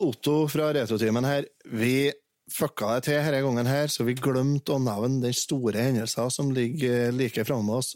Otto 0.00 0.48
fra 0.48 0.70
Retrotimen 0.74 1.26
her. 1.28 1.46
Vi 1.64 2.10
fucka 2.50 2.94
det 2.96 3.06
til 3.06 3.18
denne 3.20 3.42
gangen 3.44 3.68
her, 3.68 3.90
så 3.92 4.06
vi 4.08 4.16
glemte 4.16 4.74
å 4.74 4.82
nevne 4.82 5.20
den 5.26 5.36
store 5.36 5.84
hendelsen 5.84 6.32
som 6.32 6.52
ligger 6.56 7.12
like 7.14 7.44
framme 7.44 7.76
oss. 7.80 7.94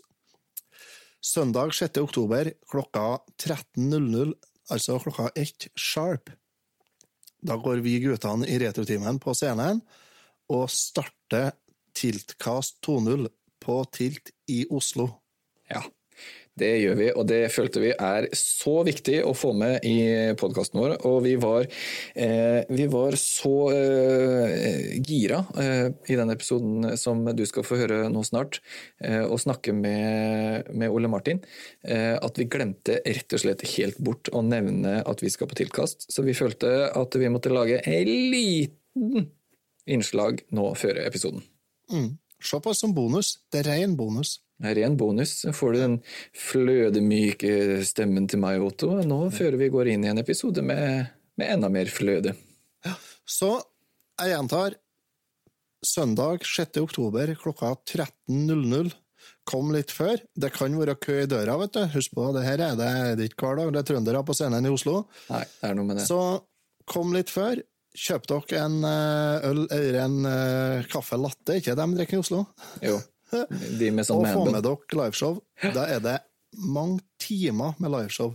Søndag 1.25 1.73
6. 1.73 2.03
oktober 2.05 2.51
klokka 2.69 3.19
13.00, 3.41 4.35
altså 4.71 4.99
klokka 5.01 5.31
ett 5.35 5.69
sharp. 5.75 6.29
Da 7.45 7.57
går 7.57 7.81
vi 7.85 7.97
guttene 8.05 8.49
i 8.49 8.59
Retrotimen 8.61 9.21
på 9.21 9.33
scenen 9.37 9.81
og 10.53 10.69
starter 10.73 11.55
Tiltcast 11.97 12.83
2.0 12.85 13.29
på 13.65 13.81
Tilt 13.97 14.35
i 14.53 14.65
Oslo. 14.69 15.09
Ja, 15.71 15.81
det 16.61 16.71
gjør 16.79 16.99
vi, 16.99 17.07
og 17.19 17.27
det 17.27 17.41
følte 17.51 17.81
vi 17.83 17.91
er 17.93 18.29
så 18.39 18.77
viktig 18.87 19.17
å 19.27 19.33
få 19.35 19.51
med 19.59 19.83
i 19.89 19.97
podkasten 20.39 20.79
vår. 20.79 20.95
Og 21.09 21.17
vi 21.25 21.35
var, 21.43 21.67
eh, 22.15 22.63
vi 22.71 22.87
var 22.93 23.17
så 23.19 23.55
eh, 23.75 24.95
gira 25.03 25.43
eh, 25.59 25.89
i 26.07 26.19
den 26.21 26.31
episoden 26.31 26.95
som 27.01 27.25
du 27.27 27.43
skal 27.51 27.67
få 27.67 27.81
høre 27.83 28.05
nå 28.13 28.23
snart, 28.27 28.61
eh, 29.03 29.25
og 29.25 29.43
snakke 29.43 29.75
med, 29.75 30.71
med 30.71 30.95
Ole 30.95 31.11
Martin, 31.11 31.43
eh, 31.83 32.15
at 32.15 32.39
vi 32.39 32.47
glemte 32.47 33.01
rett 33.03 33.35
og 33.35 33.43
slett 33.43 33.67
helt 33.75 33.99
bort 33.99 34.31
å 34.31 34.45
nevne 34.47 35.01
at 35.03 35.25
vi 35.25 35.33
skal 35.35 35.51
på 35.51 35.59
tilkast. 35.59 36.07
Så 36.07 36.23
vi 36.23 36.39
følte 36.39 36.93
at 36.95 37.19
vi 37.19 37.33
måtte 37.35 37.51
lage 37.51 37.83
en 37.83 38.15
liten 38.31 39.33
innslag 39.91 40.47
nå 40.55 40.71
før 40.79 41.03
episoden. 41.03 41.43
Mm. 41.91 42.15
Se 42.45 42.61
på 42.61 42.73
det 42.73 42.79
som 42.79 42.93
bonus. 42.97 43.39
Det 43.53 43.63
er 43.63 43.71
ren 43.73 43.97
bonus. 43.99 44.39
Det 44.61 44.71
er 44.71 44.77
Ren 44.79 44.97
bonus. 44.97 45.33
Får 45.53 45.75
du 45.75 45.79
den 45.81 45.95
flødemyke 46.39 47.83
stemmen 47.87 48.29
til 48.31 48.39
meg, 48.43 48.63
Otto, 48.63 48.93
nå 49.03 49.27
før 49.35 49.57
vi 49.61 49.71
går 49.73 49.91
inn 49.95 50.07
i 50.07 50.11
en 50.13 50.21
episode 50.23 50.63
med, 50.63 51.09
med 51.41 51.55
enda 51.57 51.71
mer 51.73 51.91
fløde. 51.91 52.37
Så 53.27 53.51
jeg 54.21 54.35
gjentar. 54.35 54.79
Søndag 55.85 56.47
6. 56.49 56.79
oktober 56.81 57.35
klokka 57.37 57.75
13.00. 57.91 58.95
Kom 59.45 59.69
litt 59.75 59.93
før. 59.93 60.17
Det 60.33 60.49
kan 60.55 60.73
være 60.79 60.95
kø 60.97 61.19
i 61.25 61.29
døra, 61.29 61.59
vet 61.61 61.75
du. 61.77 61.83
Husk 61.93 62.15
på, 62.17 62.31
det 62.37 62.47
her 62.47 62.63
er 62.71 62.79
det, 62.79 62.89
det 63.19 63.27
er 63.27 63.35
ikke 63.35 63.51
hver 63.51 63.59
dag. 63.61 63.73
Det 63.75 63.83
er 63.83 63.89
trøndere 63.91 64.23
på 64.25 64.37
scenen 64.37 64.65
i 64.65 64.73
Oslo. 64.73 65.03
Nei, 65.29 65.43
det 65.61 65.69
er 65.69 65.77
noe 65.77 65.89
med 65.91 66.01
det. 66.01 66.07
Så 66.09 66.21
kom 66.89 67.13
litt 67.17 67.33
før. 67.33 67.61
Kjøp 67.95 68.27
dere 68.27 68.61
en 68.65 68.81
eh, 68.89 69.49
øl 69.51 69.61
eller 69.71 69.99
en 70.03 70.17
uh, 70.27 70.87
kaffe 70.91 71.19
latte, 71.21 71.61
ikke 71.61 71.77
de 71.79 71.87
drikker 71.95 72.19
i 72.19 72.23
Oslo? 72.25 72.41
Jo. 72.83 72.99
De 73.79 73.91
med 73.95 74.07
sånn 74.07 74.23
og 74.23 74.31
få 74.31 74.47
med 74.51 74.65
dere 74.67 74.99
liveshow. 74.99 75.39
Da 75.75 75.87
er 75.91 76.03
det 76.03 76.19
mange 76.55 77.01
timer 77.23 77.79
med 77.83 77.95
liveshow. 77.95 78.35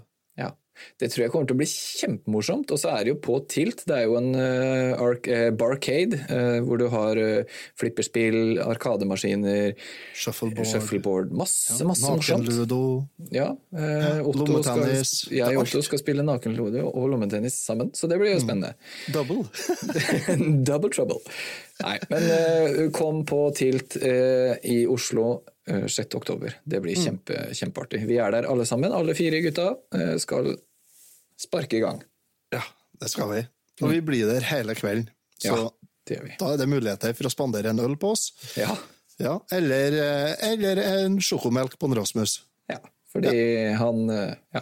Ja. 0.80 1.04
Det 1.04 1.12
tror 1.12 1.24
jeg 1.26 1.34
kommer 1.34 1.50
til 1.50 1.58
å 1.58 1.62
bli 1.62 1.70
kjempemorsomt. 1.70 2.72
Og 2.74 2.82
så 2.82 2.94
er 2.94 3.06
det 3.06 3.14
jo 3.14 3.20
på 3.24 3.40
Tilt. 3.52 3.84
Det 3.90 3.96
er 3.96 4.08
jo 4.08 4.18
en 4.20 4.32
uh, 4.36 5.00
arc, 5.04 5.30
barcade, 5.60 6.20
uh, 6.30 6.60
hvor 6.66 6.82
du 6.82 6.88
har 6.94 7.20
uh, 7.20 7.60
flipperspill, 7.80 8.60
arkademaskiner, 8.64 9.76
Shuffleboard. 10.18 10.68
shuffleboard 10.68 11.34
Masse, 11.36 11.80
masse 11.88 12.06
morsomt. 12.08 12.48
Nakenludo. 12.48 12.82
Ja, 13.34 13.52
uh, 13.54 14.22
skal, 14.22 14.32
lommetennis, 14.44 15.14
jeg 15.34 15.58
og. 15.58 15.64
Otto 15.66 15.84
skal 15.86 16.02
spille 16.02 16.26
nakenludo 16.26 16.86
og 16.90 17.10
lommetennis 17.14 17.60
sammen, 17.64 17.94
så 17.98 18.10
det 18.12 18.20
blir 18.22 18.36
jo 18.36 18.44
spennende. 18.44 18.76
Double. 19.14 19.46
Double 20.70 20.92
trouble. 20.94 21.22
Nei, 21.80 21.96
men 22.12 22.92
kom 22.96 23.24
på 23.28 23.46
Tilt 23.56 23.96
i 24.00 24.82
Oslo 24.90 25.44
eh, 25.68 25.86
6. 25.86 26.16
oktober. 26.16 26.58
Det 26.64 26.82
blir 26.84 26.98
kjempe, 27.00 27.46
kjempeartig. 27.56 28.04
Vi 28.10 28.20
er 28.20 28.34
der 28.36 28.50
alle 28.52 28.66
sammen, 28.68 28.94
alle 28.96 29.16
fire 29.18 29.42
gutta 29.46 29.72
skal 30.22 30.54
sparke 31.40 31.80
i 31.80 31.84
gang. 31.84 32.04
Ja, 32.54 32.62
det 33.02 33.12
skal 33.14 33.32
vi. 33.34 33.42
Og 33.84 33.94
vi 33.94 34.02
blir 34.04 34.30
der 34.32 34.46
hele 34.50 34.76
kvelden. 34.76 35.10
Så 35.40 35.56
Ja, 35.56 35.70
det 36.08 36.18
gjør 36.18 36.26
vi. 36.28 36.36
da 36.40 36.54
er 36.54 36.58
det 36.60 36.70
muligheter 36.70 37.16
for 37.16 37.30
å 37.30 37.34
spandere 37.34 37.72
en 37.72 37.80
øl 37.84 37.96
på 38.00 38.14
oss. 38.16 38.32
Ja, 38.60 38.76
Ja, 39.20 39.34
eller, 39.52 39.92
eh, 40.00 40.52
eller 40.54 40.78
en 40.80 41.18
sjokomelk 41.20 41.74
på 41.78 41.90
en 41.90 41.96
Rasmus. 42.00 42.42
ja 42.70 42.80
fordi 43.10 43.74
han 43.78 44.10
eh, 44.10 44.36
Ja. 44.54 44.62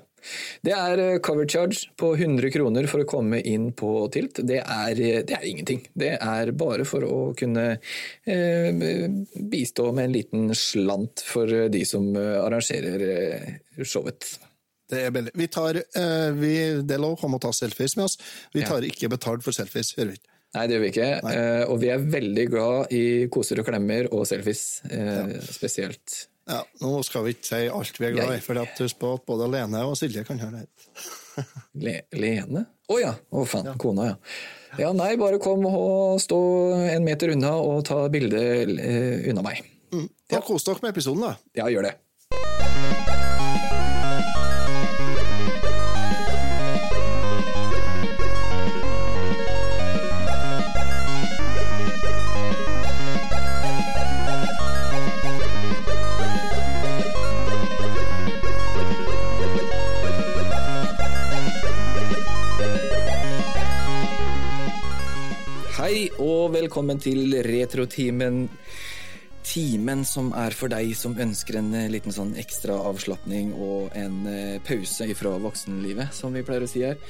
Det 0.66 0.74
er 0.74 1.00
eh, 1.00 1.20
cover 1.24 1.48
charge 1.48 1.90
på 2.00 2.14
100 2.18 2.50
kroner 2.52 2.88
for 2.90 3.04
å 3.04 3.08
komme 3.08 3.40
inn 3.48 3.70
på 3.78 3.92
Tilt. 4.12 4.42
Det 4.48 4.60
er, 4.64 4.96
det 4.98 5.36
er 5.36 5.46
ingenting. 5.48 5.84
Det 5.96 6.14
er 6.20 6.52
bare 6.58 6.86
for 6.88 7.06
å 7.08 7.20
kunne 7.38 7.66
eh, 8.28 9.08
bistå 9.52 9.92
med 9.96 10.10
en 10.10 10.16
liten 10.18 10.50
slant 10.58 11.24
for 11.28 11.52
de 11.72 11.84
som 11.88 12.10
arrangerer 12.18 13.60
showet. 13.84 14.34
Det 14.88 15.04
er 15.04 15.12
billig. 15.12 15.34
Vi 15.36 15.48
tar, 15.52 15.82
uh, 15.84 16.30
vi, 16.38 16.54
det 16.88 16.96
er 16.96 17.04
lov 17.04 17.20
å 17.20 17.40
ta 17.44 17.52
selfies 17.56 17.98
med 18.00 18.08
oss. 18.08 18.18
Vi 18.54 18.62
Ja. 18.64 18.70
tar 18.72 18.88
ikke 18.88 19.10
betalt 19.12 19.44
for 19.44 19.52
selfies. 19.52 19.94
gjør 19.96 20.14
vi 20.14 20.20
ikke. 20.20 20.34
Nei, 20.56 20.64
det 20.68 20.76
gjør 20.78 20.84
vi 20.86 20.92
ikke. 20.94 21.10
Uh, 21.28 21.64
og 21.72 21.80
vi 21.82 21.90
er 21.92 22.08
veldig 22.16 22.48
glad 22.50 22.94
i 22.96 23.04
koser 23.28 23.60
og 23.60 23.68
klemmer 23.68 24.08
og 24.14 24.26
selfies, 24.30 24.82
eh, 24.90 25.38
spesielt. 25.44 26.28
Ja, 26.48 26.62
nå 26.80 27.04
skal 27.04 27.26
vi 27.26 27.34
ikke 27.36 27.44
si 27.50 27.68
alt 27.68 27.98
vi 28.00 28.08
er 28.08 28.14
glad 28.16 28.38
i, 28.38 28.40
for 28.40 28.56
husk 28.80 29.00
på 29.02 29.10
at 29.18 29.26
både 29.28 29.50
Lene 29.52 29.82
og 29.84 29.98
Silje 30.00 30.24
kan 30.24 30.40
høre 30.40 30.62
det. 30.64 30.68
Le 31.84 31.98
Lene? 32.16 32.64
Å 32.88 33.00
ja! 33.02 33.12
Å 33.36 33.44
faen, 33.46 33.74
kona, 33.78 34.14
ja. 34.14 34.16
Ja, 34.80 34.94
nei, 34.96 35.18
bare 35.20 35.42
kom 35.44 35.66
og 35.68 36.22
stå 36.24 36.40
en 36.94 37.04
meter 37.04 37.34
unna 37.36 37.52
og 37.60 37.84
ta 37.90 38.06
bilde 38.14 38.40
uh, 38.72 39.28
unna 39.28 39.44
meg. 39.44 39.66
Mm. 39.92 40.08
Ja, 40.32 40.40
Kos 40.40 40.64
dere 40.68 40.80
med 40.84 40.96
episoden, 40.96 41.28
da. 41.28 41.36
Ja, 41.60 41.68
gjør 41.72 41.90
det. 41.92 43.17
Hei 65.98 66.12
og 66.22 66.52
velkommen 66.54 67.00
til 67.02 67.32
Retrotimen. 67.42 68.44
Timen 69.42 70.04
som 70.06 70.28
er 70.38 70.54
for 70.54 70.70
deg 70.70 70.92
som 70.94 71.16
ønsker 71.18 71.58
en 71.58 71.72
eh, 71.74 71.88
liten 71.90 72.14
sånn 72.14 72.36
ekstra 72.38 72.76
avslapning 72.86 73.50
og 73.56 73.96
en 73.98 74.20
eh, 74.30 74.60
pause 74.62 75.08
fra 75.18 75.32
voksenlivet, 75.42 76.14
som 76.14 76.38
vi 76.38 76.44
pleier 76.46 76.68
å 76.68 76.70
si 76.70 76.84
her. 76.86 77.02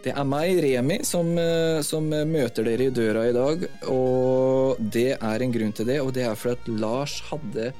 Det 0.00 0.14
er 0.16 0.24
meg, 0.24 0.54
Remi, 0.64 1.02
som, 1.04 1.34
eh, 1.36 1.82
som 1.84 2.08
møter 2.08 2.64
dere 2.64 2.88
i 2.88 2.96
døra 2.96 3.26
i 3.28 3.36
dag. 3.36 3.68
Og 3.92 4.80
det 4.96 5.10
er 5.18 5.44
en 5.44 5.54
grunn 5.58 5.76
til 5.76 5.92
det, 5.92 6.00
og 6.00 6.16
det 6.16 6.24
er 6.24 6.40
fordi 6.40 6.56
at 6.56 6.74
Lars 6.80 7.20
hadde 7.28 7.74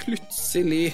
plutselig 0.00 0.86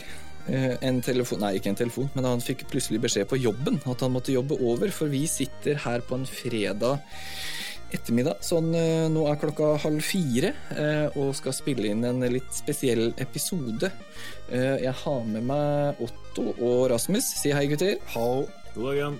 en 0.50 0.96
telefon 1.06 1.38
Nei, 1.38 1.54
ikke 1.60 1.70
en 1.70 1.78
telefon, 1.78 2.10
men 2.16 2.26
han 2.26 2.40
fikk 2.42 2.64
plutselig 2.66 2.98
beskjed 3.04 3.28
på 3.30 3.38
jobben 3.38 3.76
at 3.86 4.00
han 4.02 4.10
måtte 4.10 4.34
jobbe 4.34 4.58
over, 4.58 4.90
for 4.90 5.06
vi 5.06 5.28
sitter 5.30 5.78
her 5.84 6.02
på 6.02 6.18
en 6.18 6.26
fredag 6.26 6.98
ettermiddag. 7.96 8.40
Sånn, 8.44 8.70
eh, 8.74 9.06
nå 9.12 9.24
er 9.30 9.38
klokka 9.40 9.72
halv 9.82 10.02
fire, 10.04 10.52
eh, 10.74 11.16
og 11.18 11.34
skal 11.38 11.52
spille 11.56 11.90
inn 11.92 12.04
en 12.08 12.20
litt 12.32 12.50
spesiell 12.56 13.12
episode. 13.22 13.90
Eh, 14.50 14.78
Jeg 14.82 14.94
har 15.04 15.24
med 15.24 15.44
meg 15.44 16.00
Otto 16.00 16.54
og 16.60 16.90
Rasmus. 16.90 17.24
Si 17.42 17.50
hei, 17.52 17.66
gutter. 17.66 17.98
Hallo. 18.14 18.48
God 18.74 18.84
dag 18.84 18.96
igjen. 18.96 19.18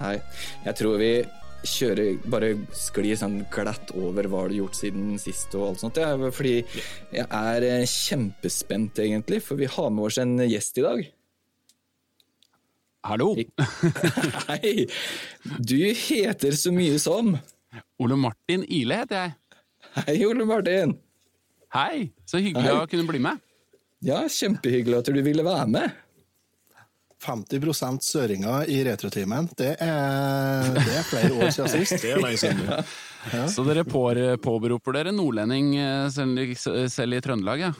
Hei. 0.00 0.20
Jeg 0.64 0.74
tror 0.76 0.98
vi 0.98 1.24
kjører 1.64 2.18
Bare 2.28 2.50
sklir 2.76 3.16
sånn 3.16 3.38
glatt 3.50 3.90
over 3.96 4.26
hva 4.28 4.42
du 4.48 4.54
har 4.54 4.68
gjort 4.68 4.76
siden 4.76 5.18
sist 5.18 5.54
og 5.54 5.68
alt 5.70 5.80
sånt. 5.80 5.98
Er 5.98 6.30
fordi 6.30 6.64
jeg 7.12 7.26
er 7.30 7.86
kjempespent, 7.88 8.98
egentlig, 9.00 9.42
for 9.42 9.56
vi 9.56 9.66
har 9.66 9.90
med 9.90 10.04
oss 10.04 10.18
en 10.18 10.36
gjest 10.38 10.78
i 10.78 10.82
dag. 10.82 11.06
Hallo, 13.04 13.34
Hei! 14.48 14.86
Du 15.60 15.76
heter 15.76 16.52
så 16.56 16.72
mye 16.72 16.96
som 16.98 17.34
Ole 18.04 18.16
Martin 18.20 18.64
Ile 18.68 19.00
heter 19.02 19.20
jeg. 19.22 19.34
Hei, 20.04 20.16
Ole 20.28 20.44
Martin. 20.48 20.96
Hei, 21.74 22.08
så 22.28 22.38
hyggelig 22.42 22.68
Hei. 22.70 22.78
å 22.82 22.88
kunne 22.90 23.06
bli 23.08 23.20
med. 23.24 23.40
Ja, 24.04 24.20
kjempehyggelig 24.28 24.98
at 25.00 25.08
du 25.14 25.20
ville 25.24 25.44
være 25.46 25.66
med. 25.72 26.00
50% 27.24 28.02
søringer 28.04 28.66
i 28.68 28.82
retrotimen. 28.84 29.46
Det 29.56 29.70
er, 29.80 30.66
det 30.76 30.96
er 30.98 31.06
flere 31.08 31.30
år 31.38 31.52
siden 31.54 31.70
sist. 31.72 31.96
Det 32.04 32.10
er 32.12 32.20
lenge 32.20 32.40
siden. 32.42 33.48
Så 33.48 33.64
dere 33.64 33.86
på, 33.88 34.02
påberoper 34.44 34.98
dere 34.98 35.14
nordlending 35.16 35.70
eh, 35.80 36.08
selv, 36.12 36.42
selv 36.92 37.16
i 37.16 37.22
Trøndelag, 37.24 37.62
ja? 37.64 37.70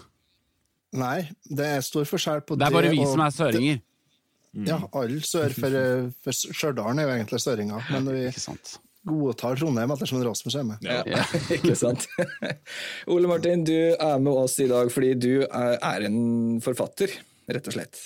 Nei, 0.96 1.18
det 1.50 1.66
er 1.74 1.84
stor 1.84 2.06
forskjell 2.08 2.40
på 2.46 2.56
Det 2.56 2.62
Det 2.64 2.70
er 2.70 2.76
bare 2.78 2.94
vi 2.94 3.02
og- 3.02 3.10
som 3.12 3.20
er 3.26 3.34
søringer. 3.34 3.82
Ja, 4.64 4.76
alle 4.94 5.18
sør 5.26 5.50
for, 5.50 5.76
for 6.22 6.36
Stjørdal 6.54 7.00
er 7.02 7.08
jo 7.08 7.14
egentlig 7.18 7.40
søringer, 7.42 7.88
men 7.90 8.04
vi 8.14 8.20
Ikke 8.30 8.40
sant? 8.46 8.76
Godtar 9.04 9.58
Trondheim 9.60 9.92
ettersom 9.94 10.22
Rasmus 10.24 10.56
er 10.56 10.66
med. 10.68 10.84
Ja, 10.84 11.22
ikke 11.56 11.76
sant? 11.78 12.06
Ole 13.12 13.28
Martin, 13.30 13.64
du 13.66 13.76
er 13.94 14.18
med 14.22 14.32
oss 14.32 14.56
i 14.64 14.68
dag 14.70 14.90
fordi 14.92 15.12
du 15.20 15.30
er 15.44 16.06
en 16.08 16.58
forfatter, 16.64 17.12
rett 17.52 17.70
og 17.70 17.76
slett. 17.76 18.02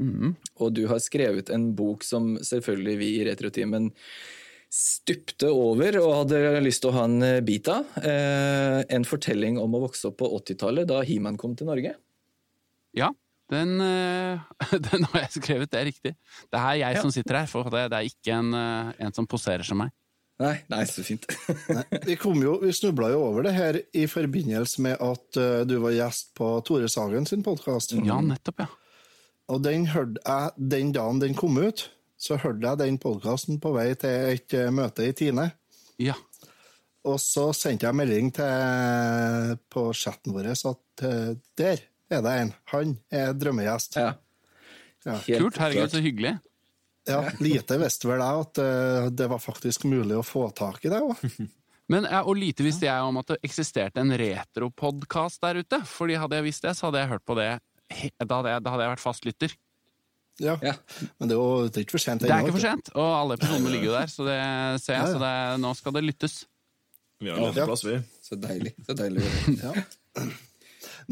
Mhm. 0.00 0.34
Og 0.60 0.72
du 0.74 0.84
har 0.90 0.98
skrevet 1.02 1.50
en 1.54 1.68
bok 1.78 2.02
som 2.06 2.34
selvfølgelig 2.42 2.96
vi 3.00 3.10
i 3.20 3.26
Retrotimen 3.28 3.90
stupte 4.74 5.46
over 5.54 5.94
og 6.00 6.12
hadde 6.24 6.38
lyst 6.64 6.82
til 6.82 6.90
å 6.90 6.96
ha 6.96 7.04
en 7.06 7.20
eh, 7.22 7.40
bit 7.46 7.68
av. 7.70 7.84
Eh, 8.02 8.80
en 8.96 9.04
fortelling 9.06 9.60
om 9.62 9.76
å 9.78 9.84
vokse 9.84 10.08
opp 10.10 10.18
på 10.18 10.30
80-tallet, 10.40 10.88
da 10.90 10.98
He-Man 11.06 11.38
kom 11.38 11.54
til 11.54 11.68
Norge. 11.70 11.92
Ja, 12.98 13.12
den, 13.52 13.76
eh, 13.84 14.42
den 14.90 15.06
har 15.12 15.26
jeg 15.28 15.36
skrevet, 15.38 15.70
det 15.70 15.78
er 15.78 15.88
riktig. 15.92 16.14
Det 16.50 16.58
er 16.58 16.80
jeg 16.80 16.98
Ja. 16.98 17.02
som 17.06 17.14
sitter 17.14 17.38
her, 17.44 17.46
for 17.50 17.70
det, 17.70 17.84
det 17.94 18.00
er 18.00 18.10
ikke 18.10 18.34
en, 18.40 18.50
eh, 18.58 18.92
en 19.06 19.14
som 19.14 19.28
poserer 19.30 19.62
som 19.66 19.78
meg. 19.84 19.94
Nei, 20.42 20.54
nei, 20.66 20.82
så 20.90 21.04
fint. 21.06 21.26
Nei, 21.76 21.84
vi 22.08 22.16
kom 22.18 22.40
jo, 22.42 22.56
vi 22.62 22.72
snubla 22.74 23.12
jo 23.12 23.20
over 23.28 23.46
det 23.46 23.52
her 23.54 23.78
i 23.94 24.08
forbindelse 24.10 24.82
med 24.82 24.98
at 24.98 25.38
uh, 25.38 25.60
du 25.68 25.76
var 25.84 25.94
gjest 25.94 26.32
på 26.34 26.48
Tore 26.66 26.88
Sagen 26.90 27.28
sin 27.30 27.44
podkast. 27.46 27.94
Ja, 28.02 28.18
nettopp, 28.24 28.64
ja. 28.64 28.70
Og 29.54 29.60
den 29.62 29.86
hørte 29.92 30.18
jeg 30.24 30.70
den 30.72 30.90
dagen 30.96 31.20
den 31.22 31.36
kom 31.38 31.60
ut. 31.60 31.86
Så 32.18 32.38
hørte 32.40 32.64
jeg 32.66 32.80
den 32.80 32.98
podkasten 32.98 33.60
på 33.62 33.74
vei 33.76 33.92
til 34.00 34.32
et 34.34 34.56
uh, 34.58 34.72
møte 34.74 35.06
i 35.06 35.14
Tine. 35.14 35.52
Ja, 36.02 36.16
Og 37.06 37.20
så 37.22 37.52
sendte 37.54 37.86
jeg 37.86 37.94
melding 37.94 38.32
til, 38.34 39.54
på 39.70 39.86
chatten 39.94 40.34
vår 40.34 40.50
at 40.50 41.04
uh, 41.04 41.34
der 41.54 41.84
er 42.10 42.24
det 42.26 42.34
en. 42.40 42.52
Han 42.72 42.96
er 43.12 43.36
drømmegjest. 43.38 44.00
Ja. 44.02 44.16
Ja. 45.04 45.20
Kult, 45.22 45.60
herregud, 45.60 45.92
så 45.92 46.00
hyggelig. 46.02 46.38
Ja, 47.06 47.18
Lite 47.44 47.76
visste 47.82 48.08
vel 48.08 48.22
jeg 48.24 48.44
at 48.46 48.58
eh, 48.64 49.08
det 49.12 49.26
var 49.28 49.42
faktisk 49.42 49.84
mulig 49.90 50.16
å 50.16 50.24
få 50.24 50.46
tak 50.56 50.84
i 50.86 50.92
det 50.92 51.02
òg. 51.04 51.20
Men, 51.92 52.06
ja, 52.08 52.22
og 52.24 52.38
lite 52.40 52.64
visste 52.64 52.86
jeg 52.86 53.04
om 53.04 53.18
at 53.20 53.28
det 53.28 53.36
eksisterte 53.44 54.00
en 54.00 54.14
retropodkast 54.16 55.42
der 55.44 55.58
ute. 55.60 55.82
Fordi 55.84 56.16
hadde 56.16 56.38
jeg 56.38 56.46
visst 56.46 56.64
det, 56.64 56.72
så 56.78 56.86
hadde 56.88 57.02
jeg 57.02 57.10
hørt 57.10 57.24
på 57.28 57.36
det 57.36 57.50
Da 58.24 58.38
hadde 58.38 58.54
jeg, 58.54 58.62
da 58.64 58.72
hadde 58.72 58.86
jeg 58.86 58.92
vært 58.94 59.02
fastlytter. 59.04 59.52
Ja. 60.40 60.54
Ja. 60.64 60.72
Men 61.20 61.28
det 61.30 61.36
er 61.36 61.42
jo 61.42 61.68
det 61.68 61.76
er 61.76 61.84
ikke 61.84 61.94
for 61.98 62.02
sent 62.02 62.24
Det 62.24 62.32
er 62.32 62.40
ikke 62.42 62.56
for 62.56 62.64
sent, 62.64 62.88
og 62.96 63.10
alle 63.20 63.36
episodene 63.36 63.70
ligger 63.70 63.90
jo 63.90 63.92
der, 63.98 64.08
så 64.10 64.24
det 64.26 64.38
ser 64.82 64.96
jeg. 64.96 65.02
Ja, 65.02 65.04
ja. 65.04 65.12
Så 65.12 65.20
det, 65.22 65.34
nå 65.62 65.74
skal 65.78 65.94
det 65.98 66.02
lyttes. 66.08 66.38
Vi 67.22 67.30
har 67.30 67.44
Ja. 67.44 67.66
plass, 67.68 67.84
vi. 67.86 67.98
Så 68.24 68.40
deilig. 68.40 68.72
Så 68.88 68.96
deilig. 68.98 69.28
Ja. 69.60 69.76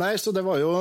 Nei, 0.00 0.14
så 0.18 0.32
det 0.34 0.42
var 0.48 0.58
jo 0.58 0.72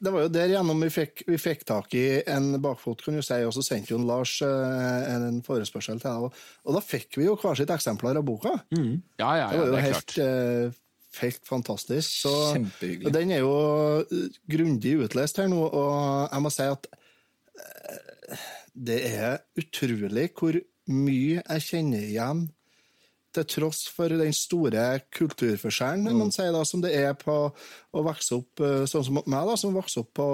det 0.00 0.12
var 0.14 0.22
jo 0.24 0.30
der 0.32 0.48
gjennom 0.54 0.80
vi 0.80 0.88
fikk, 0.94 1.22
vi 1.28 1.36
fikk 1.40 1.64
tak 1.68 1.94
i 1.98 2.04
en 2.32 2.54
bakfot, 2.64 3.02
kan 3.04 3.18
du 3.18 3.22
si, 3.24 3.36
og 3.44 3.52
så 3.52 3.62
sendte 3.66 3.92
jo 3.92 3.98
Lars 4.08 4.38
eh, 4.46 5.08
en 5.14 5.40
forespørsel 5.44 6.00
til 6.00 6.08
deg. 6.08 6.28
Og, 6.28 6.38
og 6.64 6.78
da 6.78 6.80
fikk 6.84 7.18
vi 7.20 7.26
jo 7.26 7.34
hver 7.40 7.58
sitt 7.60 7.72
eksemplar 7.74 8.16
av 8.16 8.24
boka. 8.24 8.54
Ja, 9.20 9.32
ja, 9.36 9.50
Det 9.50 9.58
ja, 9.58 9.60
var 9.60 9.66
jo 9.66 9.74
det 9.74 9.80
er 9.82 9.86
helt, 9.90 10.14
klart. 10.14 10.22
eh, 10.24 10.78
helt 11.20 11.44
fantastisk. 11.50 12.14
Så, 12.24 12.32
Kjempehyggelig. 12.54 13.06
og 13.10 13.16
den 13.18 13.34
er 13.36 13.42
jo 13.44 13.52
eh, 14.06 14.40
grundig 14.56 14.94
utlest 15.04 15.42
her 15.42 15.50
nå, 15.52 15.60
og 15.68 16.30
jeg 16.32 16.46
må 16.46 16.54
si 16.56 16.68
at 16.70 16.90
det 18.74 18.98
er 19.10 19.40
utrolig 19.60 20.30
hvor 20.38 20.56
mye 20.90 21.42
jeg 21.42 21.64
kjenner 21.66 22.06
igjen 22.06 22.46
til 23.34 23.46
tross 23.46 23.84
for 23.92 24.10
den 24.10 24.34
store 24.34 24.84
kulturforskjellen 25.14 26.16
man 26.18 26.32
sier 26.34 26.52
da, 26.54 26.64
som 26.66 26.82
det 26.82 26.92
er 26.98 27.14
på 27.18 27.34
å 27.90 28.02
vokse 28.06 28.36
opp 28.36 28.62
eh, 28.64 28.84
sånn 28.90 29.04
som 29.06 29.20
meg, 29.20 29.46
da, 29.48 29.56
som 29.58 29.74
vokste 29.74 30.02
opp 30.02 30.10
på, 30.18 30.28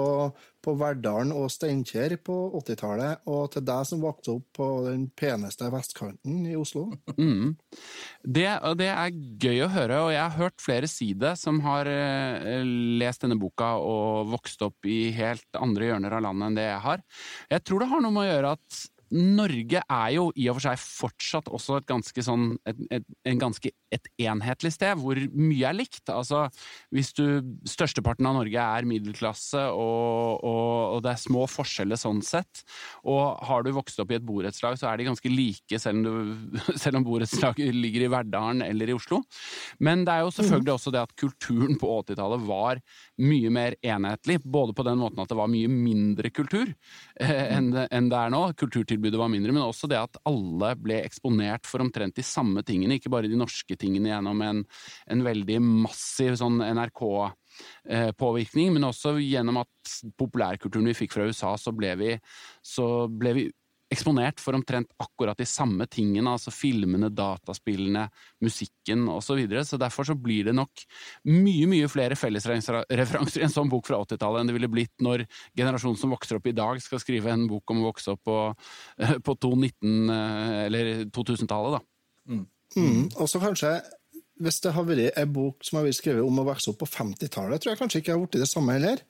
på 0.65 0.73
Verdalen 0.77 1.33
og 1.35 1.49
Steinkjer 1.53 2.17
på 2.25 2.35
80-tallet, 2.59 3.23
og 3.29 3.51
til 3.53 3.65
deg 3.67 3.87
som 3.89 4.03
vokste 4.03 4.35
opp 4.35 4.59
på 4.59 4.67
den 4.87 5.07
peneste 5.17 5.69
vestkanten 5.73 6.43
i 6.49 6.57
Oslo. 6.57 6.87
Mm. 7.17 7.55
Det, 8.23 8.47
det 8.81 8.91
er 8.93 9.21
gøy 9.45 9.63
å 9.65 9.71
høre, 9.73 10.01
og 10.07 10.11
jeg 10.13 10.23
har 10.23 10.37
hørt 10.41 10.61
flere 10.63 10.91
si 10.91 11.11
det, 11.17 11.35
som 11.41 11.61
har 11.65 11.89
eh, 11.91 12.61
lest 13.01 13.25
denne 13.25 13.39
boka 13.41 13.75
og 13.81 14.33
vokst 14.33 14.65
opp 14.65 14.89
i 14.89 15.07
helt 15.17 15.61
andre 15.61 15.91
hjørner 15.91 16.17
av 16.17 16.27
landet 16.29 16.49
enn 16.49 16.61
det 16.61 16.69
jeg 16.69 16.85
har. 16.89 17.09
Jeg 17.53 17.65
tror 17.65 17.83
det 17.83 17.91
har 17.93 18.05
noe 18.05 18.15
med 18.17 18.25
å 18.25 18.29
gjøre 18.31 18.53
at 18.57 18.85
Norge 19.13 19.81
er 19.81 20.09
jo 20.15 20.29
i 20.35 20.47
og 20.51 20.57
for 20.57 20.67
seg 20.67 20.81
fortsatt 20.81 21.51
også 21.53 21.79
et 21.79 21.87
ganske 21.89 22.23
sånn 22.25 22.49
et, 22.67 22.81
et, 22.99 23.05
en 23.31 23.41
ganske 23.41 23.71
et 23.93 24.09
enhetlig 24.27 24.73
sted, 24.75 24.99
hvor 24.99 25.19
mye 25.31 25.67
er 25.69 25.75
likt. 25.77 26.03
Altså, 26.11 26.45
hvis 26.93 27.13
du 27.15 27.23
Størsteparten 27.67 28.27
av 28.27 28.35
Norge 28.35 28.63
er 28.77 28.87
middelklasse, 28.87 29.61
og, 29.71 30.43
og, 30.43 30.97
og 30.97 31.03
det 31.05 31.13
er 31.13 31.21
små 31.21 31.45
forskjeller 31.51 31.99
sånn 31.99 32.19
sett. 32.25 32.63
Og 33.07 33.39
har 33.47 33.63
du 33.63 33.71
vokst 33.75 33.99
opp 34.03 34.11
i 34.11 34.17
et 34.17 34.25
borettslag, 34.27 34.77
så 34.79 34.89
er 34.91 34.99
de 34.99 35.07
ganske 35.07 35.31
like, 35.31 35.79
selv 35.79 36.01
om, 36.01 36.03
du, 36.03 36.59
om 36.99 37.07
borettslaget 37.07 37.75
ligger 37.75 38.07
i 38.07 38.11
Verdalen 38.11 38.65
eller 38.65 38.91
i 38.91 38.97
Oslo. 38.97 39.21
Men 39.83 40.03
det 40.07 40.15
er 40.15 40.25
jo 40.25 40.35
selvfølgelig 40.35 40.75
også 40.75 40.95
det 40.95 41.03
at 41.05 41.15
kulturen 41.19 41.79
på 41.79 41.91
80-tallet 42.01 42.45
var 42.47 42.83
mye 43.23 43.53
mer 43.53 43.77
enhetlig. 43.85 44.39
Både 44.43 44.75
på 44.75 44.85
den 44.87 44.99
måten 44.99 45.23
at 45.23 45.31
det 45.31 45.39
var 45.39 45.51
mye 45.51 45.71
mindre 45.71 46.31
kultur 46.33 46.67
eh, 47.21 47.45
enn 47.55 47.71
det, 47.73 47.87
enn 47.95 48.11
det 48.11 48.19
er 48.19 48.33
nå. 48.33 48.43
Kulturtilbudet 48.97 49.19
var 49.19 49.29
mindre, 49.29 49.51
men 49.53 49.63
også 49.63 49.87
det 49.87 49.97
at 49.99 50.17
alle 50.25 50.75
ble 50.81 50.95
eksponert 51.05 51.67
for 51.67 51.81
omtrent 51.81 52.15
de 52.17 52.23
samme 52.25 52.63
tingene, 52.65 52.93
ikke 52.97 53.09
bare 53.13 53.27
de 53.29 53.35
norske 53.37 53.75
tingene 53.77 54.09
gjennom 54.09 54.41
en, 54.41 54.65
en 55.07 55.23
veldig 55.23 55.59
massiv 55.61 56.35
sånn 56.39 56.61
NRK-påvirkning, 56.63 58.73
men 58.73 58.83
også 58.89 59.19
gjennom 59.21 59.57
at 59.61 59.69
populærkulturen 60.17 60.87
vi 60.89 60.93
fikk 60.97 61.13
fra 61.13 61.25
USA, 61.29 61.57
så 61.57 61.71
ble 61.71 61.95
vi, 61.99 62.19
så 62.65 63.07
ble 63.07 63.33
vi 63.37 63.51
eksponert 63.93 64.41
for 64.43 64.57
omtrent 64.57 64.89
akkurat 64.99 65.37
de 65.39 65.45
samme 65.47 65.87
tingene, 65.91 66.33
altså 66.33 66.51
filmene, 66.51 67.09
dataspillene, 67.13 68.07
musikken 68.43 69.05
osv. 69.11 69.27
Så, 69.27 69.35
videre. 69.37 69.63
så 69.67 69.77
derfor 69.79 70.07
så 70.07 70.15
blir 70.15 70.47
det 70.47 70.55
nok 70.55 70.83
mye 71.27 71.67
mye 71.69 71.89
flere 71.91 72.15
fellesreferanser 72.17 73.41
i 73.41 73.45
en 73.45 73.53
sånn 73.53 73.71
bok 73.71 73.89
fra 73.89 73.99
80-tallet 74.01 74.41
enn 74.41 74.51
det 74.51 74.55
ville 74.55 74.71
blitt 74.71 74.95
når 75.03 75.25
generasjonen 75.57 75.99
som 75.99 76.15
vokser 76.15 76.39
opp 76.39 76.47
i 76.47 76.55
dag 76.55 76.79
skal 76.83 77.01
skrive 77.03 77.33
en 77.33 77.47
bok 77.51 77.73
om 77.73 77.83
å 77.83 77.89
vokse 77.89 78.15
opp 78.15 78.23
på, 78.27 78.37
på 79.25 79.37
2019 79.45 80.15
eller 80.67 80.93
2000-tallet. 81.11 81.77
da. 81.77 82.43
Mm. 82.75 83.07
Og 83.15 83.29
så 83.29 83.39
kanskje, 83.41 83.77
hvis 84.43 84.59
det 84.63 84.73
har 84.75 84.87
vært 84.87 85.19
en 85.19 85.35
bok 85.35 85.65
som 85.65 85.79
har 85.79 85.87
vært 85.87 85.99
skrevet 85.99 86.25
om 86.25 86.41
å 86.41 86.47
vokse 86.47 86.71
opp 86.71 86.79
på 86.83 86.89
50-tallet, 86.89 87.61
tror 87.61 87.73
jeg 87.73 87.79
kanskje 87.81 88.01
ikke 88.01 88.11
jeg 88.11 88.17
har 88.17 88.25
blitt 88.25 88.41
det 88.43 88.49
samme 88.49 88.75
heller. 88.77 89.01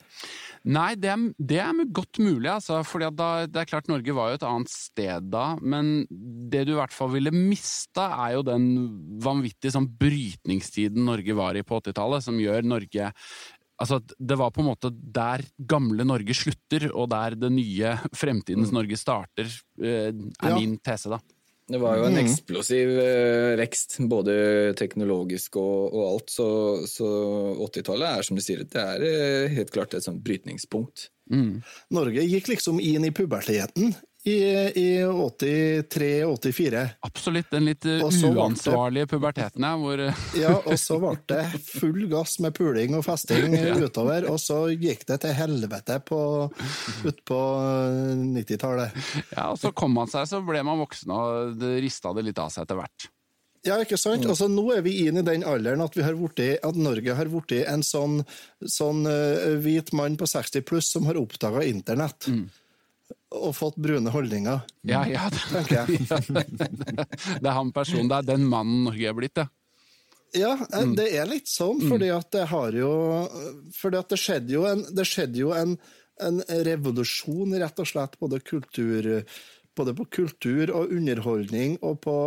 Nei, 0.68 0.88
det 0.98 1.10
er, 1.12 1.24
det 1.38 1.58
er 1.62 1.82
godt 1.94 2.18
mulig, 2.20 2.48
altså. 2.50 2.80
da, 3.14 3.28
det 3.46 3.60
er 3.60 3.68
klart 3.70 3.90
Norge 3.90 4.14
var 4.16 4.32
jo 4.32 4.38
et 4.40 4.46
annet 4.48 4.72
sted 4.72 5.28
da, 5.30 5.44
men 5.62 6.02
det 6.10 6.64
du 6.66 6.74
i 6.74 6.78
hvert 6.80 6.94
fall 6.94 7.12
ville 7.14 7.32
mista, 7.34 8.08
er 8.26 8.38
jo 8.38 8.42
den 8.48 8.66
vanvittige 9.22 9.74
sånn 9.76 9.86
brytningstiden 10.00 11.06
Norge 11.06 11.36
var 11.38 11.58
i 11.58 11.62
på 11.66 11.78
80-tallet, 11.78 12.26
som 12.26 12.42
gjør 12.42 12.66
Norge 12.66 13.12
Altså, 13.78 14.00
Det 14.02 14.34
var 14.34 14.50
på 14.50 14.58
en 14.58 14.66
måte 14.72 14.90
der 14.90 15.44
gamle 15.70 16.02
Norge 16.02 16.34
slutter, 16.34 16.88
og 16.90 17.12
der 17.12 17.36
det 17.38 17.50
nye 17.54 17.92
fremtidens 18.10 18.72
Norge 18.74 18.98
starter, 18.98 19.46
eh, 19.78 20.10
er 20.10 20.48
Ja. 20.50 20.58
min 20.58 20.78
tese, 20.82 21.08
da. 21.14 21.20
Det 21.68 21.78
var 21.82 21.98
jo 21.98 22.04
en 22.08 22.14
Mhm. 22.16 22.24
eksplosiv 22.24 22.94
eh, 23.02 23.56
vekst, 23.60 23.98
både 24.08 24.74
teknologisk 24.78 25.56
og, 25.60 25.92
og 25.92 26.04
alt. 26.14 26.30
Så, 26.32 26.46
så 26.88 27.08
80-tallet 27.60 28.18
er 28.18 28.22
som 28.24 28.36
du 28.38 28.42
sier, 28.42 28.64
det 28.64 28.80
er 28.80 29.04
eh, 29.04 29.48
helt 29.52 29.70
klart 29.74 29.92
et 29.94 30.06
sånt 30.06 30.22
brytningspunkt. 30.24 31.10
Mm. 31.30 31.58
Norge 31.92 32.24
gikk 32.24 32.48
liksom 32.54 32.80
inn 32.80 33.04
i 33.04 33.10
puberteten 33.12 33.92
i, 34.28 34.38
i 34.80 34.88
83-84. 35.04 36.84
Absolutt. 37.00 37.50
Den 37.50 37.68
litt 37.68 37.86
eh, 37.88 38.04
uansvarlige 38.30 39.08
puberteten, 39.14 39.64
ja. 39.64 39.74
Hvor, 39.80 40.04
eh, 40.04 40.22
Ja, 40.42 40.54
og 40.58 40.78
så 40.80 40.98
ble 41.02 41.14
det 41.30 41.42
full 41.64 42.06
gass 42.10 42.38
med 42.44 42.56
puling 42.58 42.96
og 42.98 43.04
festing 43.06 43.56
utover, 43.84 44.28
og 44.30 44.40
så 44.42 44.64
gikk 44.74 45.06
det 45.08 45.20
til 45.24 45.36
helvete 45.38 46.00
på, 46.06 46.22
utpå 47.08 47.42
90-tallet. 48.38 48.98
ja, 49.34 49.50
og 49.50 49.60
så 49.60 49.72
kom 49.72 49.96
man 49.98 50.10
seg, 50.10 50.28
så 50.30 50.42
ble 50.44 50.64
man 50.66 50.82
voksen, 50.82 51.14
og 51.14 51.56
det 51.60 51.78
rista 51.84 52.12
det 52.16 52.28
litt 52.28 52.42
av 52.42 52.52
seg 52.54 52.66
etter 52.66 52.82
hvert. 52.82 53.10
Ja, 53.66 53.76
ikke 53.82 53.98
sant? 53.98 54.24
Altså, 54.28 54.46
nå 54.50 54.68
er 54.76 54.84
vi 54.86 54.94
inn 55.08 55.18
i 55.18 55.24
den 55.26 55.42
alderen 55.46 55.82
at, 55.82 55.96
vi 55.98 56.04
har 56.06 56.16
vorti, 56.16 56.52
at 56.62 56.78
Norge 56.78 57.16
har 57.18 57.30
blitt 57.32 57.56
en 57.64 57.82
sånn, 57.84 58.20
sånn 58.62 59.02
uh, 59.08 59.58
hvit 59.62 59.90
mann 59.98 60.16
på 60.18 60.28
60 60.30 60.64
pluss 60.68 60.92
som 60.94 61.08
har 61.10 61.18
oppdaga 61.20 61.64
internett. 61.66 62.30
Og 63.28 63.52
fått 63.52 63.76
brune 63.76 64.08
holdninger, 64.08 64.62
Ja, 64.88 65.02
ja, 65.04 65.26
det, 65.28 65.42
tenker 65.50 65.82
jeg. 65.82 66.06
det 67.42 67.44
er 67.44 67.56
han 67.58 67.72
personen, 67.76 68.08
det 68.08 68.22
er 68.22 68.28
den 68.30 68.46
mannen 68.48 68.86
Norge 68.86 69.10
er 69.10 69.16
blitt, 69.16 69.36
ja. 69.36 69.48
Ja, 70.36 70.54
eh, 70.72 70.88
det 70.96 71.08
er 71.16 71.28
litt 71.28 71.48
sånn, 71.48 71.80
fordi 71.88 72.10
at 72.12 72.28
det 72.34 72.46
har 72.50 72.74
jo 72.76 72.90
Fordi 73.76 74.00
at 74.00 74.10
det 74.12 74.18
skjedde 74.20 74.52
jo 74.52 74.66
en, 74.68 74.82
det 74.96 75.06
skjedde 75.08 75.40
jo 75.40 75.54
en, 75.56 75.76
en 76.24 76.42
revolusjon, 76.68 77.56
rett 77.60 77.80
og 77.80 77.88
slett, 77.88 78.18
både, 78.20 78.40
kultur, 78.44 79.08
både 79.76 79.96
på 79.96 80.08
kultur 80.18 80.72
og 80.74 80.92
underholdning 80.92 81.78
og 81.80 82.00
på, 82.04 82.18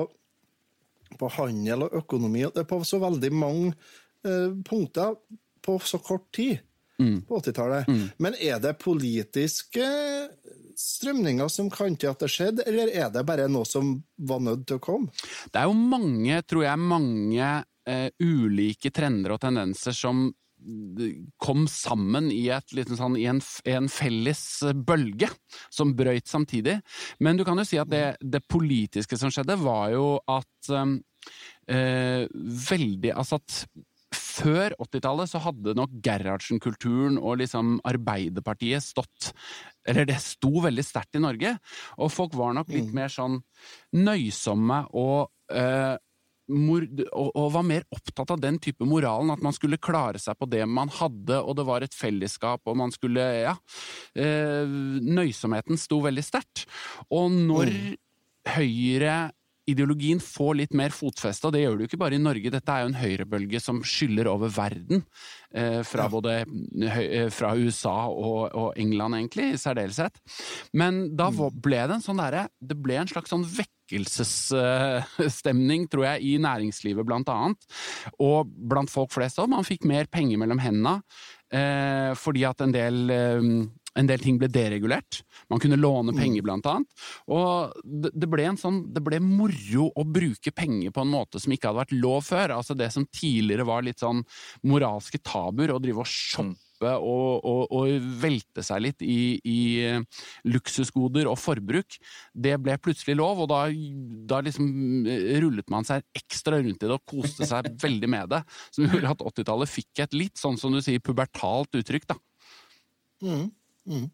på 1.17 1.31
handel 1.38 1.88
og 1.88 2.01
økonomi. 2.01 2.46
det 2.55 2.65
På 2.70 2.81
så 2.88 3.01
veldig 3.03 3.34
mange 3.34 3.74
eh, 4.25 4.50
punkter 4.65 5.17
på 5.62 5.77
så 5.86 6.01
kort 6.01 6.29
tid 6.34 6.62
på 7.27 7.41
80-tallet. 7.41 7.89
Men 8.22 8.38
er 8.39 8.62
det 8.63 8.77
politiske 8.81 9.88
strømninger 10.81 11.50
som 11.51 11.70
kan 11.74 11.96
til 12.00 12.12
at 12.12 12.22
det 12.24 12.31
skjedde, 12.31 12.65
eller 12.70 12.91
er 12.93 13.10
det 13.13 13.25
bare 13.27 13.50
noe 13.51 13.67
som 13.67 13.93
var 14.17 14.41
nødt 14.43 14.65
til 14.70 14.79
å 14.79 14.84
komme? 14.84 15.12
Det 15.51 15.62
er 15.62 15.70
jo 15.70 15.77
mange, 15.77 16.41
tror 16.48 16.65
jeg, 16.67 16.86
mange 16.91 17.50
uh, 17.62 18.10
ulike 18.24 18.93
trender 18.93 19.36
og 19.36 19.41
tendenser 19.43 19.96
som 19.96 20.29
kom 21.41 21.65
sammen 21.70 22.27
i, 22.34 22.43
et, 22.53 22.74
sånn, 22.93 23.15
i 23.17 23.25
en, 23.29 23.39
en, 23.65 23.88
felles 23.89 24.43
bølge 24.86 25.31
som 25.74 25.96
brøyt 25.98 26.29
samtidig. 26.29 26.77
Men 27.20 27.39
du 27.39 27.46
kan 27.48 27.58
jo 27.58 27.65
si 27.65 27.79
at 27.81 27.89
det, 27.89 28.03
det 28.22 28.43
politiske 28.46 29.17
som 29.17 29.34
skjedde, 29.34 29.58
var 29.62 29.89
jo 29.96 30.05
at 30.29 30.72
eh, 30.75 32.27
veldig 32.70 33.13
Altså 33.15 33.41
at 33.41 33.58
før 34.41 34.75
80-tallet 34.81 35.31
så 35.31 35.41
hadde 35.45 35.75
nok 35.77 35.98
Gerhardsen-kulturen 36.05 37.19
og 37.21 37.39
liksom 37.41 37.79
Arbeiderpartiet 37.88 38.83
stått 38.83 39.31
Eller 39.88 40.07
det 40.10 40.19
sto 40.24 40.62
veldig 40.63 40.86
sterkt 40.86 41.17
i 41.17 41.24
Norge, 41.24 41.55
og 41.98 42.13
folk 42.13 42.38
var 42.38 42.55
nok 42.57 42.69
litt 42.74 42.89
mm. 42.89 42.95
mer 42.98 43.12
sånn 43.12 43.39
nøysomme 43.98 44.83
og 44.98 45.31
eh, 45.53 45.98
og, 46.51 47.45
var 47.53 47.63
mer 47.63 47.86
opptatt 47.95 48.33
av 48.33 48.39
den 48.41 48.57
type 48.60 48.86
moralen, 48.88 49.31
at 49.31 49.43
man 49.43 49.55
skulle 49.55 49.79
klare 49.81 50.19
seg 50.19 50.36
på 50.39 50.50
det 50.51 50.65
man 50.67 50.91
hadde, 50.91 51.38
og 51.39 51.55
det 51.55 51.65
var 51.67 51.86
et 51.86 51.95
fellesskap, 51.95 52.65
og 52.67 52.77
man 52.77 52.91
skulle 52.91 53.21
Ja. 53.21 53.55
Eh, 54.15 54.67
nøysomheten 54.67 55.79
sto 55.79 56.01
veldig 56.03 56.24
sterkt. 56.25 56.65
Og 57.10 57.31
når 57.31 57.71
mm. 57.71 58.00
Høyre 58.41 59.31
ideologien 59.69 60.19
får 60.23 60.55
litt 60.57 60.73
mer 60.77 60.91
fotfeste, 60.95 61.47
og 61.47 61.53
det 61.53 61.61
gjør 61.63 61.75
det 61.77 61.83
jo 61.83 61.89
ikke 61.91 62.01
bare 62.01 62.15
i 62.17 62.21
Norge. 62.21 62.53
Dette 62.53 62.71
er 62.73 62.81
jo 62.83 62.89
en 62.89 63.01
høyrebølge 63.01 63.59
som 63.61 63.83
skyller 63.85 64.27
over 64.31 64.49
verden. 64.53 64.99
Eh, 65.53 65.83
fra 65.83 66.07
både 66.07 66.45
eh, 66.87 67.27
fra 67.33 67.55
USA 67.59 68.07
og, 68.07 68.77
England, 68.79 69.15
egentlig, 69.17 69.51
i 69.51 69.57
særdeleshet. 69.59 70.19
Men 70.79 71.15
da 71.19 71.27
mm. 71.29 71.59
ble 71.61 71.77
det 71.83 71.93
en 71.97 72.05
sånn 72.05 72.21
derre 72.21 72.47
Det 72.55 72.75
ble 72.79 72.95
en 73.01 73.07
slags 73.09 73.29
sånn 73.33 73.49
vekkelsesstemning, 73.57 75.87
tror 75.91 76.03
jeg, 76.07 76.17
i 76.29 76.31
næringslivet 76.41 77.05
blant 77.07 77.29
annet. 77.33 77.59
Og 78.23 78.47
blant 78.47 78.89
folk 78.91 79.11
flest 79.13 79.39
òg. 79.43 79.49
Man 79.51 79.67
fikk 79.67 79.83
mer 79.89 80.05
penger 80.11 80.37
mellom 80.41 80.59
hendene. 80.63 80.95
Eh, 81.51 82.11
fordi 82.15 82.43
at 82.47 82.61
en 82.63 82.71
del 82.71 83.11
en 84.00 84.07
del 84.07 84.24
ting 84.24 84.39
ble 84.39 84.48
deregulert. 84.51 85.21
Man 85.51 85.60
kunne 85.60 85.79
låne 85.79 86.13
penger, 86.15 86.39
mm. 86.39 86.45
blant 86.48 86.69
annet. 86.71 87.05
Og 87.31 87.75
det 87.83 88.29
ble, 88.31 88.48
en 88.48 88.60
sånn, 88.60 88.81
det 88.93 89.03
ble 89.03 89.19
moro 89.24 89.89
å 89.91 90.07
bruke 90.07 90.53
penger 90.55 90.93
på 90.95 91.03
en 91.03 91.12
måte 91.12 91.41
som 91.41 91.51
ikke 91.51 91.71
hadde 91.71 91.83
vært 91.83 91.95
lov 91.98 92.24
før. 92.29 92.55
Altså 92.60 92.77
det 92.77 92.91
som 92.95 93.07
tidligere 93.12 93.67
var 93.67 93.86
litt 93.86 94.03
sånn 94.03 94.24
moralske 94.67 95.19
tabuer, 95.24 95.75
å 95.75 95.81
drive 95.83 96.05
og 96.05 96.12
shoppe 96.12 96.60
og, 96.81 97.43
og, 97.45 97.74
og, 97.77 98.07
velte 98.24 98.63
seg 98.65 98.81
litt 98.81 99.03
i, 99.05 99.38
i, 99.45 99.60
luksusgoder 100.50 101.27
og 101.29 101.38
forbruk, 101.38 102.00
det 102.33 102.55
ble 102.63 102.74
plutselig 102.81 103.19
lov, 103.19 103.43
og 103.43 103.51
da, 103.51 103.60
da 104.31 104.41
liksom 104.41 105.05
rullet 105.43 105.69
man 105.69 105.86
seg 105.86 106.01
ekstra 106.17 106.57
rundt 106.57 106.81
i 106.81 106.89
det 106.89 106.98
og 106.98 107.05
koste 107.05 107.45
seg 107.45 107.69
veldig 107.86 108.10
med 108.10 108.33
det. 108.33 108.41
Som 108.74 108.88
gjorde 108.88 109.13
at 109.13 109.25
80-tallet 109.29 109.75
fikk 109.75 110.05
et 110.07 110.17
litt 110.17 110.41
sånn 110.41 110.57
som 110.57 110.74
du 110.74 110.81
sier, 110.81 111.03
pubertalt 111.03 111.77
uttrykk, 111.77 112.10
da. 112.15 112.17
Mm. 113.21 113.50
Mm. 113.89 114.09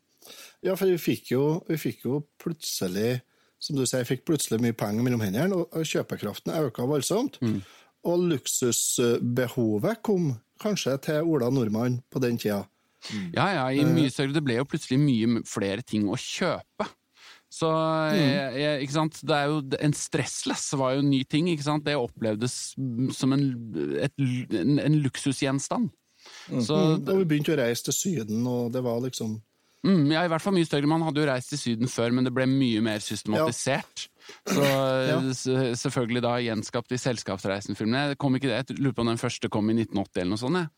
Ja, 0.65 0.75
for 0.75 0.89
vi 0.89 0.97
fikk, 0.99 1.31
jo, 1.31 1.43
vi 1.69 1.77
fikk, 1.79 2.05
jo, 2.07 2.21
plutselig, 2.41 3.21
som 3.63 3.77
du 3.77 3.85
sier, 3.87 4.07
fikk 4.07 4.25
plutselig 4.27 4.59
mye 4.63 4.75
penger 4.77 5.05
mellom 5.05 5.23
hendene, 5.23 5.61
og 5.63 5.87
kjøpekraften 5.87 6.55
økte 6.57 6.87
voldsomt. 6.89 7.39
Mm. 7.41 7.61
Og 8.07 8.27
luksusbehovet 8.33 10.01
kom 10.05 10.33
kanskje 10.61 10.95
til 11.07 11.29
Ola 11.29 11.49
Nordmann 11.53 12.01
på 12.11 12.21
den 12.23 12.39
tida. 12.41 12.63
Mm. 13.13 13.31
Ja, 13.35 13.47
ja, 13.53 13.65
i 13.71 13.83
mye 13.87 14.11
større. 14.11 14.35
Det 14.35 14.43
ble 14.45 14.59
jo 14.59 14.67
plutselig 14.69 14.99
mye 15.01 15.43
flere 15.47 15.85
ting 15.85 16.07
å 16.09 16.17
kjøpe. 16.19 16.87
Så 17.53 17.69
mm. 17.71 18.17
jeg, 18.59 18.79
ikke 18.83 18.95
sant? 18.97 19.19
Det 19.23 19.35
er 19.35 19.51
jo, 19.51 19.61
En 19.79 19.95
stressless 19.95 20.65
var 20.79 20.97
jo 20.97 21.03
en 21.03 21.11
ny 21.11 21.21
ting. 21.29 21.47
ikke 21.51 21.67
sant? 21.67 21.85
Det 21.85 21.95
opplevdes 21.95 22.57
som 23.15 23.35
en, 23.35 23.45
et, 24.03 24.13
en, 24.19 24.79
en 24.83 24.97
luksusgjenstand. 25.05 25.89
Mm. 26.51 26.61
Så, 26.61 26.75
mm. 26.75 27.05
Og 27.05 27.21
vi 27.21 27.29
begynte 27.29 27.55
å 27.55 27.59
reise 27.61 27.87
til 27.87 27.95
Syden, 27.95 28.41
og 28.49 28.73
det 28.75 28.83
var 28.83 28.99
liksom 29.05 29.37
Mm, 29.87 30.09
ja, 30.11 30.25
i 30.25 30.31
hvert 30.31 30.43
fall 30.43 30.55
mye 30.57 30.67
større. 30.67 30.89
Man 30.89 31.05
hadde 31.05 31.21
jo 31.23 31.27
reist 31.29 31.53
til 31.53 31.61
Syden 31.61 31.91
før, 31.91 32.11
men 32.15 32.27
det 32.27 32.33
ble 32.35 32.47
mye 32.49 32.81
mer 32.83 33.03
systematisert. 33.03 34.07
Ja. 34.07 34.51
Så 34.51 34.65
ja. 35.07 35.19
selvfølgelig 35.79 36.23
da 36.25 36.33
gjenskapt 36.43 36.91
i 36.91 36.99
Selskapsreisen-filmene. 36.99 38.17
Kom 38.19 38.35
ikke 38.35 38.51
det? 38.51 38.59
Jeg 38.65 38.81
lurer 38.81 38.97
på 38.97 39.05
om 39.05 39.13
den 39.13 39.21
første 39.21 39.51
kom 39.53 39.71
i 39.71 39.77
1980 39.77 40.21
eller 40.21 40.33
noe 40.33 40.43
sånt. 40.43 40.59
Jeg. 40.59 40.73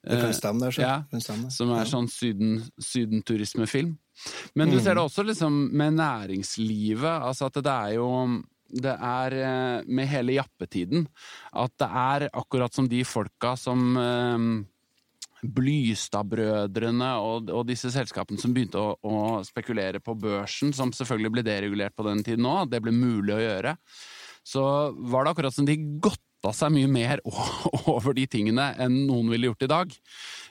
Det 0.00 0.16
kan 0.16 0.32
stemme, 0.34 0.64
det. 0.64 0.80
Ja, 0.80 0.94
stemme. 1.20 1.50
Som 1.52 1.74
er 1.76 1.88
sånn 1.88 2.08
syden, 2.10 2.54
sydenturismefilm. 2.80 3.92
Men 4.58 4.72
du 4.72 4.78
ser 4.80 4.96
det 4.96 5.04
også 5.04 5.24
liksom 5.28 5.60
med 5.76 5.98
næringslivet. 6.00 7.20
altså 7.20 7.50
at 7.50 7.60
det 7.60 7.74
er 7.74 7.98
jo 7.98 8.08
det 8.70 8.92
er 8.94 9.34
eh, 9.34 9.86
med 9.90 10.06
hele 10.06 10.36
jappetiden 10.36 11.08
at 11.58 11.72
det 11.82 11.88
er 11.90 12.26
akkurat 12.30 12.74
som 12.74 12.86
de 12.86 13.00
folka 13.02 13.56
som 13.58 13.96
eh, 13.98 14.44
Blystadbrødrene 15.40 17.10
og, 17.24 17.50
og, 17.52 17.64
disse 17.68 17.92
selskapene 17.94 18.40
som 18.40 18.52
begynte 18.54 18.80
å, 18.80 18.94
å, 19.00 19.14
spekulere 19.46 20.02
på 20.04 20.14
børsen, 20.20 20.74
som 20.76 20.92
selvfølgelig 20.96 21.34
ble 21.36 21.46
deregulert 21.46 21.96
på 21.96 22.06
den 22.08 22.24
tiden 22.26 22.48
òg, 22.48 22.68
det 22.72 22.82
ble 22.84 22.92
mulig 22.94 23.36
å 23.36 23.42
gjøre, 23.42 23.76
så 24.46 24.64
var 25.12 25.24
det 25.24 25.34
akkurat 25.34 25.56
som 25.56 25.68
de 25.68 25.78
godta 26.40 26.52
seg 26.56 26.72
mye 26.72 26.88
mer 26.88 27.20
over 27.90 28.14
de 28.16 28.26
tingene 28.26 28.72
enn 28.80 29.06
noen 29.06 29.30
ville 29.30 29.50
gjort 29.50 29.64
i 29.64 29.70
dag. 29.70 29.92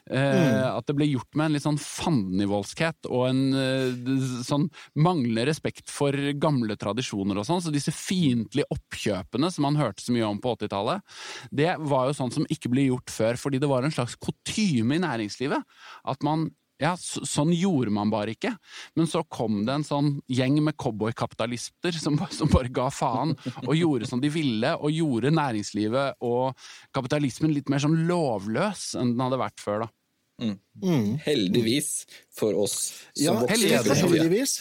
Mm. 0.09 0.77
At 0.77 0.87
det 0.87 0.95
ble 0.97 1.05
gjort 1.09 1.35
med 1.37 1.49
en 1.49 1.55
litt 1.55 1.65
sånn 1.65 1.79
fandenivoldskhet 1.81 3.09
og 3.09 3.25
en 3.27 3.41
eh, 3.53 4.13
sånn 4.45 4.69
manglende 4.97 5.45
respekt 5.49 5.89
for 5.93 6.13
gamle 6.41 6.77
tradisjoner 6.79 7.37
og 7.37 7.47
sånn. 7.47 7.61
Så 7.61 7.73
disse 7.73 7.93
fiendtlige 7.93 8.69
oppkjøpene 8.73 9.51
som 9.53 9.67
man 9.67 9.79
hørte 9.79 10.05
så 10.05 10.15
mye 10.15 10.29
om 10.29 10.41
på 10.41 10.55
80-tallet, 10.57 11.17
det 11.51 11.75
var 11.81 12.09
jo 12.09 12.17
sånn 12.17 12.33
som 12.33 12.47
ikke 12.49 12.71
ble 12.73 12.89
gjort 12.89 13.13
før, 13.13 13.39
fordi 13.41 13.61
det 13.61 13.69
var 13.69 13.85
en 13.85 13.93
slags 13.93 14.17
kutyme 14.21 14.97
i 14.97 15.03
næringslivet. 15.03 15.77
At 16.09 16.25
man 16.25 16.49
ja, 16.79 16.93
så, 16.99 17.25
sånn 17.27 17.51
gjorde 17.55 17.91
man 17.91 18.11
bare 18.11 18.33
ikke. 18.35 18.53
Men 18.95 19.09
så 19.11 19.25
kom 19.27 19.61
det 19.67 19.75
en 19.75 19.85
sånn 19.85 20.13
gjeng 20.31 20.61
med 20.63 20.77
cowboykapitalister 20.79 21.95
som, 21.99 22.15
som, 22.31 22.51
bare 22.51 22.71
ga 22.73 22.87
faen, 22.93 23.35
og 23.65 23.73
gjorde 23.75 24.07
som 24.09 24.23
de 24.23 24.31
ville, 24.31 24.73
og 24.79 24.95
gjorde 24.95 25.33
næringslivet 25.35 26.23
og 26.25 26.55
kapitalismen 26.95 27.53
litt 27.55 27.71
mer 27.71 27.83
sånn 27.83 27.97
lovløs 28.09 28.93
enn 28.99 29.15
den 29.15 29.25
hadde 29.25 29.41
vært 29.43 29.63
før, 29.63 29.85
da. 29.85 29.93
Mm. 30.39 30.55
Mm. 30.79 31.07
Heldigvis 31.25 31.89
for 32.31 32.55
oss 32.55 32.77
som 33.11 33.25
ja, 33.25 33.33
vokser. 33.41 33.73
Er 33.75 33.83
det 33.83 33.97
heldigvis? 33.99 34.53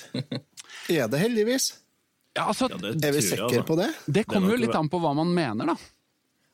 er 0.90 1.12
det 1.12 1.20
heldigvis? 1.22 1.68
Ja, 2.34 2.48
altså, 2.50 2.66
ja, 2.70 2.96
er 2.98 3.14
vi 3.14 3.22
sikre 3.22 3.46
altså. 3.46 3.62
på 3.66 3.78
det? 3.78 3.88
Det 4.06 4.26
kommer 4.26 4.56
jo 4.56 4.58
litt 4.64 4.74
an 4.74 4.90
på 4.90 4.98
hva 5.02 5.14
man 5.16 5.30
mener, 5.34 5.70
da. 5.70 5.78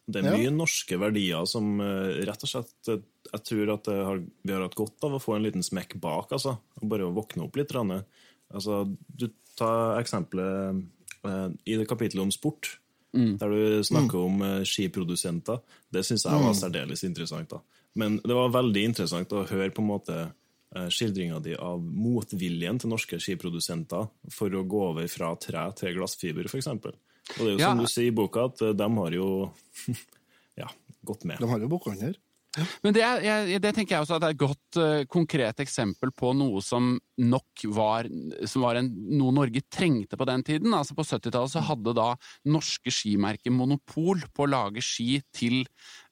Det 0.05 0.21
er 0.21 0.35
mye 0.35 0.51
ja. 0.51 0.53
norske 0.53 0.99
verdier 1.01 1.47
som 1.49 1.79
uh, 1.81 2.11
rett 2.29 2.45
og 2.45 2.51
slett 2.51 2.91
uh, 2.93 2.99
Jeg 3.31 3.45
tror 3.49 3.73
at 3.79 3.89
har, 3.89 4.21
vi 4.21 4.53
har 4.53 4.65
hatt 4.67 4.77
godt 4.77 5.07
av 5.09 5.17
å 5.17 5.23
få 5.23 5.39
en 5.39 5.47
liten 5.47 5.65
smekk 5.65 5.97
bak, 6.03 6.35
altså. 6.37 6.59
Bare 6.83 7.07
å 7.09 7.15
våkne 7.17 7.47
opp 7.47 7.57
litt. 7.57 7.73
Altså, 7.75 8.83
du 9.09 9.31
tar 9.57 10.01
eksempelet 10.01 10.83
eh, 11.25 11.47
i 11.71 11.77
det 11.79 11.87
kapitlet 11.89 12.21
om 12.21 12.33
sport, 12.35 12.75
mm. 13.17 13.37
der 13.41 13.55
du 13.55 13.85
snakker 13.87 14.19
mm. 14.19 14.27
om 14.27 14.65
skiprodusenter. 14.69 15.63
Det 15.89 16.03
syns 16.05 16.27
jeg 16.27 16.37
var 16.37 16.53
mm. 16.53 16.59
særdeles 16.59 17.05
interessant. 17.07 17.55
da. 17.55 17.63
Men 17.95 18.19
det 18.25 18.35
var 18.35 18.55
veldig 18.55 18.83
interessant 18.91 19.33
å 19.35 19.45
høre 19.47 19.71
på 19.75 19.83
en 19.83 19.91
måte 19.91 20.17
eh, 20.21 20.89
skildringa 20.91 21.39
di 21.43 21.55
av 21.55 21.83
motviljen 21.83 22.81
til 22.83 22.91
norske 22.91 23.21
skiprodusenter 23.23 24.09
for 24.35 24.55
å 24.55 24.65
gå 24.67 24.81
over 24.91 25.11
fra 25.11 25.33
tre 25.41 25.69
til 25.79 25.95
glassfiber, 25.99 26.51
f.eks. 26.51 26.71
Og 27.39 27.41
det 27.41 27.49
er 27.49 27.55
jo 27.55 27.63
ja. 27.63 27.73
som 27.73 27.81
du 27.81 27.91
sier 27.91 28.11
i 28.11 28.15
boka, 28.15 28.49
at 28.51 28.63
eh, 28.65 28.77
de 28.77 28.91
har 28.99 29.17
jo 29.17 29.31
ja, 30.63 30.69
gått 31.07 31.27
med. 31.29 31.41
De 31.41 31.51
har 31.51 31.65
jo 31.65 31.73
bokhandler. 31.73 32.19
Ja. 32.55 32.65
Men 32.85 32.95
det, 32.95 33.03
er, 33.03 33.49
det, 33.59 33.71
tenker 33.75 33.97
jeg 33.97 34.05
også 34.05 34.15
at 34.15 34.25
er 34.29 34.35
et 34.37 34.39
godt, 34.39 34.77
uh, 34.79 35.01
konkret 35.11 35.59
eksempel 35.65 36.13
på 36.15 36.31
noe 36.39 36.61
som 36.63 36.93
nok 37.19 37.65
var, 37.75 38.07
som 38.47 38.63
var 38.63 38.79
en, 38.79 38.93
noe 39.19 39.35
Norge 39.35 39.65
trengte 39.67 40.15
på 40.21 40.29
den 40.29 40.45
tiden. 40.47 40.71
Altså 40.77 40.95
På 40.95 41.03
70-tallet 41.03 41.51
så 41.51 41.65
hadde 41.67 41.97
da 41.99 42.13
norske 42.47 42.95
skimerker 42.95 43.51
monopol 43.51 44.23
på 44.31 44.47
å 44.47 44.53
lage 44.53 44.85
ski 44.87 45.19
til 45.35 45.65
Eh, 45.65 46.04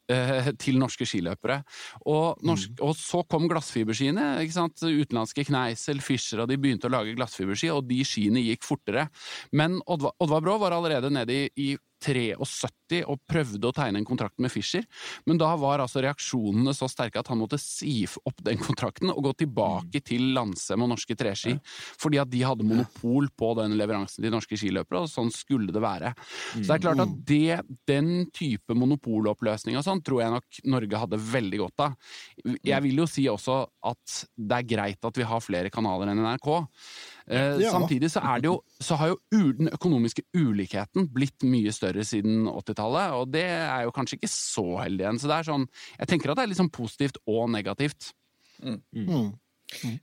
til 0.63 0.81
norske 0.81 1.07
skiløpere. 1.09 1.61
Og, 2.07 2.43
norsk, 2.47 2.75
mm. 2.75 2.83
og 2.87 2.97
så 2.99 3.23
kom 3.29 3.49
glassfiberskiene. 3.51 4.27
ikke 4.43 4.57
sant? 4.57 4.83
Utenlandske 4.83 5.47
Kneisel, 5.49 6.03
Fischer 6.05 6.45
og 6.45 6.51
de 6.51 6.59
begynte 6.61 6.91
å 6.91 6.95
lage 6.95 7.17
glassfiberski, 7.19 7.73
og 7.75 7.87
de 7.91 8.03
skiene 8.07 8.45
gikk 8.45 8.67
fortere. 8.67 9.09
Men 9.57 9.81
Oddvar 9.87 10.45
Brå 10.45 10.59
var 10.63 10.77
allerede 10.77 11.13
nede 11.13 11.37
i, 11.37 11.49
i 11.57 11.71
73 12.03 13.03
og 13.09 13.21
prøvde 13.29 13.69
å 13.69 13.75
tegne 13.75 14.01
en 14.01 14.07
kontrakt 14.09 14.41
med 14.43 14.53
Fischer, 14.53 14.85
men 15.29 15.41
da 15.41 15.53
var 15.61 15.83
altså 15.83 16.03
reaksjonene 16.05 16.75
så 16.77 16.89
sterke 16.91 17.21
at 17.23 17.31
han 17.33 17.41
måtte 17.41 17.61
si 17.61 18.03
opp 18.29 18.43
den 18.45 18.61
kontrakten 18.61 19.13
og 19.13 19.23
gå 19.29 19.35
tilbake 19.45 20.03
mm. 20.03 20.07
til 20.09 20.27
Landsem 20.37 20.85
og 20.85 20.93
Norske 20.93 21.17
Treski, 21.19 21.55
fordi 22.01 22.21
at 22.23 22.31
de 22.33 22.43
hadde 22.45 22.67
monopol 22.67 23.31
på 23.39 23.53
den 23.61 23.77
leveransen 23.79 24.25
til 24.25 24.35
norske 24.35 24.59
skiløpere, 24.59 25.05
og 25.05 25.13
sånn 25.13 25.33
skulle 25.35 25.73
det 25.75 25.83
være. 25.83 26.13
Så 26.53 26.67
det 26.67 26.77
er 26.77 26.85
klart 26.85 27.05
at 27.05 27.13
mm. 27.13 27.19
det, 27.29 27.59
den 27.89 28.13
type 28.35 28.77
monopoloppløsning 28.77 29.79
og 29.79 29.87
sånn 29.87 30.03
tror 30.05 30.25
jeg 30.25 30.37
nok 30.37 30.63
Norge 30.73 31.03
hadde 31.05 31.23
veldig 31.23 31.63
godt 31.65 31.87
av. 31.87 31.97
Jeg 32.63 32.85
vil 32.85 33.03
jo 33.03 33.09
si 33.11 33.27
også 33.31 33.63
at 33.93 34.23
det 34.37 34.59
er 34.59 34.69
greit 34.75 35.09
at 35.09 35.19
vi 35.19 35.27
har 35.27 35.45
flere 35.45 35.73
kanaler 35.73 36.13
enn 36.13 36.23
NRK. 36.23 36.51
Eh, 37.27 37.61
Ja. 37.63 37.71
Samtidig 37.71 38.11
så, 38.11 38.21
er 38.21 38.41
det 38.41 38.51
jo, 38.51 38.57
så 38.81 38.97
har 39.01 39.13
jo 39.13 39.19
den 39.59 39.71
økonomiske 39.73 40.25
ulikheten 40.35 41.09
blitt 41.13 41.45
mye 41.47 41.73
større 41.73 42.05
siden 42.05 42.49
80-tallet, 42.51 43.15
og 43.19 43.31
det 43.33 43.47
er 43.47 43.85
jo 43.87 43.95
kanskje 43.95 44.19
ikke 44.19 44.33
så 44.33 44.67
heldig 44.83 45.07
igjen. 45.07 45.23
Så 45.23 45.31
det 45.31 45.39
er 45.39 45.51
sånn, 45.53 45.69
jeg 45.99 46.11
tenker 46.11 46.33
at 46.33 46.41
det 46.41 46.47
er 46.47 46.53
litt 46.53 46.63
sånn 46.63 46.75
positivt 46.75 47.23
og 47.27 47.49
negativt. 47.53 48.13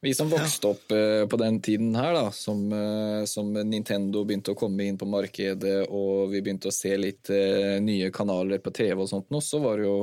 Vi 0.01 0.13
som 0.17 0.29
vokste 0.31 0.71
opp 0.71 0.91
uh, 0.95 1.27
på 1.29 1.37
den 1.37 1.59
tiden 1.61 1.93
her, 1.97 2.13
da, 2.15 2.31
som, 2.33 2.63
uh, 2.73 3.25
som 3.29 3.51
Nintendo 3.53 4.23
begynte 4.25 4.55
å 4.55 4.57
komme 4.57 4.87
inn 4.89 4.97
på 4.97 5.07
markedet, 5.09 5.83
og 5.93 6.31
vi 6.33 6.41
begynte 6.41 6.71
å 6.71 6.75
se 6.75 6.95
litt 6.97 7.29
uh, 7.29 7.77
nye 7.83 8.09
kanaler 8.15 8.63
på 8.63 8.73
TV 8.75 9.03
og 9.03 9.09
sånt 9.11 9.29
nå, 9.29 9.41
så 9.45 9.61
var 9.63 9.77
det 9.77 9.85
jo 9.85 9.99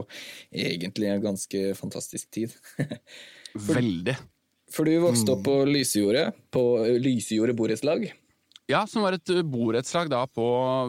egentlig 0.53 1.11
en 1.11 1.25
ganske 1.25 1.67
fantastisk 1.79 2.31
tid. 2.39 2.55
Veldig. 3.75 4.17
For 4.75 4.89
du 4.89 4.97
vokste 5.03 5.37
opp 5.37 5.45
på 5.47 5.59
Lysejordet, 5.69 6.31
på 6.55 6.63
eh, 6.85 6.97
Lysejordet 7.03 7.57
borettslag. 7.59 8.09
Ja, 8.67 8.81
som 8.91 9.05
var 9.05 9.15
et 9.15 9.31
borettslag 9.47 10.09
da 10.11 10.25
på 10.27 10.45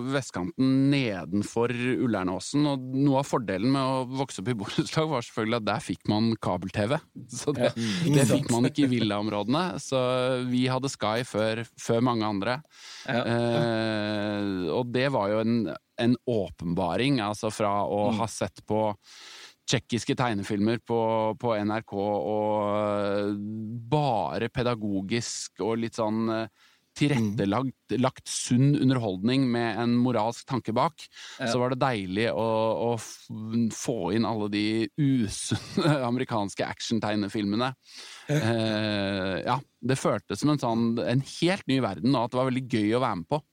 vestkanten 0.10 0.88
nedenfor 0.90 1.70
Ullernåsen. 1.70 2.66
Og 2.72 2.88
noe 2.98 3.22
av 3.22 3.28
fordelen 3.30 3.70
med 3.76 3.82
å 3.86 4.00
vokse 4.24 4.42
opp 4.42 4.50
i 4.50 4.58
borettslag 4.64 5.12
var 5.12 5.26
selvfølgelig 5.26 5.60
at 5.62 5.68
der 5.68 5.86
fikk 5.86 6.10
man 6.10 6.32
kabel-TV. 6.42 6.98
Så 7.40 7.54
det, 7.54 7.70
det 8.10 8.26
fikk 8.32 8.50
man 8.54 8.70
ikke 8.72 8.88
i 8.88 8.92
villaområdene. 8.96 9.64
Så 9.84 10.02
vi 10.50 10.66
hadde 10.72 10.90
Sky 10.90 11.22
før, 11.30 11.62
før 11.78 12.06
mange 12.10 12.26
andre. 12.26 12.60
Ja. 13.06 13.22
Eh, 13.22 14.72
og 14.74 14.90
det 14.90 15.12
var 15.14 15.36
jo 15.36 15.44
en, 15.46 15.58
en 16.02 16.18
åpenbaring, 16.26 17.22
altså 17.22 17.54
fra 17.54 17.84
å 17.86 18.08
ha 18.18 18.30
sett 18.32 18.66
på 18.66 18.88
tsjekkiske 19.68 20.16
tegnefilmer 20.18 20.80
på, 20.88 21.02
på 21.40 21.54
NRK 21.68 21.94
og 22.00 22.56
eh, 22.72 23.36
bare 23.92 24.50
pedagogisk 24.54 25.64
og 25.66 25.78
litt 25.84 26.00
sånn 26.00 26.26
eh, 26.34 26.66
tilrettelagt 26.98 27.96
lagt 28.02 28.30
sunn 28.30 28.72
underholdning 28.80 29.46
med 29.52 29.78
en 29.84 29.94
moralsk 30.02 30.48
tanke 30.50 30.74
bak, 30.76 31.04
så 31.38 31.60
var 31.62 31.74
det 31.74 31.82
deilig 31.84 32.28
å, 32.34 32.48
å 32.88 33.70
få 33.74 34.12
inn 34.18 34.26
alle 34.26 34.50
de 34.54 34.66
usunne 34.98 35.94
amerikanske 36.10 36.66
actiontegnefilmene. 36.66 37.70
Eh, 38.34 39.36
ja, 39.46 39.60
det 39.62 40.00
føltes 40.00 40.42
som 40.42 40.54
en 40.54 40.62
sånn 40.64 40.88
en 41.04 41.24
helt 41.38 41.68
ny 41.70 41.78
verden, 41.86 42.16
og 42.16 42.26
at 42.26 42.34
det 42.34 42.42
var 42.42 42.50
veldig 42.52 42.66
gøy 42.66 42.98
å 42.98 43.04
være 43.04 43.22
med 43.22 43.30
på. 43.36 43.44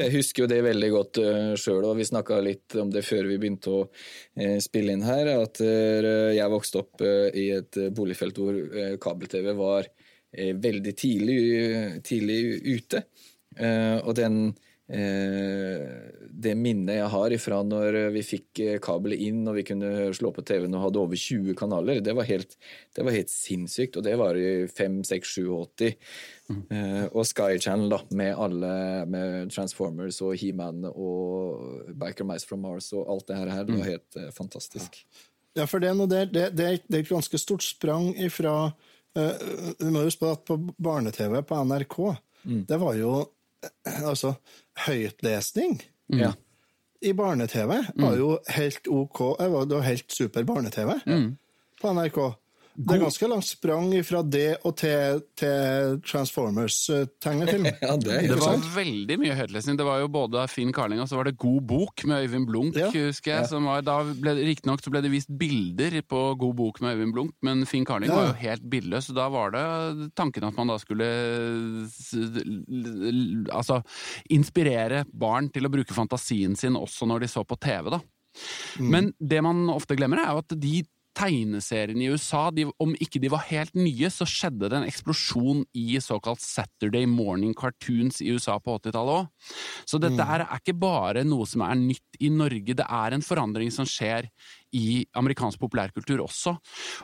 Jeg 0.00 0.14
husker 0.16 0.44
jo 0.44 0.50
det 0.50 0.60
veldig 0.66 0.90
godt 0.94 1.20
uh, 1.22 1.52
sjøl, 1.58 1.84
og 1.86 1.98
vi 2.00 2.08
snakka 2.08 2.40
litt 2.44 2.76
om 2.80 2.90
det 2.92 3.04
før 3.06 3.28
vi 3.30 3.38
begynte 3.40 3.72
å 3.72 3.82
uh, 3.86 4.58
spille 4.62 4.96
inn 4.96 5.06
her, 5.06 5.30
at 5.36 5.62
uh, 5.62 6.30
jeg 6.34 6.52
vokste 6.52 6.80
opp 6.82 7.04
eh, 7.04 7.28
i 7.36 7.46
et 7.56 7.78
eh, 7.80 7.92
boligfelt 7.94 8.40
hvor 8.40 8.56
eh, 8.56 8.96
kabel-TV 9.02 9.52
var 9.58 9.86
eh, 9.86 10.54
veldig 10.56 10.96
tidlig, 10.98 11.38
tidlig 12.06 12.40
ute. 12.66 13.04
Eh, 13.58 13.98
og 14.04 14.14
den 14.18 14.42
eh, 14.90 15.86
det 16.30 16.54
minnet 16.58 17.00
jeg 17.00 17.10
har 17.12 17.34
ifra 17.34 17.60
når 17.66 17.98
vi 18.14 18.22
fikk 18.26 18.62
eh, 18.64 18.78
kabelet 18.82 19.22
inn 19.26 19.42
og 19.50 19.58
vi 19.58 19.66
kunne 19.66 20.10
slå 20.16 20.32
på 20.34 20.44
TV-en 20.46 20.76
og 20.78 20.86
hadde 20.86 21.02
over 21.02 21.18
20 21.18 21.58
kanaler, 21.58 22.02
det 22.04 22.14
var 22.16 22.28
helt, 22.30 22.56
det 22.96 23.06
var 23.06 23.16
helt 23.16 23.32
sinnssykt. 23.32 23.98
Og 23.98 24.06
det 24.06 24.16
var 24.20 24.38
i 24.38 24.66
5, 24.70 25.02
6, 25.10 25.34
7, 25.40 25.42
80. 25.58 25.96
Eh, 26.50 27.06
og 27.12 27.26
Sky 27.28 27.58
Channel, 27.62 27.90
da, 27.92 28.00
med 28.16 28.34
alle 28.34 28.72
med 29.10 29.50
Transformers 29.54 30.20
og 30.24 30.36
He-Man 30.40 30.84
og 30.90 31.90
Biker 32.00 32.26
Mice 32.28 32.48
from 32.48 32.64
Mars 32.66 32.92
og 32.96 33.06
alt 33.12 33.28
det 33.28 33.38
her, 33.38 33.52
her 33.54 33.66
det 33.68 33.78
var 33.78 33.90
helt 33.90 34.18
uh, 34.18 34.30
fantastisk. 34.36 35.02
Ja, 35.58 35.66
for 35.66 35.82
det 35.82 35.92
det, 36.10 36.22
det, 36.34 36.42
er, 36.42 36.78
det 36.86 36.98
er 36.98 37.04
et 37.04 37.08
ganske 37.10 37.38
stort 37.38 37.66
sprang 37.66 38.12
ifra 38.18 38.70
uh, 38.70 39.72
Du 39.78 39.88
må 39.90 40.04
huske 40.06 40.24
på 40.24 40.30
at 40.30 40.44
på 40.46 40.58
barne-TV 40.78 41.40
på 41.42 41.64
NRK, 41.64 41.98
det 42.68 42.80
var 42.80 42.94
jo 42.96 43.14
altså 43.84 44.34
høytlesning. 44.86 45.80
Ja. 46.16 46.32
I 47.04 47.12
barne-TV 47.16 47.74
var 47.96 48.14
jo 48.16 48.34
helt 48.48 48.88
OK. 48.88 49.18
Det 49.38 49.48
var 49.52 49.66
det 49.68 49.76
var 49.76 49.84
helt 49.84 50.12
super 50.12 50.46
barne-TV 50.48 50.94
på 51.80 51.92
NRK. 51.96 52.20
Det 52.80 52.94
er 52.96 53.00
ganske 53.02 53.28
langt 53.28 53.44
sprang 53.44 53.90
fra 54.08 54.20
det 54.24 54.46
og 54.64 54.72
til, 54.80 55.18
til 55.36 55.98
Transformers-tegnefilm. 56.08 57.66
Ja, 57.84 57.96
det 58.00 58.14
Det 58.30 58.36
var 58.38 58.54
sant. 58.54 58.68
veldig 58.72 59.16
mye 59.20 59.34
høytlesning. 59.36 59.76
Det 59.76 59.84
var 59.84 59.98
jo 60.00 60.08
både 60.12 60.46
Finn 60.48 60.72
Carling 60.72 61.02
og 61.02 61.08
så 61.10 61.18
var 61.18 61.28
det 61.28 61.34
God 61.42 61.66
bok 61.68 62.04
med 62.08 62.24
Øyvind 62.24 62.46
Blunk, 62.48 62.78
Ja. 62.80 62.88
husker 62.94 63.34
jeg. 63.34 63.48
Som 63.50 63.66
var, 63.68 63.82
da 63.84 63.98
ble, 64.08 64.32
Riktignok 64.48 64.80
så 64.84 64.92
ble 64.94 65.02
det 65.04 65.10
vist 65.12 65.28
bilder 65.40 65.98
på 66.08 66.22
God 66.40 66.56
bok 66.56 66.80
med 66.80 66.96
Øyvind 66.96 67.12
Blunk, 67.16 67.34
men 67.44 67.66
Finn 67.68 67.84
Carling 67.84 68.08
Ja. 68.08 68.16
var 68.16 68.30
jo 68.32 68.38
helt 68.40 68.64
bildløs, 68.72 69.10
så 69.10 69.16
da 69.18 69.28
var 69.28 69.52
det 69.52 69.64
tanken 70.16 70.48
at 70.48 70.56
man 70.56 70.72
da 70.72 70.78
skulle 70.80 71.10
altså 73.52 73.80
inspirere 74.32 75.04
barn 75.12 75.50
til 75.52 75.66
å 75.68 75.72
bruke 75.72 75.94
fantasien 75.96 76.56
sin 76.58 76.78
også 76.78 77.08
når 77.08 77.26
de 77.26 77.30
så 77.32 77.44
på 77.44 77.58
TV, 77.60 77.90
da. 77.96 78.00
Men 78.78 79.12
det 79.20 79.42
man 79.42 79.66
ofte 79.74 79.96
glemmer, 79.98 80.22
er 80.22 80.32
jo 80.36 80.42
at 80.44 80.54
de 80.62 80.80
tegneseriene 81.16 82.04
i 82.04 82.10
USA, 82.12 82.48
de, 82.54 82.66
om 82.80 82.92
ikke 83.02 83.20
de 83.22 83.30
var 83.32 83.42
helt 83.48 83.74
nye, 83.78 84.10
så 84.12 84.26
skjedde 84.28 84.70
det 84.70 84.78
en 84.78 84.86
eksplosjon 84.88 85.64
i 85.76 85.98
såkalt 86.02 86.42
Saturday 86.42 87.08
morning 87.10 87.54
cartoons 87.56 88.20
i 88.22 88.30
USA 88.34 88.58
på 88.62 88.78
80-tallet 88.78 89.22
òg. 89.22 89.54
Så 89.88 90.00
dette 90.02 90.26
her 90.26 90.44
er 90.46 90.60
ikke 90.60 90.76
bare 90.80 91.24
noe 91.26 91.48
som 91.50 91.64
er 91.66 91.78
nytt 91.80 92.20
i 92.22 92.30
Norge, 92.32 92.76
det 92.78 92.86
er 92.86 93.16
en 93.16 93.26
forandring 93.26 93.72
som 93.74 93.88
skjer 93.88 94.30
i 94.76 95.04
amerikansk 95.18 95.60
populærkultur 95.62 96.22
også. 96.26 96.56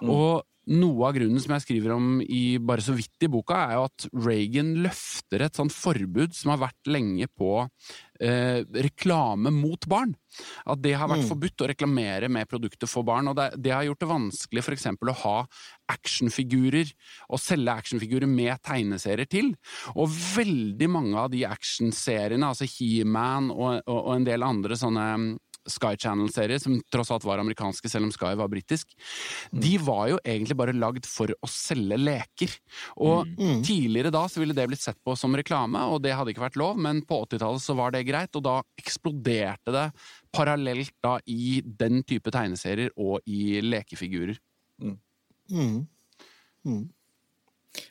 Og 0.07 0.44
noe 0.66 1.07
av 1.07 1.14
grunnen 1.14 1.38
som 1.42 1.55
jeg 1.55 1.62
skriver 1.62 1.94
om 1.94 2.18
i 2.22 2.59
bare 2.59 2.83
så 2.83 2.94
vidt 2.96 3.22
i 3.22 3.31
boka, 3.31 3.59
er 3.68 3.76
jo 3.76 3.85
at 3.87 4.07
Reagan 4.26 4.72
løfter 4.83 5.44
et 5.46 5.59
sånt 5.59 5.74
forbud 5.74 6.35
som 6.35 6.52
har 6.52 6.64
vært 6.64 6.90
lenge 6.90 7.29
på 7.31 7.52
eh, 7.62 8.64
reklame 8.74 9.52
mot 9.55 9.87
barn. 9.87 10.16
At 10.66 10.83
det 10.83 10.96
har 10.98 11.09
vært 11.09 11.29
forbudt 11.31 11.62
å 11.62 11.68
reklamere 11.70 12.29
med 12.33 12.48
produkter 12.50 12.90
for 12.90 13.07
barn. 13.07 13.31
og 13.31 13.38
Det, 13.38 13.46
det 13.62 13.72
har 13.72 13.87
gjort 13.87 14.02
det 14.02 14.11
vanskelig 14.11 14.64
eksempel 14.74 15.12
å 15.12 15.18
ha 15.22 15.37
actionfigurer, 15.94 16.90
og 17.31 17.40
selge 17.40 17.79
actionfigurer 17.85 18.29
med 18.29 18.59
tegneserier 18.66 19.31
til. 19.31 19.55
Og 19.94 20.11
veldig 20.11 20.90
mange 20.90 21.22
av 21.22 21.31
de 21.31 21.44
actionseriene, 21.46 22.50
altså 22.50 22.66
He-Man 22.66 23.52
og, 23.55 23.85
og, 23.87 24.00
og 24.00 24.12
en 24.16 24.26
del 24.26 24.44
andre 24.46 24.79
sånne 24.79 25.07
mm, 25.14 25.33
Sky 25.68 25.94
Channel-serier, 25.98 26.59
som 26.62 26.79
tross 26.92 27.11
alt 27.14 27.24
var 27.26 27.38
amerikanske, 27.42 27.88
selv 27.90 28.07
om 28.09 28.12
Sky 28.14 28.35
var 28.38 28.48
britisk, 28.52 28.94
de 29.52 29.76
var 29.83 30.09
jo 30.12 30.18
egentlig 30.24 30.57
bare 30.57 30.74
lagd 30.76 31.07
for 31.07 31.29
å 31.42 31.48
selge 31.50 31.98
leker. 31.98 32.55
Og 33.02 33.26
tidligere 33.66 34.12
da 34.14 34.24
så 34.29 34.40
ville 34.42 34.55
det 34.57 34.68
blitt 34.70 34.81
sett 34.85 34.98
på 35.05 35.16
som 35.18 35.35
reklame, 35.37 35.83
og 35.90 36.02
det 36.05 36.14
hadde 36.16 36.33
ikke 36.35 36.44
vært 36.46 36.57
lov, 36.61 36.76
men 36.79 37.02
på 37.07 37.20
80-tallet 37.26 37.62
så 37.62 37.76
var 37.79 37.90
det 37.94 38.05
greit, 38.09 38.35
og 38.38 38.42
da 38.46 38.59
eksploderte 38.81 39.74
det 39.74 39.87
parallelt 40.37 40.92
da 41.02 41.18
i 41.26 41.61
den 41.64 42.02
type 42.05 42.31
tegneserier 42.35 42.90
og 42.96 43.20
i 43.26 43.61
lekefigurer. 43.64 44.37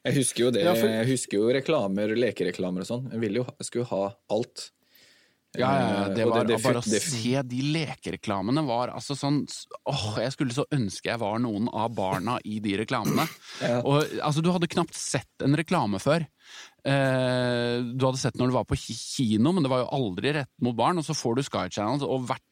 Jeg 0.05 0.15
husker 0.17 0.45
jo 0.47 0.51
det. 0.51 0.63
Ja, 0.65 0.73
for- 0.73 0.87
Jeg 0.89 1.07
husker 1.07 1.37
jo 1.37 1.51
reklamer, 1.53 2.15
lekereklamer 2.17 2.81
og 2.81 2.87
sånn. 2.89 3.11
Jeg 3.11 3.19
ville 3.21 3.35
jo, 3.41 3.45
jeg 3.59 3.65
skulle 3.67 3.85
ha 3.85 4.15
alt. 4.31 4.71
Ja, 5.59 5.69
ja, 5.79 5.87
ja, 5.95 6.07
det 6.13 6.23
Eh, 6.25 6.29
var 6.29 6.45
det 6.49 6.57
bare 6.63 6.81
å 6.81 6.85
se 6.85 7.41
de 7.49 7.61
lekereklamene 7.75 8.63
var 8.67 8.91
altså 8.95 9.15
sånn 9.17 9.41
Åh, 9.89 10.17
jeg 10.23 10.33
skulle 10.35 10.55
så 10.55 10.65
ønske 10.73 11.09
jeg 11.11 11.21
var 11.21 11.39
noen 11.43 11.69
av 11.71 11.93
barna 11.95 12.37
i 12.43 12.59
de 12.63 12.75
reklamene. 12.81 13.27
Og 13.87 14.01
altså, 14.21 14.41
du 14.43 14.51
hadde 14.51 14.69
knapt 14.71 14.95
sett 14.97 15.45
en 15.45 15.55
reklame 15.57 15.99
før. 16.03 16.25
Eh, 16.85 17.77
du 17.95 18.05
hadde 18.05 18.21
sett 18.21 18.37
når 18.39 18.51
du 18.51 18.57
var 18.57 18.67
på 18.69 18.77
kino, 18.79 19.51
men 19.55 19.63
det 19.65 19.71
var 19.71 19.83
jo 19.85 19.91
aldri 19.97 20.33
rett 20.39 20.51
mot 20.65 20.75
barn. 20.77 20.99
Og 21.01 21.07
så 21.07 21.15
får 21.17 21.39
du 21.39 21.45
Sky 21.47 21.67
Channel, 21.69 22.03
og 22.05 22.27
hvert 22.29 22.43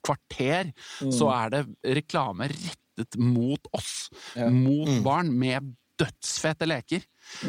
kvarter 0.00 0.70
så 1.12 1.28
er 1.34 1.50
det 1.52 1.64
reklame 2.00 2.48
rettet 2.48 3.18
mot 3.20 3.60
oss. 3.76 4.08
Mot 4.52 4.88
barn, 5.04 5.28
med 5.36 5.74
dødsfete 6.00 6.64
leker. 6.68 7.02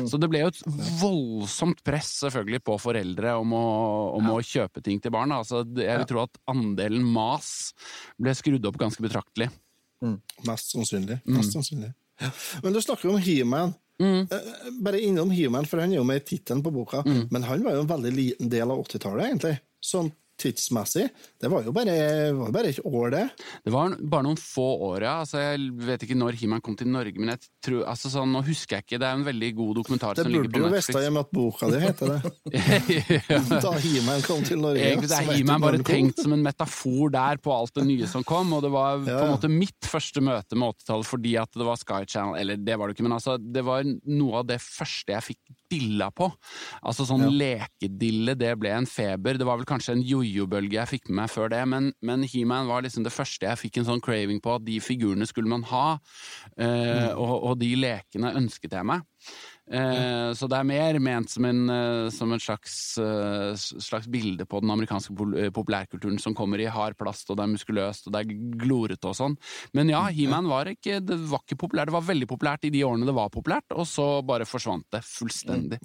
Så 0.08 0.20
det 0.22 0.30
ble 0.32 0.44
jo 0.44 0.52
et 0.52 0.62
voldsomt 1.02 1.82
press 1.86 2.12
selvfølgelig 2.24 2.62
på 2.68 2.78
foreldre 2.82 3.36
om 3.42 3.56
å, 3.58 3.66
om 4.20 4.32
å 4.36 4.40
kjøpe 4.46 4.84
ting 4.86 5.02
til 5.02 5.14
barn. 5.14 5.34
Altså, 5.36 5.64
jeg 5.78 6.02
vil 6.02 6.10
tro 6.10 6.24
at 6.26 6.42
andelen 6.52 7.06
mas 7.06 7.72
ble 8.22 8.36
skrudd 8.38 8.68
opp 8.70 8.80
ganske 8.82 9.04
betraktelig. 9.04 9.50
Mest 10.48 10.76
sannsynlig. 10.76 11.22
Mest 11.30 11.56
sannsynlig. 11.56 11.92
Men 12.62 12.76
du 12.76 12.82
snakker 12.82 13.10
om 13.12 13.22
He-Man. 13.22 13.74
Mm. 14.02 14.26
Bare 14.82 15.02
innom 15.02 15.30
He-Man, 15.34 15.68
for 15.70 15.82
han 15.82 15.94
er 15.94 16.00
jo 16.00 16.08
med 16.08 16.22
i 16.22 16.26
tittelen 16.34 16.64
på 16.66 16.74
boka. 16.74 17.04
Men 17.06 17.46
han 17.46 17.66
var 17.66 17.78
jo 17.78 17.84
en 17.86 17.92
veldig 17.92 18.14
liten 18.16 18.50
del 18.54 18.74
av 18.74 18.82
80-tallet, 18.86 19.28
egentlig. 19.30 19.56
Sånn 19.82 20.12
tidsmessig. 20.42 21.08
Det 21.42 21.50
var 21.52 21.66
jo 21.66 21.74
bare, 21.76 21.94
var 22.38 22.52
bare 22.56 22.72
et 22.74 22.80
år, 22.86 23.08
det. 23.14 23.24
Det 23.66 23.74
var 23.74 23.96
bare 24.02 24.26
noen 24.28 24.40
få 24.40 24.66
år, 24.92 25.06
ja. 25.06 25.14
Altså, 25.24 25.40
jeg 25.42 25.70
vet 25.88 26.06
ikke 26.08 26.18
når 26.18 26.38
He-Man 26.42 26.64
kom 26.66 26.76
til 26.80 26.90
Norge, 26.92 27.14
men 27.22 27.34
jeg 27.36 27.42
tror, 27.66 27.84
altså, 27.92 28.12
sånn, 28.14 28.34
nå 28.34 28.42
husker 28.48 28.80
jeg 28.80 28.88
ikke. 28.88 29.00
Det 29.02 29.08
er 29.10 29.20
en 29.20 29.26
veldig 29.28 29.52
god 29.62 29.74
dokumentar 29.82 30.18
Det 30.20 30.26
som 30.26 30.34
ligger 30.34 30.50
burde 30.50 30.58
på 30.58 30.64
jo 30.64 30.72
Netflix. 30.74 30.90
visst 30.92 31.02
i 31.02 31.10
og 31.10 31.16
med 31.16 31.22
at 31.22 31.32
boka 31.38 31.72
di 31.72 31.82
heter 31.86 32.12
det. 32.12 32.20
ja. 33.32 33.40
Da 33.68 33.74
He-Man 33.86 34.26
kom 34.28 34.44
til 34.48 34.62
Norge. 34.64 34.84
Egentlig 34.92 35.16
er 35.18 35.32
He-Man 35.32 35.66
bare 35.66 35.82
tenkt 35.88 36.22
som 36.24 36.36
en 36.36 36.46
metafor 36.46 37.14
der 37.14 37.42
på 37.42 37.54
alt 37.56 37.76
det 37.78 37.86
nye 37.88 38.10
som 38.10 38.26
kom, 38.28 38.54
og 38.58 38.66
det 38.66 38.74
var 38.74 39.02
på 39.06 39.18
en 39.18 39.34
måte 39.36 39.52
mitt 39.52 39.90
første 39.92 40.24
møte 40.24 40.58
med 40.58 40.76
80-tallet 40.82 41.10
fordi 41.12 41.36
at 41.42 41.58
det 41.58 41.66
var 41.68 41.80
Sky 41.82 42.04
Channel, 42.10 42.38
eller 42.42 42.60
det 42.62 42.78
var 42.80 42.90
det 42.90 42.96
ikke, 42.98 43.06
men 43.08 43.16
altså, 43.18 43.38
det 43.42 43.64
var 43.68 43.86
noe 43.86 44.42
av 44.42 44.48
det 44.50 44.60
første 44.64 45.14
jeg 45.16 45.26
fikk 45.32 45.40
dilla 45.72 46.10
på. 46.16 46.28
Altså 46.88 47.06
sånn 47.08 47.28
lekedille, 47.32 48.36
det 48.40 48.52
ble 48.60 48.74
en 48.76 48.88
feber. 48.90 49.38
Det 49.40 49.48
var 49.48 49.60
vel 49.62 49.68
kanskje 49.70 49.96
en 49.96 50.04
jojo-bølge 50.36 50.80
jeg 50.80 50.92
fikk 50.96 51.10
med 51.12 51.22
meg 51.22 51.32
før 51.34 51.52
det, 51.54 51.62
men, 51.70 51.92
men 52.02 52.26
He-Man 52.28 52.70
var 52.72 52.86
liksom 52.86 53.06
det 53.06 53.14
første 53.16 53.48
jeg 53.50 53.62
fikk 53.66 53.82
en 53.82 53.90
sånn 53.92 54.04
craving 54.04 54.42
på, 54.44 54.58
at 54.58 54.66
de 54.68 54.80
figurene 54.84 55.28
skulle 55.30 55.52
man 55.52 55.64
ha, 55.72 55.88
eh, 56.58 57.10
og, 57.14 57.36
og 57.52 57.58
de 57.62 57.74
lekene 57.80 58.36
ønsket 58.40 58.78
jeg 58.78 58.88
meg. 58.88 59.08
Eh, 59.72 60.32
Så 60.36 60.48
det 60.50 60.58
er 60.58 60.68
mer 60.68 60.98
ment 61.00 61.30
som, 61.32 61.46
en, 61.48 61.62
eh, 61.72 62.08
som 62.12 62.32
en 62.34 62.42
slags, 62.42 62.98
eh, 63.00 63.54
slags 63.56 64.10
bilde 64.12 64.48
på 64.50 64.60
den 64.64 64.74
amerikanske 64.74 65.14
eh, 65.38 65.52
populærkulturen 65.54 66.20
som 66.20 66.36
kommer 66.36 66.60
i 66.60 66.70
hard 66.72 66.98
plast, 67.00 67.30
og 67.30 67.38
det 67.38 67.46
er 67.46 67.52
muskuløst 67.54 68.08
og 68.10 68.16
det 68.16 68.24
er 68.24 68.34
glorete 68.66 69.08
og 69.12 69.16
sånn. 69.16 69.38
Men 69.78 69.94
ja, 69.94 70.02
He-Man 70.10 70.50
var 70.52 70.72
ikke, 70.74 71.00
det 71.06 71.20
var 71.30 71.46
ikke 71.46 71.60
populært. 71.68 71.92
Det 71.92 71.96
var 71.96 72.10
veldig 72.10 72.28
populært 72.28 72.66
i 72.68 72.74
de 72.74 72.84
årene 72.88 73.08
det 73.08 73.16
var 73.16 73.30
populært, 73.32 73.70
og 73.78 73.88
så 73.88 74.10
bare 74.26 74.50
forsvant 74.50 74.88
det 74.92 75.04
fullstendig. 75.08 75.80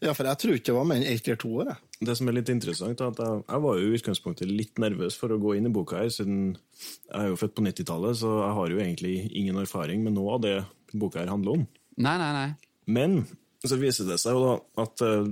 Ja, 0.00 0.14
for 0.16 0.28
jeg 0.28 0.40
tror 0.40 0.56
ikke 0.56 0.70
det 0.70 0.76
var 0.76 0.88
mer 0.88 1.00
enn 1.00 1.08
ett 1.10 1.26
eller 1.28 1.40
to 1.40 1.50
år. 1.60 1.70
Jeg. 1.72 2.06
Det 2.08 2.16
som 2.16 2.30
er 2.30 2.36
litt 2.38 2.52
interessant, 2.52 3.00
er 3.00 3.12
at 3.12 3.20
jeg, 3.20 3.42
jeg 3.44 3.64
var 3.66 3.78
jo 3.78 3.88
i 3.88 3.98
utgangspunktet 3.98 4.52
litt 4.52 4.80
nervøs 4.82 5.18
for 5.20 5.34
å 5.34 5.40
gå 5.42 5.56
inn 5.58 5.68
i 5.68 5.72
boka 5.74 6.00
her, 6.00 6.10
siden 6.14 6.54
jeg 6.54 7.18
er 7.20 7.28
jo 7.28 7.38
født 7.40 7.56
på 7.58 7.64
90-tallet, 7.66 8.20
så 8.22 8.32
jeg 8.40 8.56
har 8.60 8.74
jo 8.74 8.80
egentlig 8.80 9.14
ingen 9.36 9.60
erfaring 9.60 10.04
med 10.06 10.16
noe 10.16 10.36
av 10.38 10.44
det 10.46 10.56
boka 10.92 11.20
her 11.22 11.32
handler 11.32 11.60
om. 11.60 11.66
Nei, 12.00 12.16
nei, 12.22 12.30
nei. 12.36 12.48
Men 12.90 13.20
så 13.60 13.76
viser 13.80 14.08
det 14.08 14.16
seg 14.22 14.36
jo 14.36 14.46
da 14.46 14.84
at 14.86 15.04
uh, 15.04 15.28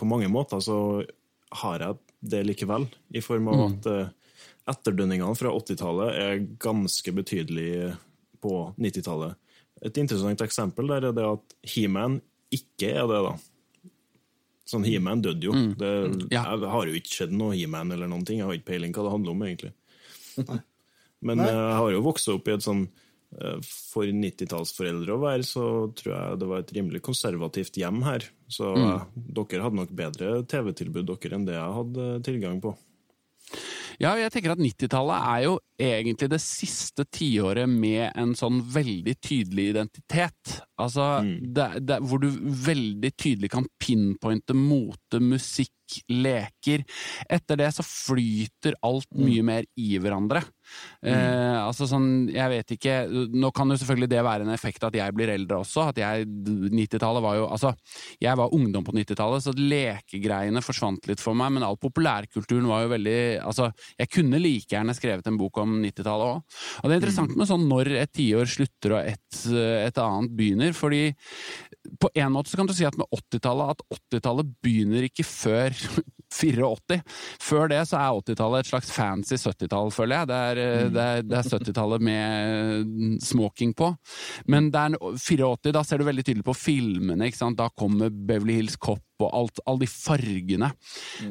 på 0.00 0.08
mange 0.08 0.30
måter 0.32 0.62
så 0.64 0.78
har 1.60 1.84
jeg 1.84 2.00
det 2.32 2.40
likevel, 2.44 2.86
i 3.16 3.20
form 3.24 3.48
av 3.52 3.66
at 3.66 3.90
uh, 3.90 4.08
etterdønningene 4.70 5.36
fra 5.36 5.52
80-tallet 5.56 6.16
er 6.20 6.42
ganske 6.60 7.14
betydelige 7.16 7.94
på 8.40 8.56
90-tallet. 8.80 9.36
Et 9.84 10.00
interessant 10.00 10.44
eksempel 10.44 10.90
der 10.90 11.08
er 11.08 11.16
det 11.16 11.24
at 11.24 11.54
He-Man 11.72 12.18
ikke 12.54 12.92
er 12.94 13.06
det, 13.10 13.20
da. 13.28 13.34
Sånn 14.70 14.86
He-Man 14.86 15.22
døde 15.24 15.48
jo. 15.48 15.54
Det, 15.78 15.92
Ja. 16.30 16.44
Jeg 16.54 16.72
har 16.72 16.90
jo 16.90 16.98
ikke 16.98 17.14
skjedd 17.16 17.34
noe 17.34 17.56
He-Man 17.58 17.90
eller 17.94 18.10
noen 18.10 18.26
ting. 18.26 18.40
Jeg 18.40 18.46
har 18.48 18.58
ikke 18.58 18.72
peiling 18.72 18.94
hva 18.94 19.06
det 19.06 19.14
handler 19.16 19.34
om, 19.34 19.46
egentlig. 19.46 19.72
Men 21.26 21.42
Nei. 21.42 21.50
jeg 21.50 21.78
har 21.80 21.92
jo 21.92 22.02
vokst 22.06 22.30
opp 22.32 22.46
i 22.48 22.54
et 22.54 22.64
sånn 22.64 22.84
eh, 22.86 23.58
For 23.66 24.08
90-tallsforeldre 24.08 25.16
å 25.16 25.20
være, 25.20 25.44
så 25.44 25.64
tror 25.98 26.14
jeg 26.14 26.38
det 26.40 26.48
var 26.52 26.62
et 26.62 26.72
rimelig 26.76 27.02
konservativt 27.04 27.80
hjem 27.82 28.00
her. 28.06 28.24
Så 28.50 28.70
mm. 28.72 29.34
dere 29.36 29.66
hadde 29.66 29.80
nok 29.82 29.92
bedre 29.98 30.32
TV-tilbud 30.48 31.10
dere 31.10 31.36
enn 31.36 31.48
det 31.48 31.58
jeg 31.58 31.76
hadde 31.80 32.08
tilgang 32.30 32.62
på. 32.62 32.76
Ja, 34.00 34.14
jeg 34.16 34.32
tenker 34.32 34.54
at 34.54 34.60
90-tallet 34.62 35.26
er 35.28 35.40
jo 35.44 35.56
egentlig 35.80 36.30
det 36.32 36.40
siste 36.40 37.04
tiåret 37.12 37.68
med 37.68 38.06
en 38.16 38.32
sånn 38.36 38.62
veldig 38.72 39.12
tydelig 39.20 39.66
identitet. 39.74 40.54
Altså, 40.80 41.20
det, 41.26 41.66
det, 41.84 41.98
hvor 42.08 42.22
du 42.22 42.30
veldig 42.64 43.10
tydelig 43.12 43.50
kan 43.52 43.68
pinpointe 43.80 44.56
mote, 44.56 45.20
musikk, 45.20 45.74
leker. 46.08 46.86
Etter 47.28 47.60
det 47.60 47.68
så 47.76 47.84
flyter 47.84 48.78
alt 48.86 49.10
mye 49.20 49.44
mer 49.44 49.68
i 49.76 49.92
hverandre. 50.00 50.46
Eh, 51.00 51.58
altså 51.60 51.86
sånn, 51.88 52.28
jeg 52.28 52.52
vet 52.52 52.72
ikke 52.74 52.94
Nå 53.08 53.48
kan 53.56 53.72
jo 53.72 53.78
selvfølgelig 53.80 54.10
det 54.12 54.20
være 54.26 54.44
en 54.44 54.52
effekt 54.52 54.84
at 54.84 54.96
jeg 54.96 55.14
blir 55.16 55.32
eldre 55.32 55.62
også. 55.62 55.88
At 55.90 56.00
jeg 56.00 56.26
90-tallet 56.28 57.24
var 57.24 57.38
jo 57.38 57.46
Altså, 57.50 57.72
jeg 58.20 58.38
var 58.38 58.54
ungdom 58.54 58.84
på 58.86 58.94
90-tallet, 58.96 59.44
så 59.44 59.54
lekegreiene 59.56 60.62
forsvant 60.64 61.08
litt 61.10 61.22
for 61.22 61.38
meg, 61.38 61.54
men 61.56 61.66
all 61.66 61.78
populærkulturen 61.80 62.68
var 62.70 62.84
jo 62.84 62.92
veldig 62.94 63.18
Altså, 63.46 63.70
jeg 63.98 64.12
kunne 64.12 64.42
like 64.42 64.70
gjerne 64.70 64.94
skrevet 64.96 65.26
en 65.30 65.40
bok 65.40 65.62
om 65.62 65.78
90-tallet 65.82 66.34
òg. 66.36 66.60
Og 66.82 66.86
det 66.86 66.94
er 66.94 67.02
interessant 67.02 67.36
med 67.38 67.50
sånn 67.50 67.66
når 67.70 67.94
et 68.04 68.14
tiår 68.16 68.50
slutter 68.50 68.96
og 68.96 69.10
et, 69.14 69.42
et 69.56 70.00
annet 70.04 70.36
begynner, 70.36 70.76
fordi 70.76 71.08
på 72.00 72.10
en 72.14 72.32
måte 72.34 72.52
så 72.52 72.60
kan 72.60 72.68
du 72.68 72.74
si 72.76 72.86
at 72.86 72.98
med 73.00 73.08
80-tallet 73.14 73.74
at 73.74 73.84
80-tallet 73.96 74.56
begynner 74.64 75.06
ikke 75.08 75.26
før 75.26 75.74
84. 76.30 77.00
Før 77.42 77.70
det 77.72 77.80
så 77.90 77.98
er 77.98 78.20
80-tallet 78.20 78.62
et 78.62 78.70
slags 78.70 78.92
fancy 78.94 79.38
70-tall, 79.40 79.90
føler 79.94 80.20
jeg. 80.20 80.30
Det 80.30 80.40
er, 80.50 80.59
eh, 80.60 80.86
det 80.92 81.04
er, 81.04 81.22
er 81.24 81.48
70-tallet 81.48 82.04
med 82.04 83.20
smoking 83.24 83.74
på. 83.76 83.90
Men 84.50 84.70
det 84.72 84.80
er 84.80 84.96
84, 85.00 85.74
da 85.76 85.84
ser 85.86 86.00
du 86.00 86.08
veldig 86.08 86.26
tydelig 86.26 86.46
på 86.46 86.56
filmene. 86.56 87.30
Da 87.58 87.70
kommer 87.76 88.12
Beverly 88.12 88.60
Hills 88.60 88.78
Cop 88.80 89.04
og 89.20 89.34
alt, 89.36 89.60
alle 89.68 89.84
de 89.84 89.90
fargene 89.90 90.70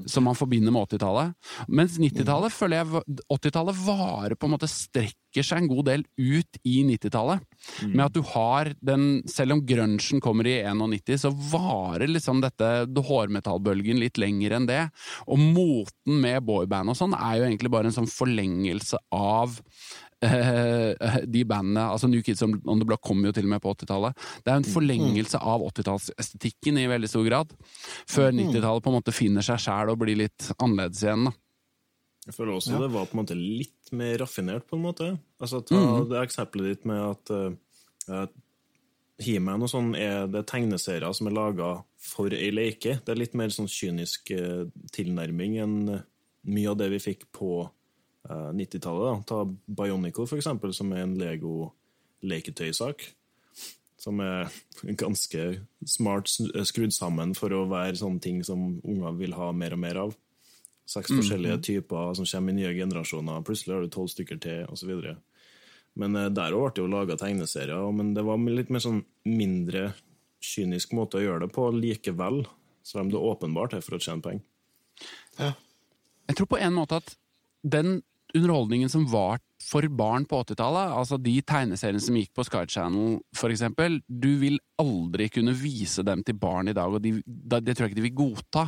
som 0.09 0.27
man 0.27 0.37
forbinder 0.37 0.73
med 0.73 0.91
80-tallet. 0.91 1.33
Mens 1.73 1.97
90-tallet 2.01 2.53
føler 2.53 2.83
jeg 2.83 3.21
80-tallet 3.25 3.81
varer 3.87 4.37
på 4.37 4.49
en 4.49 4.53
måte 4.53 4.69
strekker 4.69 5.45
seg 5.45 5.63
en 5.63 5.71
god 5.71 5.89
del 5.89 6.05
ut 6.19 6.61
i 6.67 6.81
90-tallet. 6.91 7.48
Med 7.85 8.05
at 8.05 8.15
du 8.15 8.21
har 8.33 8.71
den 8.85 9.21
Selv 9.29 9.57
om 9.57 9.63
grunchen 9.67 10.21
kommer 10.23 10.47
i 10.47 10.57
91, 10.63 11.17
så 11.21 11.31
varer 11.51 12.07
liksom 12.09 12.41
dette 12.43 12.69
hårmetallbølgen 13.09 13.99
litt 14.01 14.19
lenger 14.21 14.57
enn 14.57 14.67
det. 14.69 14.83
Og 15.27 15.39
moten 15.41 16.19
med 16.23 16.43
boyband 16.47 16.93
og 16.93 16.97
sånn 16.97 17.15
er 17.17 17.39
jo 17.39 17.47
egentlig 17.47 17.71
bare 17.73 17.89
en 17.91 17.95
sånn 17.95 18.09
forlengelse 18.09 18.99
av 19.15 19.57
eh, 20.25 21.19
de 21.25 21.43
bandene 21.47 21.87
altså 21.93 22.09
New 22.11 22.23
Kids 22.25 22.43
on 22.43 22.57
the 22.59 22.87
Block 22.87 23.03
kom 23.05 23.23
jo 23.25 23.33
til 23.35 23.47
og 23.47 23.53
med 23.55 23.63
på 23.63 23.73
80-tallet. 23.75 24.29
Det 24.45 24.53
er 24.53 24.61
en 24.61 24.71
forlengelse 24.77 25.41
av 25.41 25.65
80-tallsestetikken 25.69 26.79
i 26.81 26.87
veldig 26.91 27.11
stor 27.11 27.27
grad. 27.27 27.53
Før 28.09 28.33
90-tallet 28.33 28.85
på 28.85 28.93
en 28.93 28.99
måte 28.99 29.15
finner 29.15 29.45
seg 29.45 29.61
sjæl 29.63 29.93
og 29.93 30.01
blir 30.03 30.19
litt 30.25 30.51
annerledes 30.57 31.05
igjen. 31.05 31.29
da. 31.29 31.37
Jeg 32.29 32.35
føler 32.35 32.53
også 32.53 32.77
det 32.77 32.91
var 32.93 33.07
på 33.09 33.15
en 33.15 33.21
måte 33.23 33.37
litt 33.37 33.78
mer 33.95 34.17
raffinert, 34.21 34.67
på 34.69 34.77
en 34.77 34.83
måte. 34.83 35.09
Altså, 35.39 35.61
Ta 35.65 36.03
det 36.09 36.21
eksempelet 36.21 36.73
ditt 36.73 36.87
med 36.89 37.01
at 37.01 37.33
uh, 37.33 38.27
He-Man 39.19 39.65
og 39.65 39.71
sånn 39.71 39.91
er 39.99 40.29
det 40.31 40.45
tegneserier 40.49 41.11
som 41.15 41.27
er 41.29 41.35
laga 41.35 41.71
for 41.99 42.33
ei 42.35 42.51
leke. 42.53 42.99
Det 43.03 43.13
er 43.13 43.19
litt 43.19 43.35
mer 43.37 43.51
sånn 43.53 43.69
kynisk 43.71 44.31
uh, 44.35 44.65
tilnærming 44.95 45.59
enn 45.63 45.75
eh, 45.97 46.05
mye 46.49 46.71
av 46.71 46.79
det 46.79 46.87
vi 46.93 47.01
fikk 47.03 47.27
på 47.35 47.51
uh, 47.65 48.51
90-tallet. 48.55 49.05
da. 49.09 49.15
Ta 49.27 49.43
Bionicle, 49.81 50.27
for 50.29 50.39
eksempel, 50.39 50.73
som 50.75 50.93
er 50.95 51.03
en 51.03 51.17
Lego-leketøysak. 51.19 53.09
Som 53.99 54.23
er 54.23 54.47
ganske 55.03 55.49
smart 55.83 56.31
skrudd 56.31 56.95
sammen 56.95 57.35
for 57.35 57.53
å 57.55 57.67
være 57.71 57.99
sånne 57.99 58.23
ting 58.23 58.39
som 58.47 58.79
unger 58.79 59.19
vil 59.19 59.35
ha 59.35 59.51
mer 59.51 59.75
og 59.75 59.83
mer 59.83 60.03
av. 60.07 60.17
Seks 60.89 61.11
forskjellige 61.13 61.59
typer 61.67 62.15
som 62.17 62.25
kommer 62.25 62.55
i 62.55 62.61
nye 62.63 62.73
generasjoner. 62.73 63.43
Plutselig 63.45 63.75
har 63.75 63.83
du 63.85 63.91
tolv 63.93 64.09
stykker 64.09 64.39
til, 64.41 64.63
osv. 64.73 64.93
Men 65.99 66.15
eh, 66.17 66.31
der 66.33 66.55
òg 66.57 66.69
ble 66.69 66.75
det 66.75 66.83
jo 66.83 66.91
laga 66.93 67.17
tegneserier, 67.19 67.91
men 67.93 68.15
det 68.15 68.25
var 68.25 68.41
litt 68.49 68.71
mer 68.73 68.83
sånn 68.83 69.03
mindre 69.29 69.91
kynisk 70.41 70.95
måte 70.97 71.19
å 71.19 71.23
gjøre 71.23 71.45
det 71.45 71.53
på 71.53 71.67
likevel. 71.75 72.41
Selv 72.85 73.05
om 73.05 73.11
det 73.13 73.21
åpenbart 73.21 73.75
er 73.77 73.83
for 73.85 73.97
å 73.97 74.01
tjene 74.01 74.23
penger. 74.23 74.45
Jeg 75.39 76.37
tror 76.37 76.49
på 76.49 76.59
en 76.59 76.75
måte 76.75 76.97
at 76.99 77.13
den 77.61 77.99
underholdningen 78.33 78.89
som 78.89 79.05
var 79.11 79.41
for 79.63 79.85
barn 79.91 80.25
på 80.29 80.39
80-tallet, 80.43 80.93
altså 80.95 81.17
de 81.21 81.33
tegneseriene 81.43 82.01
som 82.01 82.15
gikk 82.15 82.31
på 82.37 82.45
Sky 82.47 82.63
Channel 82.71 83.17
eksempel, 83.49 83.99
du 84.07 84.29
vil 84.41 84.57
aldri 84.79 85.27
kunne 85.33 85.53
vise 85.57 86.03
dem 86.07 86.23
til 86.23 86.37
barn 86.39 86.71
i 86.71 86.75
dag, 86.77 86.93
og 86.95 87.03
de, 87.03 87.17
det 87.25 87.75
tror 87.75 87.85
jeg 87.85 87.91
ikke 87.91 87.99
de 87.99 88.07
vil 88.07 88.17
godta. 88.21 88.65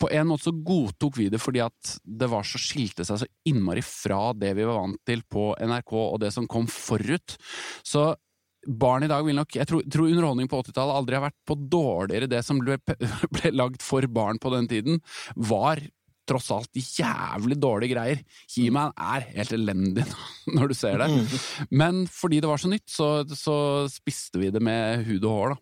På 0.00 0.10
en 0.10 0.28
måte 0.28 0.48
så 0.48 0.54
godtok 0.56 1.20
vi 1.20 1.30
det 1.32 1.40
fordi 1.42 1.62
at 1.64 1.94
det 2.02 2.28
var 2.32 2.46
så 2.46 2.60
skilte 2.60 3.06
seg 3.06 3.22
så 3.22 3.30
innmari 3.48 3.84
fra 3.86 4.32
det 4.36 4.54
vi 4.58 4.66
var 4.66 4.80
vant 4.80 5.00
til 5.06 5.22
på 5.30 5.52
NRK 5.60 5.96
og 6.00 6.20
det 6.24 6.34
som 6.34 6.50
kom 6.50 6.66
forut. 6.70 7.36
Så 7.86 8.10
barn 8.64 9.04
i 9.04 9.10
dag 9.10 9.24
vil 9.26 9.36
nok 9.36 9.56
Jeg 9.56 9.68
tror, 9.68 9.82
tror 9.92 10.08
underholdning 10.08 10.48
på 10.48 10.62
80-tallet 10.62 10.98
aldri 10.98 11.18
har 11.18 11.26
vært 11.26 11.40
på 11.46 11.56
dårligere. 11.58 12.30
Det 12.30 12.40
som 12.46 12.60
ble, 12.62 12.78
ble 13.36 13.52
lagd 13.54 13.84
for 13.84 14.06
barn 14.08 14.40
på 14.40 14.52
den 14.54 14.70
tiden, 14.70 15.02
var 15.36 15.82
tross 16.28 16.50
alt 16.54 16.80
jævlig 16.80 17.58
dårlige 17.60 17.94
greier. 17.94 18.24
He-Man 18.54 18.94
er 18.96 19.28
helt 19.34 19.54
elendig 19.56 20.06
når 20.56 20.72
du 20.72 20.76
ser 20.78 21.04
det. 21.04 21.10
Men 21.70 22.04
fordi 22.10 22.40
det 22.44 22.50
var 22.50 22.62
så 22.62 22.72
nytt, 22.72 22.88
så, 22.90 23.10
så 23.28 23.56
spiste 23.92 24.40
vi 24.42 24.52
det 24.54 24.62
med 24.64 25.04
hud 25.08 25.24
og 25.24 25.38
hår, 25.38 25.54
da. 25.54 25.60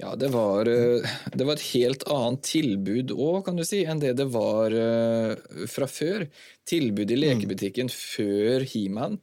Ja, 0.00 0.14
det 0.16 0.30
var, 0.32 0.68
eh, 0.70 1.04
det 1.34 1.44
var 1.44 1.58
et 1.58 1.66
helt 1.74 2.06
annet 2.08 2.46
tilbud 2.48 3.12
òg, 3.12 3.42
kan 3.44 3.58
du 3.58 3.66
si, 3.68 3.82
enn 3.84 4.00
det 4.00 4.14
det 4.16 4.28
var 4.32 4.72
eh, 4.72 5.34
fra 5.68 5.88
før. 5.90 6.24
Tilbudet 6.68 7.16
i 7.16 7.20
lekebutikken 7.20 7.92
før 7.92 8.64
He-Man 8.70 9.18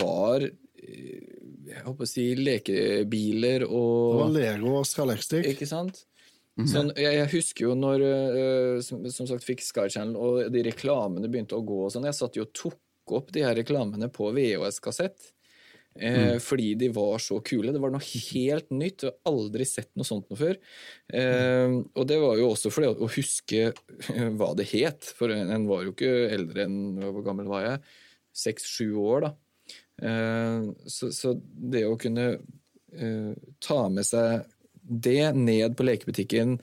var 0.00 0.46
eh, 0.46 1.32
jeg 1.72 1.84
håper 1.86 2.04
å 2.04 2.10
si 2.10 2.24
lekebiler 2.36 3.64
Det 3.64 3.68
var 3.68 4.24
og 4.24 4.32
Lego 4.34 4.78
og 4.80 4.88
Scalextric. 4.88 5.46
Ikke 5.54 5.68
sant? 5.68 6.02
Sånn, 6.52 6.90
jeg, 7.00 7.16
jeg 7.16 7.28
husker 7.32 7.64
jo 7.64 7.74
når 7.78 8.02
uh, 8.04 8.80
som, 8.84 9.04
som 9.08 9.28
sagt 9.30 9.46
fikk 9.46 9.62
Sky 9.64 9.86
Channel 9.88 10.18
og 10.20 10.50
de 10.52 10.64
reklamene 10.66 11.30
begynte 11.32 11.56
å 11.56 11.64
gå 11.64 11.78
og 11.86 11.92
sånn. 11.94 12.08
Jeg 12.10 12.18
satt 12.18 12.36
jo 12.36 12.44
og 12.44 12.52
tok 12.56 13.16
opp 13.16 13.32
de 13.32 13.44
her 13.46 13.56
reklamene 13.56 14.10
på 14.12 14.28
VHS-kassett. 14.36 15.32
Mm. 15.92 16.38
Fordi 16.40 16.70
de 16.80 16.88
var 16.88 17.20
så 17.20 17.36
kule. 17.44 17.72
Det 17.72 17.80
var 17.82 17.92
noe 17.92 18.04
helt 18.04 18.70
nytt. 18.72 19.04
Jeg 19.04 19.12
har 19.12 19.32
aldri 19.32 19.66
sett 19.68 19.90
noe 19.98 20.08
sånt 20.08 20.30
noe 20.32 20.40
før. 20.40 20.56
Mm. 21.12 21.74
og 21.92 22.06
det 22.08 22.16
var 22.22 22.38
jo 22.40 22.48
også 22.54 22.72
fordi 22.72 22.92
å 22.92 23.10
huske 23.12 23.60
eh, 23.68 24.30
hva 24.38 24.52
det 24.56 24.70
het. 24.72 25.10
For 25.18 25.32
en 25.34 25.68
var 25.68 25.84
jo 25.84 25.92
ikke 25.92 26.12
eldre 26.32 26.66
enn 26.68 26.80
Hvor 27.02 27.26
gammel 27.26 27.50
var 27.50 27.66
jeg? 27.66 27.82
Seks-sju 28.44 28.88
år, 29.02 29.28
da. 29.28 29.32
Eh, 30.02 30.72
så, 30.88 31.12
så 31.12 31.34
det 31.36 31.84
å 31.88 31.98
kunne 32.00 32.26
eh, 32.32 33.32
ta 33.60 33.82
med 33.92 34.08
seg 34.08 34.48
det 34.82 35.34
ned 35.36 35.76
på 35.78 35.84
lekebutikken 35.86 36.56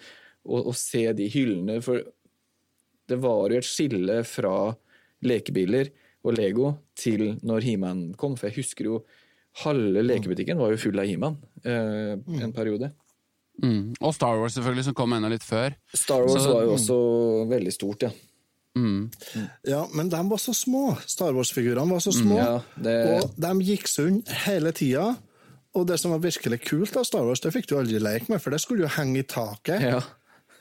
og, 0.45 0.67
og 0.71 0.75
se 0.75 1.05
de 1.15 1.27
hyllene 1.31 1.79
For 1.83 2.01
det 3.09 3.17
var 3.23 3.49
jo 3.49 3.57
et 3.61 3.65
skille 3.67 4.19
fra 4.27 4.75
lekebiler 5.25 5.89
og 6.27 6.35
Lego 6.37 6.73
til 6.99 7.37
når 7.41 7.63
He-Man 7.65 8.01
kom. 8.19 8.35
For 8.37 8.49
jeg 8.49 8.59
husker 8.59 8.85
jo 8.89 8.97
halve 9.63 10.03
lekebutikken 10.05 10.59
var 10.59 10.71
jo 10.75 10.79
full 10.81 10.99
av 11.01 11.07
He-Man 11.09 11.37
eh, 11.65 12.15
en 12.43 12.53
periode. 12.55 12.91
Mm. 13.63 13.95
Og 13.99 14.13
Star 14.15 14.37
Wars, 14.39 14.53
selvfølgelig, 14.55 14.85
som 14.87 14.95
kom 14.95 15.15
enda 15.17 15.31
litt 15.31 15.43
før. 15.43 15.73
Star 15.95 16.21
Wars 16.23 16.43
Så- 16.43 16.53
var 16.53 16.67
jo 16.67 16.75
også 16.77 16.99
veldig 17.49 17.73
stort, 17.75 18.05
ja. 18.07 18.11
Mm. 18.77 19.09
Ja, 19.67 19.81
men 19.97 20.07
de 20.13 20.19
var 20.29 20.39
så 20.39 20.53
små. 20.55 20.93
Star 21.09 21.33
Wars-figurene 21.35 21.89
var 21.91 21.99
så 21.99 22.13
små. 22.15 22.37
ja 22.37 22.59
det, 22.79 22.95
Og 23.23 23.33
de 23.35 23.51
gikk 23.65 23.89
sund 23.91 24.29
hele 24.45 24.71
tida. 24.71 25.17
Og 25.77 25.85
det 25.87 25.99
som 26.01 26.11
var 26.15 26.19
virkelig 26.23 26.61
kult 26.65 26.95
av 26.97 27.03
Star 27.05 27.21
Wars, 27.27 27.41
det 27.43 27.51
fikk 27.53 27.67
du 27.69 27.75
aldri 27.77 27.99
leke 28.01 28.31
med, 28.31 28.41
for 28.41 28.49
det 28.55 28.61
skulle 28.63 28.87
jo 28.87 28.93
henge 28.95 29.21
i 29.21 29.27
taket. 29.29 29.81
ja. 29.93 29.99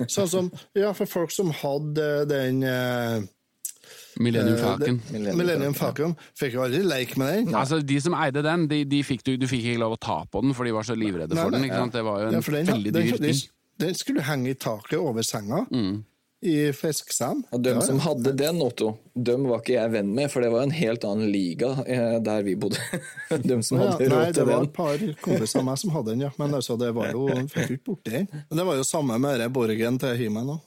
Sånn 0.06 0.28
som, 0.30 0.48
ja, 0.78 0.92
for 0.94 1.10
folk 1.10 1.32
som 1.34 1.48
hadde 1.50 2.04
den 2.30 2.60
eh, 2.62 3.24
Millennium 4.22 4.54
Eh, 4.54 4.60
Falcon. 4.62 5.00
Millennium 5.10 5.74
Falcon, 5.74 6.12
fikk 6.38 6.54
jo 6.54 6.62
aldri 6.62 6.84
leke 6.86 7.18
med 7.18 7.32
den. 7.48 7.54
Altså, 7.58 7.80
De 7.82 7.96
som 8.04 8.14
eide 8.14 8.44
den, 8.46 8.68
de, 8.70 8.84
de 8.86 9.00
fikk 9.02 9.24
du, 9.26 9.32
du 9.42 9.48
fikk 9.50 9.64
ikke 9.72 9.80
lov 9.82 9.96
å 9.96 9.98
ta 9.98 10.20
på 10.30 10.44
den, 10.44 10.54
for 10.54 10.68
de 10.68 10.74
var 10.76 10.86
så 10.86 10.94
livredde 10.94 11.34
Nei, 11.34 11.42
for 11.42 11.50
den. 11.56 11.64
nei, 11.64 11.70
ikke 11.72 11.80
sant? 11.82 11.96
Det 11.98 12.04
var 12.06 12.20
jo 12.22 12.28
en 12.28 12.36
Ja, 12.38 12.42
den, 12.46 12.70
veldig 12.70 12.92
den, 12.94 13.08
dyr 13.08 13.18
den, 13.18 13.32
ting. 13.32 13.50
den 13.82 13.98
skulle 13.98 14.22
henge 14.28 14.52
i 14.52 14.58
taket 14.68 14.98
over 15.02 15.26
senga 15.26 15.64
i 16.44 16.72
fisksand. 16.72 17.46
Og 17.50 17.62
dem 17.64 17.80
Ja, 17.80 17.82
som 17.82 17.98
hadde 18.04 18.32
den, 18.38 18.60
Otto, 18.62 18.92
dem 19.18 19.48
var 19.50 19.58
ikke 19.62 19.74
jeg 19.74 19.90
venn 19.96 20.12
med, 20.14 20.30
for 20.30 20.44
det 20.44 20.52
var 20.54 20.62
en 20.62 20.74
helt 20.76 21.02
annen 21.08 21.32
liga 21.34 21.72
eh, 21.82 22.18
der 22.22 22.44
vi 22.46 22.54
bodde. 22.60 22.78
dem 23.50 23.62
som 23.66 23.80
hadde 23.82 23.96
Ja, 23.96 23.98
den 24.04 24.14
nei, 24.14 24.30
det 24.36 24.46
var 24.46 24.62
den. 24.62 24.68
et 24.70 24.76
par 24.76 25.02
kompiser 25.24 25.62
av 25.62 25.66
meg 25.66 25.80
som 25.82 25.94
hadde 25.96 26.14
den, 26.14 26.26
ja. 26.28 26.32
Men 26.38 26.54
altså, 26.60 26.76
det 26.78 26.92
var 26.94 27.10
jo, 27.14 27.26
fikk 27.50 27.74
ikke 27.78 27.84
borti 27.90 28.14
den. 28.20 28.28
Men 28.50 28.62
det 28.62 28.66
var 28.70 28.78
jo 28.78 28.86
samme 28.86 29.18
med 29.18 29.38
denne 29.40 29.50
Borgen 29.54 29.98
til 29.98 30.14
He-Man 30.20 30.54
òg. 30.54 30.60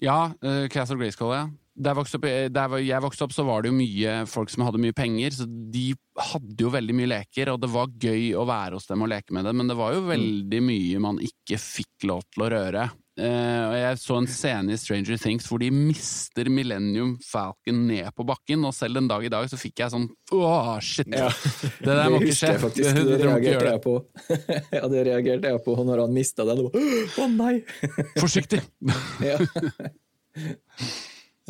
Ja, 0.00 0.20
uh, 0.40 0.64
Castle 0.72 0.96
Grayskull, 0.96 1.34
ja. 1.36 1.48
Der, 1.80 1.94
vokste 1.96 2.18
opp, 2.18 2.24
der 2.52 2.72
jeg 2.82 3.00
vokste 3.04 3.24
opp, 3.24 3.32
så 3.32 3.44
var 3.46 3.62
det 3.62 3.70
jo 3.70 3.76
mye 3.76 4.14
folk 4.28 4.50
som 4.52 4.64
hadde 4.66 4.80
mye 4.82 4.92
penger, 4.96 5.32
så 5.32 5.46
de 5.48 5.94
hadde 6.20 6.60
jo 6.64 6.72
veldig 6.72 6.96
mye 6.96 7.08
leker, 7.08 7.52
og 7.52 7.60
det 7.62 7.70
var 7.72 7.92
gøy 8.00 8.34
å 8.36 8.42
være 8.48 8.76
hos 8.76 8.88
dem 8.88 9.04
og 9.04 9.08
leke 9.12 9.32
med 9.36 9.46
dem, 9.48 9.56
men 9.60 9.70
det 9.70 9.76
var 9.78 9.94
jo 9.96 10.02
veldig 10.08 10.60
mye 10.66 11.00
man 11.00 11.20
ikke 11.24 11.56
fikk 11.60 12.08
lov 12.10 12.24
til 12.32 12.44
å 12.44 12.50
røre. 12.52 12.88
Eh, 13.20 13.62
og 13.68 13.74
jeg 13.76 13.98
så 14.00 14.16
en 14.16 14.28
scene 14.30 14.72
i 14.72 14.78
Stranger 14.80 15.18
Things 15.20 15.44
hvor 15.50 15.60
de 15.60 15.68
mister 15.74 16.48
Millennium 16.48 17.16
Falcon 17.24 17.82
ned 17.90 18.08
på 18.16 18.24
bakken, 18.28 18.64
og 18.64 18.72
selv 18.76 19.00
en 19.00 19.10
dag 19.10 19.26
i 19.26 19.32
dag 19.32 19.48
så 19.50 19.58
fikk 19.60 19.82
jeg 19.82 19.92
sånn 19.92 20.06
åh, 20.36 20.72
shit! 20.84 21.10
Det 21.10 21.84
der 21.84 22.08
må 22.08 22.20
ikke 22.22 22.36
skje! 22.38 22.54
jeg 22.54 22.62
faktisk. 22.62 22.94
det, 22.96 23.04
Det 23.10 23.18
må 23.26 23.34
reagerte 23.34 23.66
det. 23.66 23.74
jeg 23.74 23.84
på. 23.84 23.96
ja, 24.78 24.82
det 24.94 25.04
reagerte 25.10 25.52
jeg 25.52 25.64
på 25.66 25.76
når 25.90 26.04
han 26.06 26.16
mista 26.16 26.46
den. 26.48 26.64
Å 26.64 26.72
oh, 26.72 27.34
nei! 27.34 27.54
Forsiktig! 28.22 28.62
ja. 29.24 29.36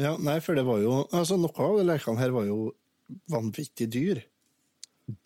Ja, 0.01 0.15
nei, 0.17 0.39
for 0.41 0.57
det 0.57 0.63
var 0.65 0.79
jo 0.81 1.03
Altså, 1.13 1.37
noe 1.37 1.53
av 1.61 1.75
de 1.77 1.83
lekene 1.91 2.23
her 2.23 2.33
var 2.33 2.47
jo 2.49 2.71
vanvittig 3.31 3.89
dyr. 3.93 4.23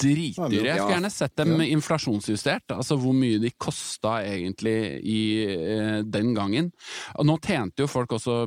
Dritdyre. 0.00 0.64
Jeg 0.66 0.78
skulle 0.78 0.96
gjerne 0.96 1.12
sett 1.12 1.36
dem 1.40 1.54
inflasjonsjustert, 1.64 2.74
altså 2.76 2.96
hvor 3.00 3.14
mye 3.16 3.40
de 3.42 3.52
kosta 3.60 4.18
egentlig 4.24 4.76
i 5.00 5.20
eh, 5.44 5.98
den 6.06 6.32
gangen. 6.36 6.70
Og 7.18 7.28
nå 7.28 7.38
tjente 7.44 7.84
jo 7.84 7.90
folk 7.90 8.16
også 8.16 8.44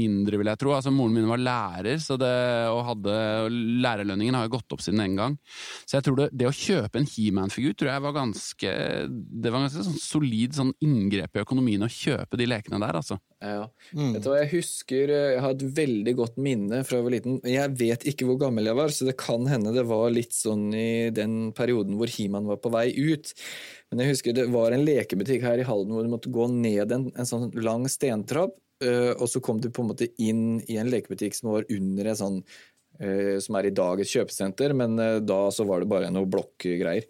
mindre, 0.00 0.40
vil 0.40 0.50
jeg 0.50 0.60
tro. 0.60 0.74
Altså 0.76 0.92
Moren 0.94 1.16
min 1.16 1.30
var 1.30 1.42
lærer, 1.42 2.00
så 2.02 2.16
det, 2.20 2.32
og 2.72 2.84
hadde, 2.88 3.16
og 3.46 3.58
lærerlønningen 3.84 4.38
har 4.38 4.48
jo 4.48 4.54
gått 4.56 4.76
opp 4.76 4.84
siden 4.84 5.02
den 5.04 5.18
gang. 5.20 5.38
Så 5.84 5.98
jeg 5.98 6.06
tror 6.06 6.20
det, 6.22 6.30
det 6.34 6.48
å 6.48 6.54
kjøpe 6.54 7.00
en 7.00 7.10
He-Man-figur 7.10 7.76
tror 7.76 7.92
jeg 7.92 8.04
var 8.04 8.16
ganske 8.16 8.70
Det 9.10 9.50
var 9.52 9.64
ganske 9.64 9.84
sånn 9.86 10.00
solid 10.00 10.56
sånn 10.56 10.72
inngrep 10.84 11.36
i 11.36 11.44
økonomien 11.44 11.84
å 11.86 11.90
kjøpe 11.90 12.40
de 12.40 12.48
lekene 12.50 12.80
der, 12.82 13.00
altså. 13.02 13.20
Ja. 13.40 13.70
Du 13.96 14.18
hva, 14.20 14.34
jeg 14.42 14.50
husker 14.50 15.08
eh, 15.08 15.30
Jeg 15.32 15.40
har 15.40 15.54
et 15.54 15.62
veldig 15.78 16.12
godt 16.18 16.34
minne 16.44 16.82
fra 16.84 16.98
jeg 16.98 17.06
var 17.06 17.14
liten. 17.14 17.38
Jeg 17.48 17.72
vet 17.80 18.04
ikke 18.10 18.26
hvor 18.28 18.36
gammel 18.42 18.68
jeg 18.68 18.76
var, 18.76 18.92
så 18.92 19.06
det 19.08 19.16
kan 19.20 19.46
hende 19.48 19.72
det 19.72 19.86
var 19.88 20.10
litt 20.12 20.36
sånn 20.36 20.66
i 20.76 21.08
den 21.16 21.54
perioden 21.56 21.96
hvor 21.96 22.12
He-Man 22.12 22.50
var 22.50 22.60
på 22.60 22.72
vei 22.74 22.90
ut. 22.92 23.32
Men 23.88 24.04
jeg 24.04 24.12
husker 24.12 24.36
det 24.36 24.50
var 24.52 24.76
en 24.76 24.84
lekebutikk 24.84 25.46
her 25.46 25.62
i 25.62 25.64
Halden 25.66 25.96
hvor 25.96 26.04
du 26.04 26.12
måtte 26.12 26.32
gå 26.32 26.50
ned 26.52 26.92
en, 26.92 27.08
en 27.16 27.28
sånn 27.28 27.48
lang 27.64 27.88
stentrapp, 27.90 28.52
øh, 28.84 29.14
og 29.16 29.24
så 29.32 29.40
kom 29.44 29.62
du 29.64 29.70
på 29.72 29.86
en 29.86 29.92
måte 29.94 30.10
inn 30.20 30.60
i 30.68 30.76
en 30.80 30.92
lekebutikk 30.92 31.38
som 31.38 31.54
var 31.54 31.68
under 31.72 32.12
en 32.12 32.20
sånn 32.20 32.38
øh, 33.00 33.38
som 33.40 33.56
er 33.56 33.70
i 33.70 33.76
dag 33.80 34.04
et 34.04 34.12
kjøpesenter, 34.12 34.76
men 34.76 35.00
øh, 35.00 35.16
da 35.24 35.46
så 35.54 35.64
var 35.68 35.80
det 35.80 35.88
bare 35.90 36.12
noe 36.12 36.28
blokkgreier. 36.28 37.08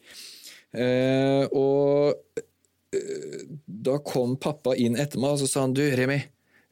Uh, 0.70 1.50
og 1.50 2.42
da 2.90 3.98
kom 4.02 4.36
pappa 4.40 4.74
inn 4.78 4.98
etter 4.98 5.20
meg 5.22 5.36
og 5.36 5.42
så 5.42 5.48
sa 5.50 5.64
han, 5.64 5.74
du 5.76 5.82
Remi, 5.84 6.18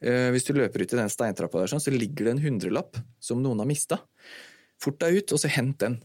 eh, 0.02 0.28
hvis 0.34 0.48
du 0.48 0.54
løper 0.56 0.82
ut 0.82 0.94
i 0.94 1.00
den 1.00 1.12
steintrappa 1.12 1.62
der, 1.62 1.72
sånn, 1.72 1.84
så 1.84 1.94
ligger 1.94 2.28
det 2.28 2.36
en 2.36 2.44
hundrelapp 2.44 3.00
som 3.22 3.42
noen 3.44 3.62
har 3.62 3.70
mista. 3.70 4.02
Fort 4.78 5.00
deg 5.02 5.18
ut, 5.18 5.34
og 5.34 5.42
så 5.42 5.50
hent 5.50 5.80
den, 5.82 5.98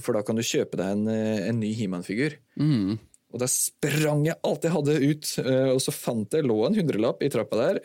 for 0.00 0.16
da 0.16 0.24
kan 0.24 0.38
du 0.38 0.44
kjøpe 0.46 0.80
deg 0.80 0.94
en, 0.94 1.04
eh, 1.12 1.48
en 1.50 1.60
ny 1.60 1.74
He-Man-figur. 1.76 2.38
Mm. 2.60 2.96
Og 3.28 3.42
da 3.42 3.44
sprang 3.52 4.22
jeg 4.24 4.38
alt 4.48 4.62
jeg 4.64 4.72
hadde 4.72 4.94
ut, 5.02 5.32
eh, 5.42 5.72
og 5.74 5.82
så 5.84 5.92
fant 5.92 6.32
jeg 6.32 6.46
lå 6.48 6.56
en 6.64 6.78
hundrelapp 6.78 7.20
i 7.20 7.28
trappa 7.28 7.58
der. 7.60 7.80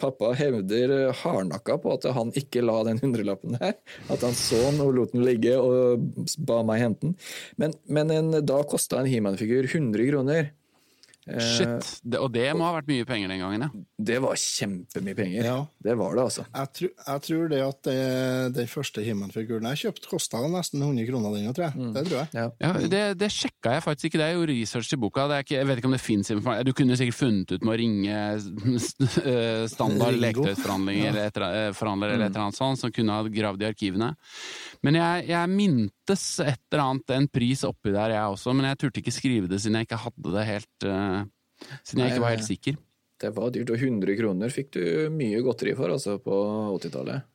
Pappa 0.00 0.32
hevder 0.34 1.12
hardnakka 1.20 1.76
på 1.78 1.92
at 1.94 2.08
han 2.16 2.34
ikke 2.34 2.64
la 2.66 2.80
den 2.88 2.98
hundrelappen 2.98 3.54
der. 3.60 3.78
At 4.10 4.26
han 4.26 4.34
så 4.34 4.58
den 4.64 4.82
og 4.82 4.90
lot 4.98 5.14
den 5.14 5.22
ligge 5.26 5.54
og 5.62 6.26
ba 6.42 6.64
meg 6.66 6.82
hente 6.82 7.06
den. 7.06 7.14
Men, 7.62 7.78
men 7.86 8.10
en, 8.10 8.34
da 8.42 8.58
kosta 8.66 8.98
en 8.98 9.10
He-Man-figur 9.10 9.70
100 9.70 10.10
kroner. 10.10 10.50
Eh, 11.26 11.40
Shit. 11.40 11.90
Det, 12.04 12.18
og 12.20 12.32
det 12.34 12.50
må 12.56 12.66
ha 12.66 12.74
vært 12.76 12.88
mye 12.90 13.06
penger 13.08 13.30
den 13.32 13.40
gangen, 13.40 13.62
ja. 13.64 13.68
Det 14.10 14.18
var 14.20 14.34
kjempemye 14.36 15.14
penger. 15.16 15.46
Ja. 15.48 15.56
Det 15.86 15.94
var 15.96 16.14
det, 16.18 16.24
altså. 16.26 16.44
Jeg, 16.52 16.72
tror- 16.78 16.92
jeg 17.06 17.22
tror 17.28 17.48
det 17.52 17.60
at 17.64 17.80
det, 17.88 17.96
den 18.58 18.68
første 18.68 19.04
He-Man-figuren 19.06 19.68
jeg 19.72 19.82
kjøpte, 19.86 20.10
kosta 20.10 20.42
nesten 20.52 20.82
100 20.84 21.06
kroner, 21.08 21.34
den 21.38 21.54
tror 21.56 21.68
jeg. 21.70 21.92
Det 21.94 22.04
tror 22.10 22.18
jeg. 22.20 22.28
Ja. 22.36 22.46
Ja, 22.60 22.72
det, 22.92 23.02
det 23.22 23.30
sjekka 23.32 23.76
jeg 23.78 23.86
faktisk 23.86 24.10
ikke. 24.10 24.20
Det 24.20 24.28
er 24.28 24.36
jo 24.36 24.48
research 24.52 24.92
i 24.92 25.00
boka. 25.00 25.26
Det 25.30 25.38
er 25.38 25.46
ikke, 25.46 25.56
jeg 25.60 25.70
vet 25.70 25.80
ikke 25.80 25.90
om 25.92 25.96
det 25.96 26.02
fins 26.04 26.30
informasjon. 26.34 26.68
Du 26.68 26.72
kunne 26.76 26.98
sikkert 27.00 27.18
funnet 27.22 27.54
ut 27.56 27.64
med 27.64 27.74
å 27.74 27.78
ringe 27.80 28.18
eh, 28.78 29.66
standard 29.70 30.18
leketøysforhandler 30.20 31.00
eller, 31.08 31.28
et, 31.30 31.36
eh, 31.40 31.82
eller 31.94 32.14
et 32.18 32.28
eller 32.28 32.42
annet 32.44 32.58
sånt, 32.58 32.80
som 32.80 32.92
kunne 32.94 33.16
ha 33.16 33.24
gravd 33.28 33.64
i 33.64 33.68
arkivene. 33.68 34.12
Men 34.84 34.98
jeg, 35.00 35.26
jeg 35.30 35.52
mintes 35.54 36.24
et 36.44 36.60
eller 36.72 36.84
annet, 36.84 37.14
en 37.16 37.28
pris 37.32 37.64
oppi 37.64 37.92
der, 37.94 38.14
jeg 38.16 38.34
også, 38.36 38.54
men 38.56 38.68
jeg 38.70 38.80
turte 38.84 39.00
ikke 39.02 39.14
skrive 39.14 39.48
det 39.50 39.60
siden 39.62 39.78
jeg 39.80 39.88
ikke 39.88 40.02
hadde 40.04 40.34
det 40.36 40.46
helt 40.48 40.88
eh, 40.90 41.13
Siden 41.82 42.04
jeg 42.04 42.14
ikke 42.14 42.26
var 42.26 42.36
helt 42.36 42.48
sikker. 42.48 42.80
Det 43.24 43.30
var 43.36 43.52
dyrt, 43.54 43.70
og 43.70 43.78
100 43.78 44.16
kroner 44.18 44.50
fikk 44.52 44.72
du 44.74 44.82
mye 45.14 45.40
godteri 45.44 45.72
for 45.78 45.92
altså, 45.94 46.18
på 46.22 46.34
80-tallet. 46.74 47.30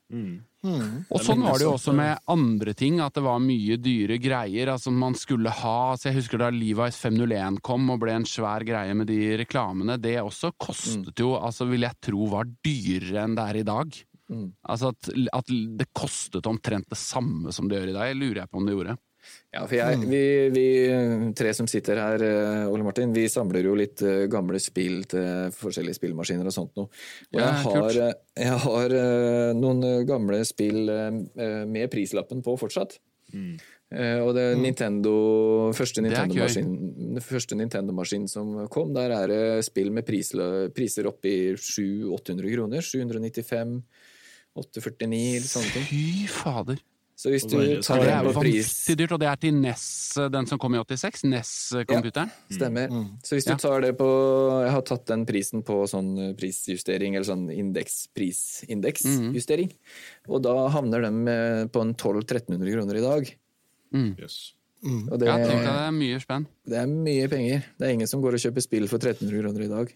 Og 1.14 1.22
sånn 1.24 1.44
var 1.46 1.56
det 1.56 1.66
jo 1.68 1.72
også 1.78 1.94
med 1.96 2.20
andre 2.34 2.74
ting, 2.78 2.98
at 3.00 3.16
det 3.16 3.24
var 3.24 3.40
mye 3.40 3.78
dyre 3.80 4.18
greier. 4.20 4.74
Altså 4.74 4.92
man 4.92 5.16
skulle 5.16 5.54
ha 5.62 5.76
altså 5.94 6.10
Jeg 6.10 6.18
husker 6.20 6.42
da 6.42 6.50
Levi's 6.52 7.00
501 7.00 7.62
kom 7.66 7.88
og 7.94 8.02
ble 8.04 8.18
en 8.18 8.28
svær 8.28 8.66
greie 8.68 8.96
med 8.98 9.08
de 9.08 9.38
reklamene. 9.40 9.96
Det 10.02 10.18
også 10.20 10.52
kostet 10.60 11.24
jo, 11.24 11.36
altså 11.40 11.70
vil 11.70 11.88
jeg 11.88 12.00
tro, 12.10 12.28
var 12.34 12.50
dyrere 12.66 13.24
enn 13.24 13.38
det 13.40 13.48
er 13.48 13.62
i 13.62 13.68
dag. 13.72 14.02
Altså 14.70 14.92
at, 14.94 15.12
at 15.40 15.54
det 15.80 15.88
kostet 15.96 16.46
omtrent 16.50 16.90
det 16.92 17.00
samme 17.00 17.54
som 17.56 17.70
det 17.70 17.80
gjør 17.80 17.94
i 17.94 17.96
dag. 17.96 18.18
Lurer 18.20 18.44
jeg 18.44 18.52
på 18.52 18.60
om 18.60 18.68
det 18.68 18.76
gjorde. 18.76 18.98
Ja, 19.50 19.64
for 19.66 19.74
jeg, 19.74 20.04
vi, 20.06 20.22
vi 20.54 20.66
tre 21.38 21.52
som 21.58 21.66
sitter 21.70 21.98
her, 21.98 22.22
eh, 22.22 22.68
Ole 22.70 22.86
Martin, 22.86 23.10
vi 23.16 23.24
samler 23.34 23.66
jo 23.66 23.74
litt 23.78 24.04
eh, 24.06 24.28
gamle 24.30 24.62
spill 24.62 25.02
til 25.10 25.50
forskjellige 25.58 25.98
spillmaskiner 25.98 26.46
og 26.46 26.54
sånt 26.54 26.78
noe. 26.78 26.92
Og 27.34 27.42
jeg 27.42 27.64
har, 27.64 27.98
eh, 28.06 28.14
jeg 28.46 28.60
har 28.66 28.96
noen 29.58 29.82
gamle 30.06 30.44
spill 30.46 30.86
med 31.66 31.90
prislappen 31.90 32.46
på 32.46 32.54
fortsatt. 32.62 33.00
Mm. 33.34 33.58
Og 34.22 34.30
det 34.38 34.44
er 34.52 34.60
Nintendo, 34.62 35.14
første 35.74 36.04
Mm. 36.04 36.06
Nintendo-maskin 36.06 37.24
første 37.26 37.58
Nintendo-maskin 37.58 38.28
som 38.30 38.54
kom, 38.70 38.94
der 38.94 39.10
er 39.16 39.28
det 39.34 39.66
spill 39.66 39.90
med 39.90 40.06
priser 40.06 41.10
opp 41.10 41.26
i 41.26 41.56
700-800 41.58 42.54
kroner. 42.54 42.86
795, 42.86 43.82
849, 44.62 45.50
sånne 45.50 45.74
ting. 45.74 45.90
Fy 45.90 46.30
fader. 46.30 46.86
Så 47.20 47.28
hvis 47.34 47.44
du 47.52 47.58
tar 47.84 48.00
Det 48.00 48.12
er 48.14 48.22
på 48.24 48.30
jo 48.32 48.40
pris 48.40 48.68
vanvittig 48.70 48.96
dyrt, 49.02 49.12
og 49.12 49.20
det 49.20 49.28
er 49.28 49.40
til 49.42 49.56
NES, 49.60 49.82
den 50.32 50.46
som 50.48 50.60
kom 50.62 50.76
i 50.78 50.80
86. 50.80 51.26
NES-computeren. 51.28 52.30
Stemmer. 52.56 52.94
Så 53.28 53.36
hvis 53.36 53.48
du 53.50 53.56
tar 53.60 53.82
det 53.84 53.90
på 54.00 54.08
Jeg 54.64 54.72
har 54.72 54.86
tatt 54.88 55.04
den 55.12 55.26
prisen 55.28 55.66
på 55.68 55.82
sånn 55.92 56.14
prisjustering, 56.40 57.18
eller 57.20 57.28
sånn 57.28 57.50
indeks, 57.52 58.06
prisindeksjustering, 58.16 59.74
og 60.30 60.42
da 60.46 60.54
havner 60.74 61.04
de 61.08 61.12
eh, 61.34 61.66
på 61.74 61.84
en 61.84 61.92
1200-1300 61.96 62.72
kroner 62.78 63.00
i 63.02 63.04
dag. 63.04 63.34
Yes. 64.20 64.38
Og 64.86 65.18
det, 65.20 65.28
Ja, 65.28 65.36
tenk 65.44 65.60
deg 65.60 65.66
det 65.68 65.74
er 65.90 65.92
mye 65.98 66.20
spenn. 66.24 66.46
det 66.72 66.78
er 66.80 66.88
mye 66.88 67.28
penger. 67.28 67.66
Det 67.76 67.88
er 67.90 67.94
ingen 67.98 68.08
som 68.08 68.22
går 68.24 68.38
og 68.38 68.44
kjøper 68.46 68.64
spill 68.64 68.88
for 68.88 68.98
1300 69.04 69.44
kroner 69.44 69.66
i 69.66 69.70
dag. 69.74 69.92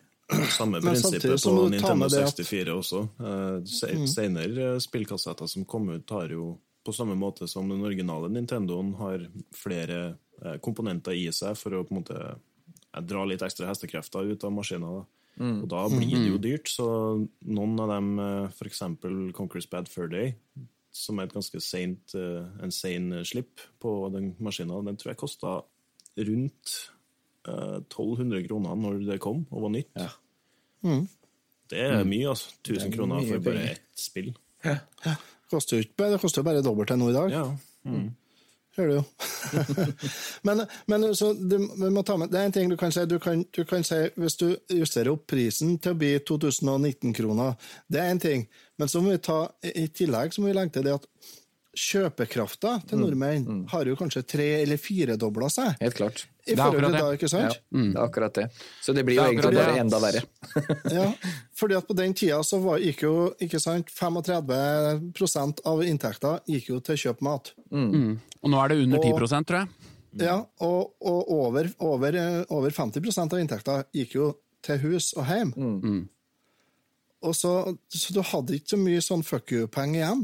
Samme 0.51 0.79
prinsippet 0.83 1.39
på 1.43 1.55
Nintendo 1.71 1.95
med 2.03 2.11
det 2.11 2.23
at- 2.25 2.35
64 2.35 2.75
også. 2.75 3.01
Eh, 3.23 4.05
Senere 4.11 4.73
spillkassetter 4.83 5.47
som 5.47 5.63
kom 5.65 5.87
ut, 5.89 6.05
tar 6.07 6.27
jo 6.35 6.57
på 6.83 6.93
samme 6.95 7.15
måte 7.19 7.47
som 7.47 7.69
den 7.71 7.83
originale 7.85 8.29
Nintendoen 8.31 8.93
har 8.99 9.25
flere 9.55 9.99
eh, 10.43 10.57
komponenter 10.63 11.15
i 11.15 11.29
seg 11.35 11.57
for 11.59 11.75
å 11.75 11.83
på 11.87 11.95
en 11.95 12.01
måte 12.01 12.19
eh, 12.19 13.03
dra 13.03 13.25
litt 13.27 13.43
ekstra 13.45 13.69
hestekrefter 13.71 14.33
ut 14.33 14.43
av 14.43 14.55
maskinen. 14.55 14.99
Da. 14.99 15.05
Og 15.63 15.65
da 15.71 15.87
blir 15.89 16.11
det 16.13 16.27
jo 16.27 16.39
dyrt, 16.41 16.69
så 16.69 16.87
noen 17.49 17.79
av 17.81 17.89
dem, 17.89 18.09
f.eks. 18.19 18.57
for 18.59 18.69
eksempel 18.69 19.15
Conquer's 19.33 19.69
Bad 19.69 19.89
Fur 19.89 20.11
Day, 20.11 20.35
som 20.93 21.17
er 21.17 21.25
et 21.25 21.33
ganske 21.33 21.61
sent, 21.63 22.13
eh, 22.19 22.43
en 22.61 22.73
sein 22.73 23.09
slipp 23.25 23.63
på 23.81 23.95
den 24.13 24.35
maskinen, 24.43 24.85
den 24.85 24.99
tror 24.99 25.13
jeg 25.13 25.21
kosta 25.23 25.55
rundt 26.21 26.75
eh, 27.49 27.79
1200 27.81 28.45
kroner 28.45 28.77
når 28.85 29.01
det 29.09 29.21
kom 29.23 29.45
og 29.49 29.67
var 29.67 29.73
nytt. 29.79 29.93
Ja. 29.97 30.11
Det 31.73 31.81
er 31.81 32.03
mye, 32.05 32.29
altså. 32.29 32.53
1000 32.61 32.85
er 32.85 32.97
kroner 32.97 33.29
for 33.31 33.45
bare 33.47 33.69
ett 33.73 33.87
spill. 33.97 34.33
Koster 35.53 35.77
jo 35.79 35.85
ikke, 35.85 36.09
det 36.09 36.19
koster 36.21 36.41
jo 36.41 36.49
bare 36.49 36.65
dobbelt 36.65 36.89
til 36.89 37.01
nå 37.01 37.13
i 37.13 37.15
dag. 37.15 37.33
Ja. 37.33 37.47
Hører 38.73 38.89
du 38.89 38.95
jo. 38.95 39.03
men 40.47 40.63
men 40.89 41.05
så, 41.15 41.33
du, 41.33 41.59
med, 41.59 42.31
det 42.31 42.39
er 42.39 42.45
en 42.47 42.55
ting 42.55 42.71
du 42.71 42.77
kan 42.77 42.91
si. 42.91 43.05
Du 43.05 43.19
kan, 43.21 43.43
du 43.53 43.61
kan 43.69 43.85
si 43.85 43.99
hvis 44.17 44.37
du 44.39 44.47
justerer 44.73 45.11
opp 45.13 45.27
prisen 45.29 45.75
til 45.77 45.93
å 45.93 45.99
bli 45.99 46.15
2019-kroner, 46.25 47.53
det 47.87 48.01
er 48.01 48.09
en 48.09 48.23
ting. 48.23 48.47
Men 48.81 48.89
så 48.89 49.01
må 49.01 49.13
vi 49.13 49.21
ta, 49.21 49.45
i 49.61 49.85
tillegg 49.93 50.33
så 50.33 50.41
må 50.41 50.49
vi 50.49 50.57
legge 50.57 50.79
til 50.79 50.87
det 50.87 50.97
at 50.97 51.05
kjøpekrafta 51.73 52.75
til 52.87 52.99
nordmenn 53.01 53.65
har 53.71 53.85
jo 53.89 53.95
kanskje 53.97 54.21
tre- 54.29 54.61
eller 54.61 54.77
firedobla 54.77 55.49
seg. 55.49 55.75
Helt 55.81 55.95
klart. 55.97 56.25
I 56.45 56.51
er 56.53 56.59
forhold 56.59 56.83
akkurat 56.83 56.91
til 56.91 56.93
det. 56.93 56.99
da, 57.01 57.11
ikke 57.17 57.23
Ja, 57.23 57.29
sant? 57.33 57.59
det 57.71 57.95
er 57.95 58.03
akkurat 58.03 58.33
det. 58.33 58.45
Så 58.83 58.93
det 58.93 59.05
blir 59.07 59.15
jo 59.15 59.23
det 59.23 59.31
egentlig 59.31 59.55
bare 59.57 59.79
enda 59.79 59.99
verre. 60.03 60.21
Ja, 60.97 61.05
fordi 61.55 61.77
at 61.79 61.87
på 61.87 61.95
den 61.95 62.13
tida 62.13 62.41
så 62.43 62.59
var, 62.61 62.77
gikk 62.83 63.01
jo 63.05 63.13
ikke 63.41 63.59
sant, 63.63 63.87
35% 63.89 65.63
av 65.65 65.83
inntekta 65.87 66.35
gikk 66.49 66.69
jo 66.73 66.79
til 66.83 66.95
å 66.95 67.01
kjøpe 67.05 67.25
mat. 67.25 67.53
Mm. 67.71 68.19
Og 68.43 68.51
nå 68.51 68.59
er 68.63 68.73
det 68.73 68.79
under 68.83 68.99
10 69.03 69.13
og, 69.13 69.47
tror 69.47 69.59
jeg. 69.63 69.67
Ja, 70.21 70.35
og, 70.61 70.91
og 71.01 71.31
over, 71.33 71.69
over, 71.81 72.13
eh, 72.19 72.43
over 72.53 72.69
50% 72.75 73.33
av 73.33 73.39
inntekta 73.41 73.79
gikk 73.95 74.13
jo 74.19 74.27
til 74.63 74.77
hus 74.83 75.13
og 75.17 75.25
hjem. 75.27 75.53
Mm. 75.57 76.03
Og 77.23 77.35
så, 77.37 77.51
så 77.87 78.13
du 78.15 78.21
hadde 78.27 78.57
ikke 78.57 78.73
så 78.73 78.79
mye 78.79 79.01
sånn 79.03 79.25
fuck 79.25 79.51
you-penger 79.55 80.01
igjen. 80.01 80.23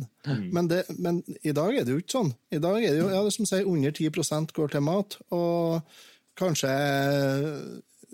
Men, 0.55 0.69
det, 0.71 0.83
men 0.99 1.21
i 1.41 1.53
dag 1.55 1.73
er 1.73 1.85
det 1.87 1.95
jo 1.95 2.01
ikke 2.03 2.17
sånn. 2.17 2.31
I 2.51 2.61
dag 2.63 2.79
er 2.83 2.95
det 2.95 3.01
jo 3.01 3.11
ja, 3.11 3.21
det 3.25 3.35
som 3.35 3.47
sier 3.47 3.69
under 3.69 3.93
10% 3.95 4.55
går 4.55 4.73
til 4.73 4.83
mat, 4.85 5.15
og 5.35 5.79
kanskje 6.39 6.71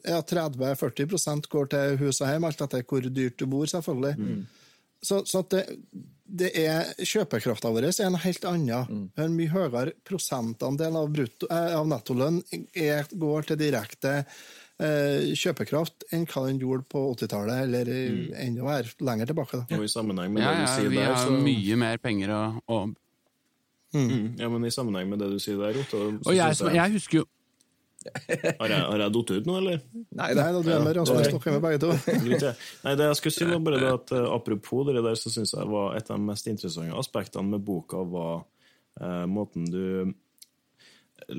ja, 0.06 0.20
30-40% 0.22 1.50
går 1.52 1.72
til 1.74 1.98
hus 2.04 2.22
og 2.22 2.30
hjem, 2.30 2.46
alt 2.48 2.62
etter 2.66 2.86
hvor 2.86 3.10
dyrt 3.10 3.40
du 3.42 3.48
bor, 3.50 3.66
selvfølgelig. 3.70 4.16
Så, 5.06 5.22
så 5.30 5.42
at 5.44 5.54
det, 5.54 5.64
det 6.26 6.52
er 6.58 6.92
Kjøpekrafta 7.06 7.70
vår 7.74 7.90
er 7.92 8.06
en 8.08 8.20
helt 8.22 8.46
annen. 8.50 9.10
En 9.22 9.36
mye 9.38 9.52
høyere 9.52 9.94
prosentandel 10.08 10.98
av, 10.98 11.10
brutto, 11.14 11.50
eh, 11.54 11.74
av 11.78 11.90
nettolønn 11.90 12.42
går 13.14 13.50
til 13.50 13.60
direkte 13.62 14.16
kjøpekraft 14.78 16.04
enn 16.12 16.26
hva 16.28 16.42
den 16.50 16.58
gjorde 16.60 16.84
på 16.92 17.00
80-tallet, 17.14 17.62
eller 17.64 17.88
mm. 17.88 18.34
enda 18.44 18.66
mer 18.68 18.90
lenger 19.08 19.30
tilbake. 19.32 19.62
Da. 19.62 19.78
Og 19.78 19.86
i 19.86 19.92
sammenheng 19.92 20.34
med 20.36 20.44
Ja, 20.44 20.52
det 20.52 20.58
du 20.58 20.66
ja, 20.66 20.74
sier 20.74 20.90
vi 20.92 21.00
der, 21.00 21.14
har 21.14 21.22
så 21.24 21.38
mye 21.40 21.78
mer 21.80 22.02
penger 22.04 22.34
å, 22.36 22.42
å 22.68 22.82
mm, 23.96 24.26
Ja, 24.42 24.50
men 24.52 24.68
i 24.68 24.74
sammenheng 24.76 25.08
med 25.14 25.24
det 25.24 25.30
du 25.32 25.40
sier 25.40 25.62
der, 25.62 25.80
Otto, 25.80 26.02
så 26.20 26.28
Og 26.28 26.36
jeg, 26.36 26.58
synes 26.60 26.74
jeg, 26.74 26.76
jeg 26.82 26.96
husker 26.98 27.22
jo 27.22 27.26
Har 28.60 28.70
jeg, 28.70 28.82
har 28.84 29.02
jeg 29.06 29.14
datt 29.16 29.32
ut 29.32 29.48
nå, 29.50 29.56
eller? 29.62 29.80
Nei 29.96 30.28
Nei, 30.38 30.50
da 30.58 30.66
drømmer 30.68 31.00
Rasmus 31.00 31.24
det- 31.24 31.32
dere 31.34 31.56
med 31.56 31.64
begge 31.64 31.80
to. 31.82 31.94
Nei, 32.86 32.98
det 33.00 33.08
jeg 33.08 33.22
skulle 33.22 33.38
si 33.38 33.48
var 33.50 33.64
bare 33.66 33.80
det 33.82 33.94
at 33.96 34.14
eh, 34.14 34.28
Apropos 34.36 34.84
det 34.92 35.00
der, 35.00 35.16
så 35.18 35.32
syns 35.34 35.56
jeg 35.56 35.72
var 35.72 35.96
et 35.98 36.12
av 36.12 36.20
de 36.20 36.28
mest 36.28 36.52
interessante 36.52 37.00
aspektene 37.00 37.56
med 37.56 37.64
boka 37.66 38.04
var 38.12 38.44
eh, 39.00 39.24
måten 39.26 39.66
du 39.72 40.12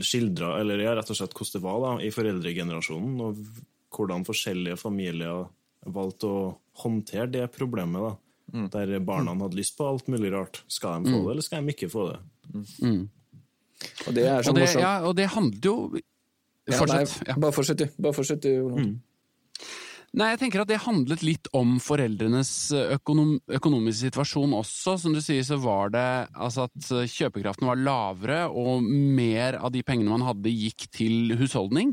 skildra, 0.02 0.60
eller 0.60 0.78
ja, 0.82 0.94
rett 0.98 1.10
og 1.10 1.16
slett 1.18 1.34
hvordan 1.36 1.52
det 1.56 1.62
var 1.64 1.80
da, 1.84 1.90
i 2.04 2.10
foreldregenerasjonen, 2.14 3.20
og 3.20 3.36
hvordan 3.96 4.24
forskjellige 4.26 4.76
familier 4.80 5.44
valgte 5.86 6.26
å 6.26 6.40
håndtere 6.82 7.30
det 7.30 7.44
problemet. 7.54 8.02
da. 8.02 8.14
Der 8.72 8.98
barna 9.00 9.34
hadde 9.34 9.56
lyst 9.58 9.76
på 9.78 9.86
alt 9.88 10.06
mulig 10.08 10.30
rart. 10.32 10.62
Skal 10.70 11.02
de 11.02 11.10
få 11.12 11.22
det, 11.24 11.30
eller 11.34 11.42
skal 11.46 11.64
de 11.66 11.72
ikke 11.74 11.88
få 11.92 12.08
det? 12.12 12.18
Og 14.06 14.14
det 14.16 14.24
er 14.26 14.42
så 14.42 14.50
Og 14.50 14.54
det, 14.56 14.62
morsomt. 14.66 14.80
ja, 14.82 14.92
og 15.06 15.16
det 15.18 15.26
handler 15.34 15.60
jo 15.70 15.76
Ja, 16.66 16.78
Fortsett. 16.80 17.26
nei, 17.28 17.34
Bare 17.38 17.52
fortsett, 17.54 17.78
du. 17.78 17.86
Bare 18.02 18.12
fortsett, 18.16 18.40
du. 18.42 18.48
Olav. 18.66 18.78
Nei, 20.16 20.30
jeg 20.32 20.38
tenker 20.40 20.62
at 20.62 20.70
det 20.70 20.78
handlet 20.80 21.20
litt 21.26 21.48
om 21.52 21.74
foreldrenes 21.82 22.50
økonom 22.72 23.34
økonomiske 23.52 24.06
situasjon 24.06 24.54
også. 24.56 24.94
Som 25.02 25.12
du 25.12 25.20
sier, 25.20 25.42
så 25.44 25.58
var 25.60 25.92
det 25.92 26.04
altså 26.32 26.64
at 26.70 26.88
kjøpekraften 27.12 27.68
var 27.68 27.82
lavere, 27.82 28.38
og 28.48 28.80
mer 28.86 29.58
av 29.60 29.74
de 29.74 29.84
pengene 29.84 30.14
man 30.14 30.24
hadde 30.24 30.54
gikk 30.54 30.88
til 30.96 31.36
husholdning. 31.36 31.92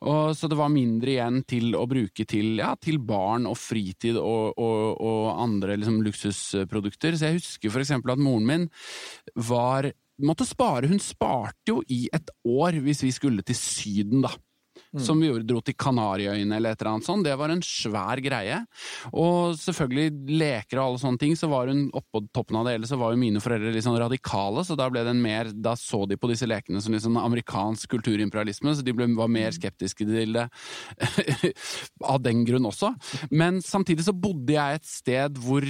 Og, 0.00 0.32
så 0.38 0.48
det 0.48 0.56
var 0.56 0.72
mindre 0.72 1.12
igjen 1.12 1.42
til 1.44 1.76
å 1.76 1.84
bruke 1.90 2.24
til, 2.24 2.54
ja, 2.62 2.72
til 2.80 3.02
barn 3.04 3.44
og 3.50 3.60
fritid 3.60 4.16
og, 4.16 4.56
og, 4.56 5.04
og 5.04 5.28
andre 5.36 5.76
liksom, 5.76 6.00
luksusprodukter. 6.08 7.20
Så 7.20 7.28
jeg 7.28 7.42
husker 7.42 7.84
eksempel 7.84 8.16
at 8.16 8.24
moren 8.24 8.48
min 8.48 8.68
var 9.36 9.92
måtte 10.24 10.48
spare. 10.48 10.88
Hun 10.88 11.04
sparte 11.04 11.74
jo 11.74 11.82
i 11.92 12.06
et 12.16 12.32
år 12.48 12.80
hvis 12.80 13.04
vi 13.04 13.12
skulle 13.14 13.44
til 13.44 13.60
Syden, 13.60 14.24
da. 14.24 14.32
Som 14.96 15.20
vi 15.20 15.28
gjorde, 15.28 15.44
dro 15.48 15.60
til 15.60 15.76
Kanariøyene 15.76 16.56
eller 16.56 16.72
et 16.72 16.80
eller 16.80 16.94
annet 16.94 17.08
sånt. 17.08 17.26
Det 17.26 17.34
var 17.36 17.52
en 17.52 17.64
svær 17.64 18.22
greie. 18.24 18.62
Og 19.12 19.58
selvfølgelig 19.60 20.38
leker 20.40 20.80
og 20.80 20.84
alle 20.84 21.02
sånne 21.02 21.20
ting, 21.20 21.34
så 21.36 21.50
var 21.52 21.68
hun 21.68 21.86
oppå 21.96 22.22
toppen 22.32 22.56
av 22.56 22.64
det 22.68 22.78
hele, 22.78 22.88
så 22.88 22.96
var 23.00 23.12
jo 23.12 23.20
mine 23.20 23.42
foreldre 23.44 23.74
litt 23.74 23.84
sånn 23.84 23.98
radikale, 24.00 24.64
så 24.64 24.78
da 24.78 24.88
ble 24.92 25.04
det 25.04 25.12
en 25.12 25.22
mer 25.22 25.52
Da 25.58 25.74
så 25.78 26.04
de 26.08 26.16
på 26.20 26.30
disse 26.30 26.46
lekene 26.48 26.80
som 26.84 26.96
sånn 26.98 27.18
amerikansk 27.20 27.90
kulturimperialisme, 27.92 28.74
så 28.74 28.84
de 28.84 28.94
ble, 28.96 29.10
var 29.18 29.30
mer 29.32 29.52
skeptiske 29.54 30.06
til 30.08 30.38
det 30.38 30.48
av 32.12 32.22
den 32.24 32.44
grunn 32.48 32.68
også. 32.68 32.94
Men 33.30 33.62
samtidig 33.64 34.06
så 34.08 34.16
bodde 34.16 34.56
jeg 34.56 34.80
et 34.80 34.88
sted 34.88 35.38
hvor 35.42 35.64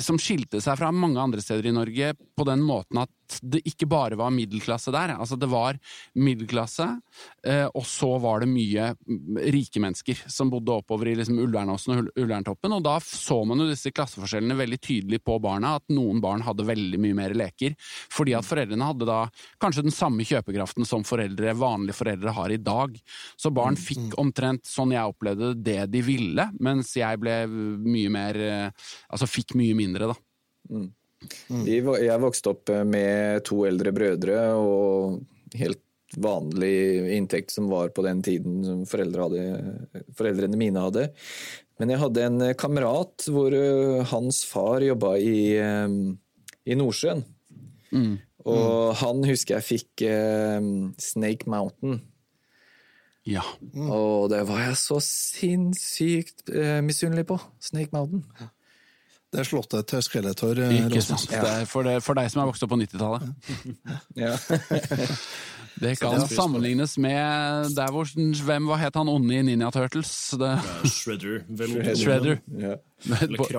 som 0.00 0.16
skilte 0.20 0.60
seg 0.64 0.78
fra 0.80 0.88
mange 0.94 1.20
andre 1.20 1.42
steder 1.44 1.68
i 1.68 1.74
Norge 1.74 2.14
på 2.16 2.46
den 2.48 2.62
måten 2.64 3.02
at 3.02 3.10
det 3.42 3.62
ikke 3.68 3.88
bare 3.90 4.18
var 4.18 4.32
middelklasse 4.34 4.92
der. 4.94 5.14
Altså 5.16 5.36
det 5.40 5.48
var 5.52 5.78
middelklasse, 6.18 6.86
eh, 7.46 7.66
og 7.70 7.84
så 7.88 8.10
var 8.22 8.42
det 8.44 8.50
mye 8.52 8.90
mm, 8.94 9.38
rike 9.54 9.82
mennesker 9.82 10.24
som 10.30 10.50
bodde 10.52 10.74
oppover 10.74 11.10
i 11.10 11.16
liksom 11.18 11.38
Ullernåsen 11.42 11.94
og 11.94 12.02
Ull- 12.02 12.24
Ullerntoppen, 12.24 12.74
og 12.76 12.84
da 12.86 12.96
så 13.04 13.40
man 13.48 13.62
jo 13.62 13.68
disse 13.70 13.92
klasseforskjellene 13.94 14.56
veldig 14.58 14.80
tydelig 14.84 15.20
på 15.24 15.38
barna, 15.42 15.76
at 15.80 15.94
noen 15.94 16.20
barn 16.24 16.44
hadde 16.46 16.66
veldig 16.68 17.00
mye 17.02 17.18
mer 17.18 17.36
leker, 17.36 17.76
fordi 18.12 18.36
at 18.38 18.46
foreldrene 18.48 18.90
hadde 18.90 19.08
da 19.08 19.20
kanskje 19.62 19.86
den 19.86 19.94
samme 19.94 20.26
kjøpekraften 20.26 20.88
som 20.88 21.04
foreldre, 21.06 21.54
vanlige 21.58 21.98
foreldre 22.00 22.34
har 22.36 22.54
i 22.54 22.60
dag. 22.60 22.96
Så 23.36 23.52
barn 23.54 23.76
fikk 23.80 24.16
omtrent 24.20 24.66
sånn 24.68 24.94
jeg 24.94 25.14
opplevde 25.14 25.52
det, 25.54 25.64
det 25.64 25.90
de 25.94 26.02
ville, 26.06 26.48
mens 26.62 26.92
jeg 26.96 27.20
ble 27.22 27.44
mye 27.48 28.10
mer 28.12 28.38
eh, 28.40 28.70
Altså 29.14 29.26
fikk 29.30 29.54
mye 29.58 29.74
mindre, 29.76 30.08
da. 30.10 30.14
Vi 30.70 30.88
var- 31.84 32.00
Jeg 32.02 32.20
vokste 32.20 32.50
opp 32.50 32.68
med 32.86 33.44
to 33.44 33.64
eldre 33.68 33.92
brødre 33.92 34.38
og 34.58 35.20
helt 35.54 35.80
vanlig 36.16 37.10
inntekt 37.16 37.50
som 37.50 37.68
var 37.68 37.88
på 37.90 38.02
den 38.06 38.20
tiden 38.22 38.64
som 38.64 38.84
foreldre 38.86 39.24
hadde, 39.26 40.04
foreldrene 40.14 40.56
mine 40.56 40.78
hadde. 40.84 41.08
Men 41.80 41.90
jeg 41.90 41.98
hadde 41.98 42.22
en 42.22 42.54
kamerat 42.54 43.26
hvor 43.26 43.50
eh, 43.52 44.04
hans 44.12 44.44
far 44.46 44.80
jobba 44.80 45.16
i, 45.18 45.56
eh, 45.58 45.88
i 46.70 46.74
Nordsjøen. 46.78 47.24
Og 48.44 48.94
han 49.00 49.22
husker 49.24 49.56
jeg 49.58 49.66
fikk 49.80 50.02
eh, 50.06 50.60
Snake 51.02 51.48
Mountain. 51.50 52.00
Ja. 53.24 53.40
Og 53.74 54.28
det 54.30 54.42
var 54.46 54.58
jeg 54.66 54.76
så 54.76 54.98
sinnssykt 55.02 56.50
eh, 56.52 56.80
misunnelig 56.84 57.24
på. 57.30 57.38
Snake 57.64 57.90
Mountain. 57.94 58.24
Det 59.34 59.40
er 59.42 59.48
slottet 59.48 59.88
til 59.90 60.02
Skeletor. 60.06 60.58
eh, 60.62 60.74
Ikke 60.84 61.00
sant. 61.02 61.24
sant. 61.24 61.32
Det 61.34 61.50
er 61.50 61.64
for, 61.66 61.82
det, 61.86 61.96
for 62.06 62.14
deg 62.14 62.28
som 62.30 62.44
er 62.44 62.50
vokst 62.52 62.62
opp 62.62 62.70
på 62.70 62.78
90-tallet. 62.78 63.22
Ja. 64.24 64.36
Det 65.74 65.96
kan 65.98 66.20
sammenlignes 66.30 66.92
med 67.02 67.72
der 67.74 67.88
hvor 67.90 68.06
Hvem 68.14 68.68
var 68.70 68.78
het 68.78 68.94
han 68.94 69.08
onde 69.10 69.34
i 69.34 69.40
Ninja 69.42 69.72
Turtles? 69.74 70.12
Det, 70.38 70.52
Eh, 70.54 70.84
Shredder. 70.86 71.40
Vel, 71.50 71.72
Shredder. 71.98 72.38
ja. 72.62 72.76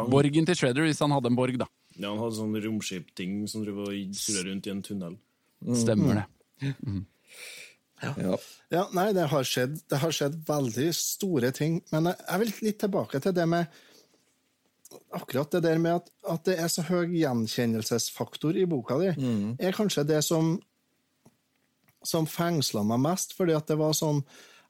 Borgen 0.08 0.48
til 0.48 0.56
Shredder, 0.56 0.88
hvis 0.88 1.02
han 1.04 1.12
hadde 1.12 1.28
en 1.28 1.36
borg, 1.36 1.58
da. 1.60 1.68
Ja, 2.00 2.14
han 2.14 2.22
hadde 2.24 2.38
sånn 2.38 2.56
romskipting 2.64 3.42
som 3.52 3.66
drev 3.68 3.82
og 3.90 4.16
surra 4.16 4.46
rundt 4.48 4.68
i 4.68 4.72
en 4.72 4.80
tunnel. 4.88 5.18
Stemmer 5.76 6.22
det. 6.22 6.72
Ja. 8.06 8.38
Ja, 8.72 8.86
nei, 8.96 9.10
det 9.16 9.28
har 9.32 9.44
skjedd, 9.48 9.76
det 9.92 10.00
har 10.02 10.12
skjedd 10.16 10.40
veldig 10.48 10.88
store 10.96 11.52
ting. 11.56 11.82
Men 11.92 12.14
jeg 12.14 12.42
vil 12.46 12.52
litt 12.70 12.80
tilbake 12.84 13.20
til 13.24 13.36
det 13.36 13.46
med 13.50 13.68
Akkurat 15.16 15.52
det 15.52 15.64
der 15.66 15.82
med 15.82 16.02
at, 16.02 16.10
at 16.36 16.46
det 16.48 16.60
er 16.62 16.72
så 16.72 16.84
høy 16.88 17.10
gjenkjennelsesfaktor 17.16 18.58
i 18.58 18.68
boka 18.70 18.98
di, 19.02 19.12
er 19.60 19.78
kanskje 19.78 20.08
det 20.08 20.22
som 20.28 20.56
som 22.06 22.28
fengsla 22.30 22.84
meg 22.86 23.02
mest, 23.04 23.36
fordi 23.38 23.56
at 23.58 23.68
det 23.70 23.80
var 23.80 23.96
sånn 23.98 24.24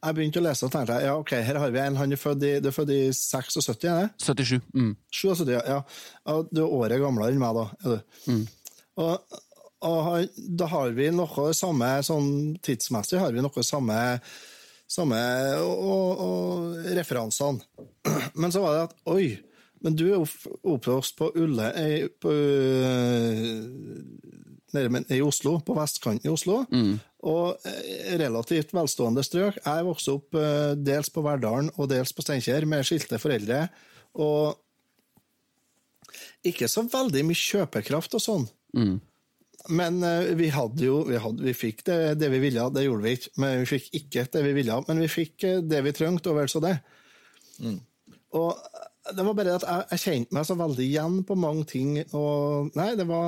Jeg 0.06 0.14
begynte 0.14 0.38
å 0.38 0.44
lese 0.46 0.68
og 0.68 0.74
tenkte 0.74 1.00
ja, 1.02 1.16
ok, 1.18 1.32
her 1.48 1.58
har 1.58 1.72
vi 1.74 1.80
en, 1.82 1.96
han 1.98 2.12
er 2.14 2.20
født 2.20 2.44
i, 2.46 2.52
det 2.62 2.70
er 2.70 2.76
født 2.76 2.92
i 2.94 3.00
76, 3.10 3.88
er 3.90 4.04
det? 4.04 4.10
77. 4.22 4.60
Mm. 4.76 4.92
77, 5.10 5.50
ja. 5.56 5.80
Du 6.52 6.62
er 6.62 6.76
året 6.76 7.02
gamlere 7.02 7.34
enn 7.34 7.42
meg, 7.42 7.58
da. 7.58 7.96
du. 8.28 8.44
Og, 9.02 9.40
og 9.88 10.36
da 10.62 10.68
har 10.70 10.94
vi 10.94 11.08
noe 11.16 11.48
samme 11.58 11.90
sånn 12.06 12.30
tidsmessig 12.62 13.18
har 13.24 13.34
vi 13.34 13.42
noe 13.42 13.66
samme, 13.66 13.98
samme 14.86 15.24
og, 15.64 15.74
og, 15.74 16.24
og 16.28 16.94
referansene. 17.00 17.66
Men 18.40 18.54
så 18.54 18.62
var 18.62 18.78
det 18.78 18.86
at 18.92 18.96
oi, 19.16 19.26
men 19.84 19.96
du 19.98 20.06
er 20.08 20.16
jo 20.16 20.26
oppvokst 20.76 21.18
på 21.20 21.32
Ulle 21.36 21.72
eh, 21.76 22.08
i 25.16 25.22
Oslo, 25.22 25.60
på 25.64 25.76
vestkanten 25.78 26.28
i 26.28 26.34
Oslo, 26.34 26.62
og 27.26 27.68
eh, 27.68 28.16
relativt 28.20 28.74
velstående 28.76 29.24
strøk. 29.24 29.60
Jeg 29.66 29.88
vokste 29.88 30.16
opp 30.18 30.38
eh, 30.40 30.76
dels 30.78 31.10
på 31.14 31.24
Verdalen 31.26 31.72
og 31.76 31.90
dels 31.90 32.14
på 32.14 32.26
Steinkjer 32.26 32.66
med 32.70 32.86
skilte 32.88 33.20
foreldre. 33.22 33.68
og 34.14 34.62
ikke 36.46 36.68
så 36.70 36.84
veldig 36.86 37.24
mye 37.26 37.36
kjøpekraft 37.42 38.14
og 38.16 38.22
sånn. 38.22 38.48
Men 39.70 40.04
eh, 40.04 40.36
vi 40.38 40.52
hadde 40.54 40.84
jo 40.86 41.00
vi, 41.08 41.18
hadde, 41.18 41.44
vi 41.44 41.54
fikk 41.58 41.86
det, 41.88 42.20
det 42.22 42.30
vi 42.30 42.40
ville, 42.44 42.70
det 42.70 42.86
gjorde 42.86 43.04
vi 43.04 43.16
ikke. 43.18 43.32
Men 43.42 43.60
vi 43.64 43.66
fikk 43.66 43.90
ikke 44.02 44.26
det 44.34 44.44
vi 44.46 44.54
ville, 44.60 44.82
men 44.88 45.02
vi 45.02 45.10
fikk 45.10 45.48
det 45.66 45.82
vi 45.88 45.96
trengte, 45.96 46.30
og 46.30 46.38
vel 46.40 46.52
så 46.52 46.62
det. 46.64 46.76
Og 48.36 48.52
det 49.14 49.26
var 49.28 49.36
bare 49.38 49.56
at 49.60 49.66
jeg, 49.68 49.86
jeg 49.92 50.00
kjente 50.06 50.36
meg 50.38 50.46
så 50.48 50.56
veldig 50.60 50.86
igjen 50.86 51.16
på 51.28 51.34
mange 51.38 51.66
ting, 51.70 51.90
og 52.18 52.72
nei, 52.78 52.92
det 52.98 53.08
var 53.10 53.26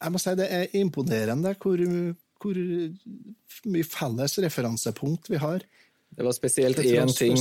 Jeg 0.00 0.10
må 0.14 0.18
si 0.22 0.32
det 0.38 0.48
er 0.48 0.76
imponerende 0.80 1.50
hvor, 1.60 1.78
hvor 2.40 2.56
mye 3.68 3.84
felles 3.84 4.38
referansepunkt 4.40 5.30
vi 5.32 5.38
har. 5.42 5.60
Det 6.10 6.24
var 6.26 6.32
spesielt 6.34 6.78
én 6.78 7.12
ting. 7.14 7.36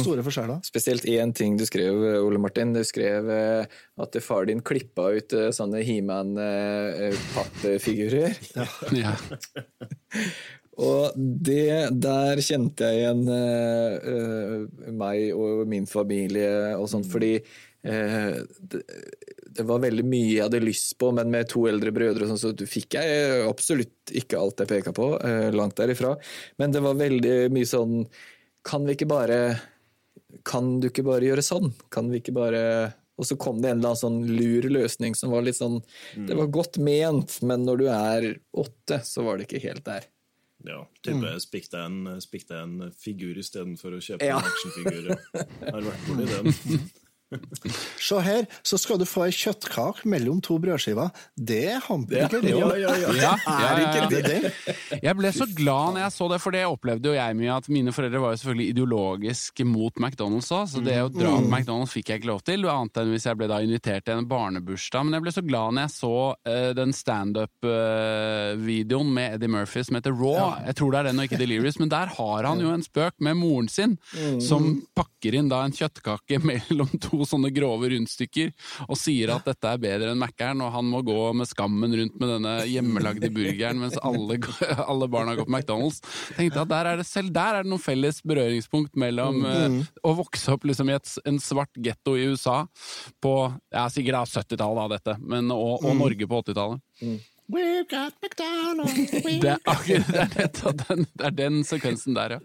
Spesielt 0.64 1.06
én 1.10 1.34
ting 1.34 1.58
du 1.58 1.66
skrev, 1.66 1.96
Ole 2.22 2.38
Martin. 2.40 2.74
Du 2.76 2.84
skrev 2.86 3.30
eh, 3.34 3.66
at 3.98 4.16
far 4.22 4.46
din 4.46 4.62
klippa 4.62 5.10
ut 5.16 5.34
eh, 5.34 5.52
sånne 5.56 5.82
He-Man-pappfigurer. 5.88 8.30
Ja. 8.94 9.16
Og 10.80 11.16
det 11.18 11.90
Der 12.00 12.40
kjente 12.44 12.88
jeg 12.88 13.02
igjen 13.02 13.26
eh, 13.34 14.92
meg 14.96 15.34
og 15.36 15.66
min 15.70 15.88
familie 15.90 16.76
og 16.78 16.88
sånt, 16.92 17.10
fordi 17.12 17.34
uh, 17.40 18.38
det, 18.72 18.84
det 19.60 19.66
var 19.68 19.82
veldig 19.84 20.06
mye 20.08 20.38
jeg 20.38 20.46
hadde 20.46 20.62
lyst 20.64 20.96
på, 21.02 21.12
men 21.16 21.32
med 21.34 21.50
to 21.52 21.66
eldre 21.70 21.92
brødre 21.96 22.26
og 22.26 22.32
sånn, 22.32 22.42
så 22.42 22.70
fikk 22.70 22.96
jeg 23.00 23.42
absolutt 23.48 24.14
ikke 24.22 24.40
alt 24.40 24.64
jeg 24.64 24.72
peka 24.72 24.94
på. 24.96 25.10
uh, 25.20 25.50
langt 25.56 25.78
derifra. 25.80 26.16
Men 26.62 26.76
det 26.76 26.84
var 26.86 27.00
veldig 27.00 27.38
mye 27.56 27.68
sånn 27.68 28.00
Kan 28.68 28.88
vi 28.88 28.96
ikke 28.98 29.10
bare 29.10 29.40
Kan 30.48 30.78
du 30.80 30.90
ikke 30.90 31.06
bare 31.08 31.28
gjøre 31.28 31.46
sånn? 31.46 31.72
Kan 31.92 32.12
vi 32.12 32.24
ikke 32.24 32.36
bare 32.36 32.64
og 33.20 33.28
så 33.28 33.36
kom 33.36 33.58
det 33.60 33.68
en 33.68 33.82
eller 33.82 33.92
annen 33.92 34.00
sånn 34.00 34.20
lur 34.32 34.66
løsning 34.72 35.16
som 35.18 35.34
var 35.34 35.44
litt 35.44 35.58
sånn 35.58 35.82
Det 36.16 36.38
var 36.40 36.54
godt 36.56 36.80
ment, 36.80 37.34
men 37.44 37.66
når 37.68 37.82
du 37.82 37.90
er 37.92 38.30
åtte, 38.56 39.02
så 39.04 39.26
var 39.26 39.36
det 39.36 39.50
ikke 39.50 39.60
helt 39.66 39.84
der. 39.84 40.08
Ja, 40.68 40.82
type 41.06 41.40
spikk 41.40 41.70
deg 41.72 41.86
en, 41.88 42.22
spikk 42.22 42.48
deg 42.50 42.58
en 42.66 42.92
figur 43.00 43.38
istedenfor 43.40 43.96
å 43.96 44.02
kjøpe 44.04 44.26
Ja. 44.28 44.40
en 44.42 44.50
actionfigur. 44.50 45.06
Ja. 45.14 45.46
Har 45.72 45.86
vært 45.88 46.08
borti 46.10 46.26
den. 46.34 46.90
Se 48.10 48.18
her, 48.26 48.46
så 48.66 48.78
skal 48.82 48.98
du 49.00 49.06
få 49.06 49.24
ei 49.28 49.34
kjøttkake 49.36 50.08
mellom 50.10 50.40
to 50.46 50.58
brødskiver. 50.62 51.10
Det 51.38 51.60
er 51.76 51.80
hamburger, 51.86 52.42
det 52.42 52.54
òg. 52.58 52.74
ja, 52.82 52.90
ja. 52.98 53.10
Ja. 53.20 53.34
Det 54.10 54.24
det. 54.26 54.52
Jeg 55.04 55.16
ble 55.18 55.30
så 55.34 55.46
glad 55.56 55.94
når 55.96 56.02
jeg 56.06 56.12
så 56.16 56.28
det, 56.32 56.40
for 56.42 56.52
det 56.56 56.64
opplevde 56.66 57.10
jo 57.12 57.16
jeg 57.16 57.36
mye. 57.38 57.58
At 57.60 57.68
mine 57.72 57.92
foreldre 57.94 58.20
var 58.24 58.30
jo 58.34 58.38
selvfølgelig 58.42 58.70
ideologisk 58.74 59.60
mot 59.68 59.94
McDonald's 60.02 60.50
òg, 60.56 60.66
så 60.72 60.78
det 60.84 60.98
å 61.04 61.10
dra 61.14 61.32
på 61.38 61.50
McDonald's 61.50 61.94
fikk 61.94 62.08
jeg 62.14 62.18
ikke 62.22 62.32
lov 62.32 62.42
til. 62.48 62.60
Annet 62.70 62.98
enn 63.02 63.12
hvis 63.14 63.28
jeg 63.30 63.36
ble 63.40 63.48
da 63.52 63.58
invitert 63.66 64.04
til 64.08 64.16
en 64.22 64.30
barnebursdag. 64.30 65.02
Men 65.06 65.14
jeg 65.18 65.24
ble 65.28 65.34
så 65.36 65.44
glad 65.46 65.68
når 65.76 65.82
jeg 65.86 65.94
så 65.96 66.14
uh, 66.34 66.72
den 66.80 66.92
standup-videoen 66.96 69.10
med 69.20 69.28
Eddie 69.38 69.52
Murphy 69.54 69.82
som 69.86 69.96
heter 70.00 70.14
Raw. 70.16 70.38
Jeg 70.66 70.76
tror 70.80 70.90
det 70.96 71.00
er 71.02 71.06
den 71.12 71.20
og 71.22 71.26
ikke 71.30 71.42
Delirious, 71.42 71.78
men 71.82 71.92
der 71.94 72.08
har 72.18 72.42
han 72.50 72.60
jo 72.64 72.70
en 72.74 72.86
spøk 72.86 73.16
med 73.26 73.34
moren 73.40 73.70
sin, 73.72 73.92
som 74.44 74.62
pakker 74.98 75.32
inn 75.40 75.50
da 75.52 75.58
en 75.68 75.76
kjøttkake 75.76 76.36
mellom 76.46 76.90
to 77.04 77.19
sånne 77.28 77.52
grove 77.56 77.90
rundstykker, 77.94 78.52
og 78.88 79.00
sier 79.00 79.34
at 79.34 79.48
dette 79.48 79.72
er 79.72 79.82
bedre 79.82 80.14
enn 80.14 80.22
Mækkern, 80.22 80.64
og 80.66 80.74
han 80.76 80.88
må 80.90 81.02
gå 81.06 81.18
med 81.38 81.50
skammen 81.50 81.96
rundt 82.00 82.20
med 82.22 82.34
denne 82.36 82.56
hjemmelagde 82.70 83.32
burgeren, 83.36 83.82
mens 83.82 83.98
alle, 84.06 84.40
alle 84.86 85.10
barna 85.12 85.36
går 85.38 85.48
på 85.48 85.56
McDonald's. 85.56 86.02
Tenkte 86.38 86.64
at 86.64 86.72
der 86.72 86.92
er 86.92 87.02
det 87.02 87.08
selv 87.10 87.34
der 87.36 87.60
er 87.60 87.66
det 87.66 87.74
noen 87.74 87.84
felles 87.84 88.22
berøringspunkt 88.28 88.98
mellom 89.00 89.44
eh, 89.48 89.80
å 90.06 90.14
vokse 90.18 90.56
opp 90.56 90.68
liksom 90.68 90.92
i 90.92 90.98
et, 90.98 91.16
en 91.30 91.42
svart 91.44 91.76
getto 91.80 92.16
i 92.18 92.28
USA 92.32 92.62
på 93.24 93.34
ja, 93.74 93.88
sikkert 93.92 94.20
da 94.20 94.24
70-tallet, 94.30 94.80
av 94.80 94.94
dette, 94.94 95.18
men, 95.20 95.52
og, 95.54 95.84
og 95.84 95.98
Norge 95.98 96.28
på 96.30 96.42
80-tallet. 96.44 96.82
We've 97.50 97.88
got 97.90 98.14
McDonald's. 98.22 99.12
we- 99.26 99.40
Det 99.42 99.54
er 99.56 99.62
akkurat 99.66 100.08
det 100.14 100.20
er 100.22 100.34
nettopp 100.38 100.84
den, 100.90 101.06
det 101.18 101.26
er 101.32 101.36
den 101.40 101.62
sekvensen 101.66 102.14
der, 102.18 102.36
ja. 102.36 102.40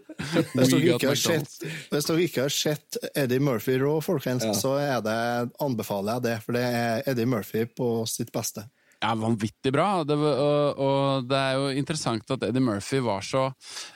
Hvis 0.55 0.71
dere, 0.73 0.95
ikke 0.95 1.11
har 1.11 1.19
sett, 1.21 1.57
hvis 1.91 2.07
dere 2.09 2.23
ikke 2.25 2.45
har 2.47 2.55
sett 2.55 2.97
Eddie 3.13 3.39
Murphy 3.43 3.75
Raw, 3.81 3.99
folkens, 4.01 4.47
så 4.59 4.73
er 4.81 5.03
det, 5.05 5.17
anbefaler 5.61 6.17
jeg 6.17 6.25
det. 6.25 6.35
For 6.45 6.57
det 6.57 6.63
er 6.65 7.05
Eddie 7.13 7.29
Murphy 7.29 7.67
på 7.77 7.91
sitt 8.09 8.33
beste. 8.33 8.65
Ja, 9.03 9.11
vanvittig 9.19 9.69
bra. 9.75 9.89
Det, 10.07 10.15
og, 10.17 10.79
og 10.81 11.27
det 11.29 11.37
er 11.37 11.59
jo 11.59 11.67
interessant 11.77 12.31
at 12.33 12.45
Eddie 12.47 12.63
Murphy 12.63 13.01
var 13.05 13.21
så 13.27 13.49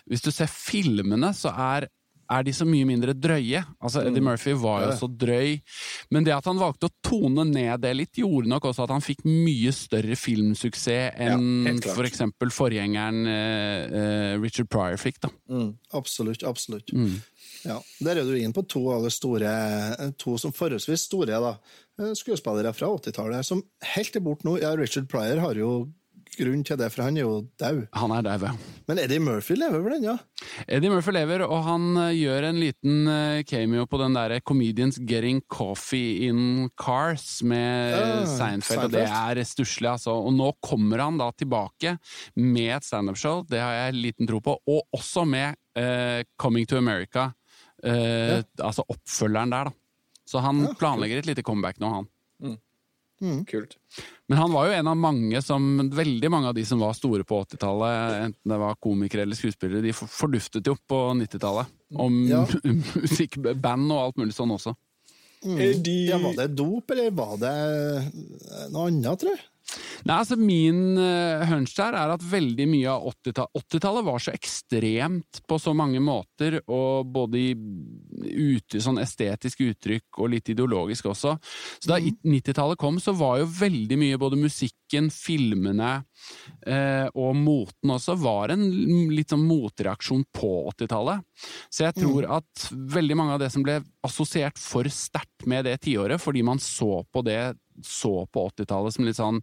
Hvis 0.05 0.22
du 0.22 0.30
ser 0.36 0.51
filmene, 0.51 1.32
så 1.34 1.49
er, 1.55 1.88
er 2.30 2.46
de 2.46 2.54
så 2.54 2.66
mye 2.68 2.86
mindre 2.88 3.16
drøye. 3.18 3.64
Altså, 3.82 4.04
Eddie 4.06 4.24
Murphy 4.24 4.54
var 4.60 4.86
jo 4.86 4.92
så 5.00 5.10
drøy. 5.10 5.58
Men 6.14 6.28
det 6.28 6.36
at 6.36 6.46
han 6.50 6.62
valgte 6.62 6.90
å 6.90 6.94
tone 7.06 7.46
ned 7.50 7.82
det 7.84 7.94
litt, 7.98 8.22
gjorde 8.22 8.52
nok 8.52 8.70
også 8.70 8.86
at 8.86 8.94
han 8.94 9.06
fikk 9.06 9.26
mye 9.28 9.74
større 9.76 10.18
filmsuksess 10.20 11.18
enn 11.20 11.68
ja, 11.68 11.76
klart. 11.84 12.22
for 12.38 12.54
forgjengeren 12.60 13.26
eh, 13.30 13.98
eh, 14.00 14.34
Richard 14.42 14.70
Pryor 14.72 15.00
fikk. 15.02 15.22
da. 15.26 15.34
Absolutt, 15.98 16.46
absolutt. 16.48 16.94
Mm. 16.94 17.20
Ja, 17.66 17.82
Der 18.00 18.20
er 18.20 18.24
du 18.28 18.36
inne 18.38 18.56
på 18.56 18.64
to 18.70 18.86
av 18.94 19.04
de 19.04 19.12
store, 19.12 19.52
to 20.22 20.38
som 20.40 20.54
forholdsvis 20.56 21.08
store 21.10 21.40
da, 21.44 21.56
eh, 22.00 22.14
skuespillere 22.18 22.74
fra 22.76 22.92
80-tallet, 22.96 23.46
som 23.46 23.64
helt 23.96 24.16
er 24.16 24.24
borte 24.24 24.48
nå. 24.48 24.60
Ja, 24.62 24.76
Richard 24.80 25.10
Pryor 25.12 25.42
har 25.44 25.60
jo 25.60 25.72
grunn 26.40 26.64
til 26.66 26.80
det, 26.80 26.90
for 26.94 27.06
han 27.06 27.18
er 27.20 27.26
jo 27.26 27.36
død. 27.62 27.82
Han 28.00 28.14
er 28.16 28.26
dau, 28.26 28.46
ja. 28.48 28.52
Men 28.90 29.02
Eddie 29.04 29.22
Murphy 29.22 29.58
lever 29.60 29.84
vel 29.86 29.98
ennå? 30.00 30.16
Eddie 30.66 30.92
Murphy 30.92 31.14
lever, 31.14 31.44
og 31.46 31.64
han 31.68 31.88
eh, 32.06 32.16
gjør 32.18 32.48
en 32.50 32.62
liten 32.62 33.12
eh, 33.14 33.42
cameo 33.48 33.86
på 33.90 34.00
den 34.02 34.18
der 34.18 34.38
Comedians 34.42 35.00
Getting 35.00 35.42
Coffee 35.52 36.30
in 36.30 36.70
Cars 36.80 37.42
med 37.44 37.96
Ja, 37.96 38.12
Seinfeld, 38.30 38.88
og 38.88 38.96
det 38.96 39.06
er 39.06 39.44
stusslig, 39.48 39.92
altså. 39.92 40.16
Og 40.26 40.34
nå 40.36 40.52
kommer 40.66 41.06
han 41.06 41.20
da 41.22 41.30
tilbake 41.38 41.98
med 42.40 42.78
et 42.78 42.88
standup-show, 42.88 43.44
det 43.50 43.62
har 43.62 43.76
jeg 43.84 44.00
liten 44.00 44.30
tro 44.30 44.42
på, 44.44 44.56
og 44.70 44.96
også 44.96 45.26
med 45.30 45.60
uh, 45.80 46.24
Coming 46.40 46.68
to 46.70 46.80
America, 46.80 47.30
eh, 47.84 48.40
altså 48.58 48.86
oppfølgeren 48.88 49.54
der, 49.54 49.70
da. 49.70 49.78
Så 50.30 50.42
han 50.46 50.62
planlegger 50.78 51.24
et 51.24 51.30
lite 51.30 51.44
comeback 51.46 51.80
nå, 51.82 51.90
han. 51.90 52.10
Kult. 53.50 53.74
Men 54.32 54.38
han 54.40 54.54
var 54.54 54.70
jo 54.70 54.76
en 54.78 54.88
av 54.88 54.96
mange 54.96 55.42
som 55.44 55.66
Veldig 55.92 56.30
mange 56.32 56.48
av 56.48 56.56
de 56.56 56.64
som 56.66 56.80
var 56.80 56.94
store 56.96 57.26
på 57.28 57.42
80-tallet, 57.44 58.14
enten 58.30 58.54
det 58.54 58.60
var 58.62 58.78
komikere 58.80 59.26
eller 59.26 59.36
skuespillere, 59.36 59.84
de 59.84 59.92
forduftet 59.92 60.68
jo 60.70 60.78
på 60.88 61.02
90-tallet. 61.20 61.68
Om 62.00 62.20
Ja. 62.30 62.46
musikkband 62.96 63.92
og 63.92 64.00
alt 64.06 64.22
mulig 64.22 64.38
sånn 64.38 64.56
også. 64.56 64.76
Eddie 65.44 66.10
Ja, 66.10 66.18
var 66.20 66.36
det 66.36 66.50
dop, 66.60 66.92
eller 66.92 67.12
var 67.16 67.38
det 67.40 67.54
noe 68.74 68.90
annet, 68.90 69.20
tror 69.22 69.36
jeg? 69.36 69.46
Nei, 70.08 70.16
altså 70.16 70.38
Min 70.40 70.98
uh, 70.98 71.44
hunch 71.50 71.76
der 71.78 71.98
er 71.98 72.14
at 72.14 72.24
veldig 72.26 72.68
mye 72.72 72.94
av 72.94 73.10
80-tallet 73.12 73.60
80-tallet 73.60 74.06
var 74.06 74.24
så 74.24 74.34
ekstremt 74.34 75.42
på 75.48 75.60
så 75.62 75.74
mange 75.78 76.00
måter, 76.04 76.60
og 76.68 77.10
både 77.14 77.40
i 77.40 77.50
ute, 78.20 78.82
sånn 78.82 79.00
estetisk 79.02 79.64
uttrykk 79.66 80.20
og 80.22 80.32
litt 80.34 80.52
ideologisk 80.52 81.10
også. 81.12 81.36
Så 81.80 81.90
da 81.90 82.00
90-tallet 82.00 82.80
kom, 82.80 83.00
så 83.02 83.14
var 83.18 83.40
jo 83.42 83.50
veldig 83.60 84.00
mye 84.00 84.20
både 84.22 84.40
musikken, 84.40 85.10
filmene 85.14 85.92
eh, 86.66 87.06
og 87.14 87.36
moten 87.38 87.94
også 87.94 88.16
var 88.20 88.56
en 88.56 88.66
litt 89.14 89.34
sånn 89.34 89.46
motreaksjon 89.46 90.26
på 90.36 90.52
80-tallet. 90.74 91.26
Så 91.70 91.86
jeg 91.88 91.98
tror 92.02 92.30
at 92.40 92.70
veldig 92.74 93.20
mange 93.20 93.38
av 93.38 93.44
det 93.44 93.52
som 93.54 93.66
ble 93.66 93.80
assosiert 94.06 94.60
for 94.62 94.88
sterkt 94.94 95.48
med 95.50 95.68
det 95.70 95.80
tiåret, 95.86 96.22
fordi 96.22 96.44
man 96.46 96.62
så 96.64 97.04
på 97.12 97.24
det 97.26 97.42
så 97.86 98.14
på 98.32 98.46
80-tallet 98.52 98.96
som 98.96 99.08
litt 99.08 99.20
sånn 99.20 99.40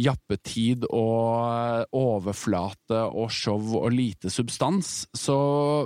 jappetid 0.00 0.86
og 0.90 1.86
overflate 1.96 3.02
og 3.06 3.32
show 3.32 3.76
og 3.80 3.88
lite 3.94 4.30
substans, 4.32 5.06
så 5.16 5.38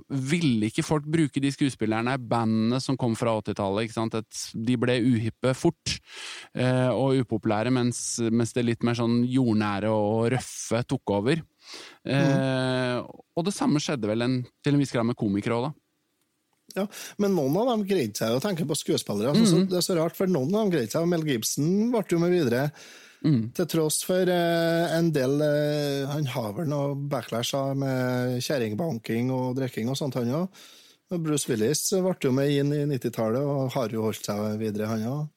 ville 0.08 0.70
ikke 0.70 0.86
folk 0.86 1.06
bruke 1.10 1.42
de 1.42 1.52
skuespillerne, 1.54 2.16
bandene 2.20 2.80
som 2.82 2.98
kom 3.00 3.16
fra 3.18 3.36
80-tallet. 3.40 4.42
De 4.54 4.78
ble 4.80 4.98
uhippe 5.04 5.54
fort 5.58 5.96
eh, 6.54 6.90
og 6.90 7.20
upopulære, 7.22 7.72
mens, 7.74 8.20
mens, 8.30 8.54
det 8.56 8.66
litt 8.66 8.86
mer 8.86 8.98
sånn 8.98 9.22
jordnære 9.30 9.92
og 9.94 10.30
røffe 10.34 10.82
tok 10.88 11.14
over. 11.20 11.44
Mm. 12.06 12.14
Eh, 12.16 12.96
og 13.36 13.46
det 13.46 13.54
samme 13.54 13.82
skjedde 13.82 14.10
vel 14.10 14.26
en, 14.26 14.40
til 14.64 14.74
en 14.74 14.82
viss 14.82 14.94
grad 14.94 15.06
med 15.08 15.18
komikere 15.18 15.58
òg, 15.58 15.70
da. 15.70 15.76
Ja, 16.76 16.86
Men 17.20 17.36
noen 17.36 17.56
av 17.60 17.70
dem 17.72 17.84
greide 17.88 18.18
seg 18.18 18.36
å 18.36 18.42
tenke 18.42 18.66
på 18.68 18.78
skuespillere. 18.78 19.34
Altså, 19.34 19.62
mm. 19.62 19.68
Det 19.70 19.78
er 19.80 19.86
så 19.86 19.96
rart, 19.98 20.16
for 20.18 20.30
noen 20.30 20.54
av 20.54 20.64
dem 20.64 20.74
greide 20.74 20.92
seg. 20.94 21.08
Mel 21.10 21.26
Gibson 21.26 21.90
ble 21.92 22.04
jo 22.10 22.20
med 22.22 22.34
videre. 22.34 22.68
Mm. 23.20 23.50
Til 23.56 23.66
tross 23.68 24.00
for 24.08 24.30
eh, 24.32 24.92
en 24.96 25.10
del 25.12 25.42
eh, 25.44 26.06
Han 26.08 26.24
har 26.32 26.54
vel 26.56 26.70
noe 26.70 26.94
backlash 27.12 27.52
med 27.76 28.38
kjerringbanking 28.40 29.28
og 29.34 29.58
drikking 29.58 29.90
og 29.92 29.98
sånt, 30.00 30.16
han 30.16 30.32
òg. 30.38 30.62
Bruce 31.20 31.50
Willis 31.50 31.82
ble 31.90 32.14
jo 32.22 32.30
med 32.32 32.54
inn 32.54 32.72
i 32.72 32.84
90-tallet 32.86 33.42
og 33.42 33.74
har 33.74 33.92
jo 33.92 34.06
holdt 34.06 34.30
seg 34.30 34.56
videre, 34.62 34.88
han 34.88 35.04
òg. 35.10 35.28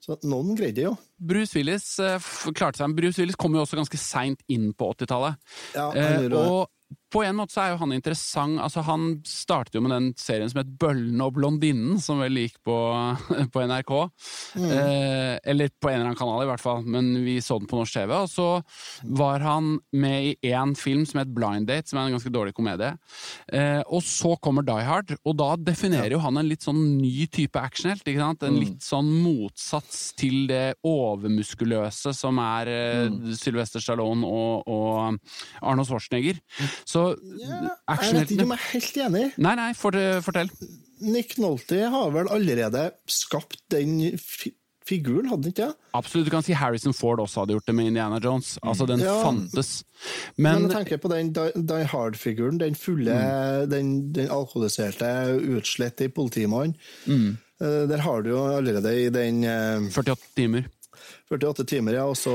Så 0.00 0.16
noen 0.24 0.56
greide 0.56 0.86
jo. 0.86 0.94
Bruce 1.20 1.52
Willis 1.58 1.92
eh, 2.00 2.28
klarte 2.56 2.80
seg. 2.80 2.94
Bruce 2.96 3.20
Willis 3.20 3.36
kom 3.36 3.56
jo 3.56 3.66
også 3.66 3.76
ganske 3.82 4.00
seint 4.00 4.40
inn 4.48 4.70
på 4.72 4.88
80-tallet. 4.94 5.36
Ja, 5.76 5.90
uh, 5.92 6.38
og 6.40 6.70
på 7.10 7.22
en 7.26 7.36
måte 7.40 7.54
så 7.54 7.64
er 7.64 7.72
jo 7.72 7.80
han 7.80 7.92
interessant. 7.94 8.60
Altså, 8.62 8.84
han 8.86 9.16
startet 9.26 9.74
jo 9.74 9.82
med 9.82 9.92
den 9.94 10.08
serien 10.18 10.50
som 10.50 10.60
het 10.62 10.70
Bøllen 10.80 11.20
og 11.24 11.34
blondinnen, 11.36 11.98
som 12.02 12.20
vel 12.22 12.38
gikk 12.44 12.60
på, 12.66 12.76
på 13.52 13.64
NRK. 13.66 13.92
Mm. 14.60 14.66
Eh, 14.70 15.34
eller 15.50 15.72
på 15.74 15.90
en 15.90 15.98
eller 15.98 16.10
annen 16.10 16.20
kanal, 16.20 16.44
i 16.44 16.50
hvert 16.50 16.62
fall, 16.62 16.84
men 16.86 17.12
vi 17.24 17.40
så 17.42 17.58
den 17.58 17.68
på 17.70 17.80
norsk 17.80 17.98
TV. 17.98 18.14
Og 18.14 18.30
så 18.30 18.48
var 19.18 19.42
han 19.42 19.72
med 19.90 20.30
i 20.30 20.52
én 20.52 20.76
film 20.78 21.02
som 21.08 21.22
het 21.22 21.32
Blind 21.34 21.66
Date, 21.70 21.90
som 21.90 21.98
er 21.98 22.08
en 22.08 22.16
ganske 22.16 22.32
dårlig 22.34 22.54
komedie. 22.56 22.92
Eh, 23.50 23.82
og 23.90 24.04
så 24.06 24.36
kommer 24.42 24.66
Die 24.66 24.86
Hard, 24.86 25.16
og 25.24 25.38
da 25.40 25.50
definerer 25.58 26.14
jo 26.14 26.22
han 26.22 26.38
en 26.38 26.50
litt 26.50 26.66
sånn 26.66 26.78
ny 27.00 27.26
type 27.32 27.58
actionhelt. 27.58 28.06
ikke 28.06 28.22
sant? 28.22 28.46
En 28.46 28.54
mm. 28.54 28.62
litt 28.62 28.86
sånn 28.86 29.10
motsats 29.24 30.12
til 30.20 30.46
det 30.50 30.78
overmuskuløse 30.86 32.14
som 32.16 32.38
er 32.44 32.70
eh, 32.70 33.02
mm. 33.10 33.34
Sylvester 33.40 33.82
Stallone 33.82 34.30
og, 34.30 34.70
og 34.70 35.66
Arno 35.66 35.88
Schwarzenegger. 35.88 36.38
Så 36.84 37.10
ja, 37.40 37.74
Jeg 38.00 38.14
vet 38.20 38.36
ikke 38.36 38.46
om 38.46 38.54
jeg 38.54 38.60
er 38.60 38.70
helt 38.74 39.02
enig. 39.06 39.26
Nei, 39.38 39.56
nei, 39.58 39.72
fortell. 39.74 40.52
Nick 41.00 41.38
Nolte 41.40 41.86
har 41.92 42.10
vel 42.14 42.28
allerede 42.32 42.90
skapt 43.08 43.62
den 43.72 43.96
figuren, 44.90 45.28
hadde 45.30 45.46
han 45.46 45.52
ikke 45.52 45.68
det? 45.68 45.90
Absolutt. 45.96 46.26
Du 46.26 46.32
kan 46.34 46.44
si 46.44 46.56
Harrison 46.56 46.96
Ford 46.96 47.22
også 47.22 47.44
hadde 47.44 47.56
gjort 47.56 47.68
det 47.68 47.76
med 47.78 47.90
Indiana 47.90 48.18
Jones. 48.22 48.56
Altså, 48.62 48.86
den 48.90 49.04
ja. 49.04 49.14
fantes. 49.22 49.84
Men, 50.36 50.62
Men 50.62 50.66
jeg 50.66 50.76
tenker 50.78 51.02
på 51.04 51.12
den 51.12 51.30
Die 51.34 51.86
Hard-figuren. 51.92 52.58
Den 52.60 52.78
fulle, 52.78 53.14
mm. 53.14 53.70
den, 53.70 53.94
den 54.16 54.32
alkoholiserte, 54.32 55.12
utslitte 55.56 56.10
politimannen. 56.16 56.76
Mm. 57.06 57.38
Eh, 57.60 57.82
der 57.90 58.04
har 58.06 58.22
du 58.24 58.32
jo 58.32 58.44
allerede 58.56 58.94
i 58.96 59.08
den 59.14 59.44
48 59.44 60.12
eh, 60.12 60.28
timer. 60.36 60.68
48 61.30 61.64
timer, 61.70 61.94
ja, 61.94 62.04
og 62.10 62.16
så, 62.18 62.32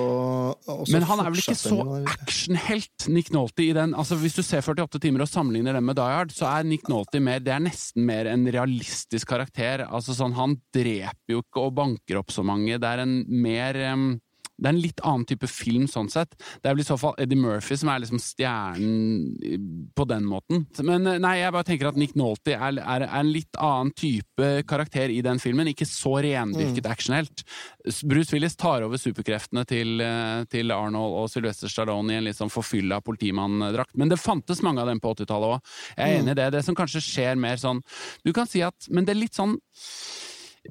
og 0.55 0.85
så 0.87 0.93
Men 0.93 1.03
han 1.09 1.19
er 1.19 1.31
vel 1.33 1.41
ikke 1.41 1.57
så 1.59 1.79
actionhelt, 2.13 3.07
Nick 3.11 3.31
Nolte, 3.35 3.65
i 3.65 3.73
den 3.75 3.91
altså 3.97 4.15
Hvis 4.21 4.37
du 4.37 4.43
ser 4.45 4.63
48 4.63 5.01
timer 5.03 5.25
og 5.25 5.31
sammenligner 5.31 5.75
den 5.75 5.83
med 5.83 5.97
Die 5.99 6.15
Hard, 6.15 6.31
så 6.31 6.47
er 6.47 6.67
Nick 6.67 6.87
Nolte 6.91 7.19
mer, 7.23 7.43
det 7.43 7.51
er 7.51 7.65
nesten 7.65 8.05
mer 8.07 8.29
en 8.31 8.47
realistisk 8.47 9.33
karakter. 9.33 9.83
Altså 9.89 10.15
sånn, 10.15 10.37
Han 10.37 10.55
dreper 10.73 11.35
jo 11.35 11.43
ikke 11.43 11.65
og 11.65 11.75
banker 11.75 12.21
opp 12.21 12.31
så 12.31 12.45
mange. 12.47 12.79
Det 12.79 12.91
er 12.91 13.03
en 13.03 13.17
mer 13.27 13.81
um, 13.91 14.07
det 14.55 14.69
er 14.69 14.73
en 14.73 14.81
litt 14.81 15.01
annen 15.03 15.25
type 15.27 15.47
film, 15.51 15.85
sånn 15.91 16.09
sett. 16.11 16.35
Det 16.61 16.69
er 16.69 16.75
vel 16.75 16.83
i 16.85 16.87
så 16.87 16.95
fall 16.99 17.15
Eddie 17.19 17.39
Murphy 17.39 17.75
som 17.79 17.91
er 17.91 18.01
liksom 18.03 18.21
stjernen 18.23 19.91
på 19.95 20.05
den 20.07 20.27
måten. 20.29 20.63
Men 20.87 21.07
eh, 21.11 21.19
nei, 21.21 21.35
jeg 21.41 21.55
bare 21.55 21.67
tenker 21.67 21.89
at 21.89 21.99
Nick 21.99 22.15
Nolte 22.19 22.55
er, 22.55 22.79
er, 22.79 23.05
er 23.05 23.19
en 23.19 23.31
litt 23.31 23.59
annen 23.59 23.91
type 23.97 24.49
karakter 24.69 25.11
i 25.11 25.21
den 25.25 25.41
filmen. 25.43 25.69
Ikke 25.71 25.87
så 25.89 26.15
rendyrket 26.23 26.85
mm. 26.85 26.91
actionhelt. 26.91 27.45
Bruce 28.07 28.31
Willis 28.35 28.55
tar 28.59 28.85
over 28.85 29.01
superkreftene 29.01 29.65
til, 29.67 29.99
eh, 30.03 30.45
til 30.51 30.71
Arnold 30.75 31.19
og 31.19 31.31
Sylvester 31.33 31.71
Stallone 31.71 32.15
i 32.15 32.19
en 32.21 32.27
litt 32.29 32.39
sånn 32.39 32.53
forfylla 32.53 33.01
politimanndrakt. 33.05 33.95
Men 33.99 34.13
det 34.13 34.21
fantes 34.23 34.63
mange 34.65 34.83
av 34.83 34.91
dem 34.91 35.03
på 35.03 35.11
80-tallet 35.17 35.57
òg. 35.57 35.73
Jeg 35.97 36.05
er 36.05 36.15
mm. 36.15 36.21
enig 36.21 36.35
i 36.35 36.39
det. 36.41 36.51
Det 36.55 36.63
som 36.67 36.77
kanskje 36.77 37.03
skjer 37.03 37.35
mer 37.39 37.59
sånn 37.59 37.81
Du 38.23 38.31
kan 38.35 38.47
si 38.49 38.61
at 38.63 38.87
Men 38.93 39.05
det 39.05 39.13
er 39.13 39.19
litt 39.19 39.35
sånn 39.37 39.57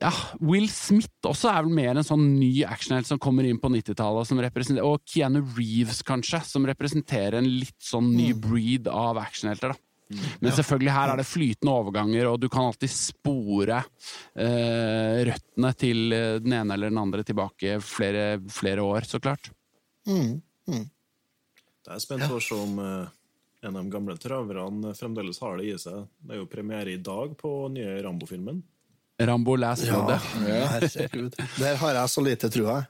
ja, 0.00 0.10
Will 0.42 0.66
Smith 0.72 1.28
også 1.28 1.50
er 1.52 1.64
vel 1.64 1.74
mer 1.76 1.94
en 1.94 2.06
sånn 2.06 2.24
ny 2.36 2.64
actionhelt 2.66 3.08
som 3.08 3.20
kommer 3.22 3.46
inn 3.46 3.60
på 3.62 3.70
90-tallet, 3.70 4.80
og 4.82 5.02
Keanu 5.06 5.42
Reeves, 5.54 6.02
kanskje, 6.06 6.40
som 6.48 6.66
representerer 6.66 7.38
en 7.38 7.48
litt 7.48 7.78
sånn 7.82 8.10
ny 8.14 8.32
mm. 8.32 8.40
breed 8.42 8.90
av 8.90 9.20
actionhelter. 9.22 9.74
da. 9.74 9.80
Mm. 10.14 10.24
Men 10.42 10.52
selvfølgelig 10.52 10.94
her 10.94 11.12
er 11.12 11.20
det 11.20 11.26
flytende 11.28 11.74
overganger, 11.78 12.28
og 12.28 12.40
du 12.42 12.48
kan 12.52 12.68
alltid 12.68 12.92
spore 12.92 13.80
eh, 13.80 15.22
røttene 15.30 15.72
til 15.80 16.16
eh, 16.16 16.30
den 16.44 16.58
ene 16.58 16.76
eller 16.76 16.92
den 16.92 17.00
andre 17.00 17.24
tilbake 17.26 17.78
flere, 17.84 18.26
flere 18.52 18.84
år, 18.84 19.08
så 19.08 19.22
klart. 19.22 19.50
Mm. 20.08 20.42
Mm. 20.68 20.84
Det 21.84 21.94
er 21.94 22.02
spent 22.02 22.26
på 22.28 22.38
å 22.38 22.42
se 22.42 22.56
om 22.56 22.78
uh, 22.80 23.08
en 23.64 23.76
av 23.76 23.82
de 23.82 23.92
gamle 23.92 24.16
traverne 24.20 24.92
fremdeles 24.96 25.40
har 25.44 25.58
det 25.60 25.68
i 25.68 25.80
seg. 25.80 26.06
Det 26.20 26.36
er 26.36 26.40
jo 26.40 26.50
premiere 26.52 26.94
i 26.94 27.00
dag 27.00 27.34
på 27.40 27.56
nye 27.72 27.98
Rambo-filmen. 28.04 28.62
Rambo 29.22 29.56
Last 29.56 29.86
Blood. 29.88 30.10
Ja, 30.48 30.66
herregud. 30.74 31.36
Der 31.58 31.76
har 31.76 32.00
jeg 32.00 32.10
så 32.10 32.24
lite 32.24 32.50
trua. 32.50 32.82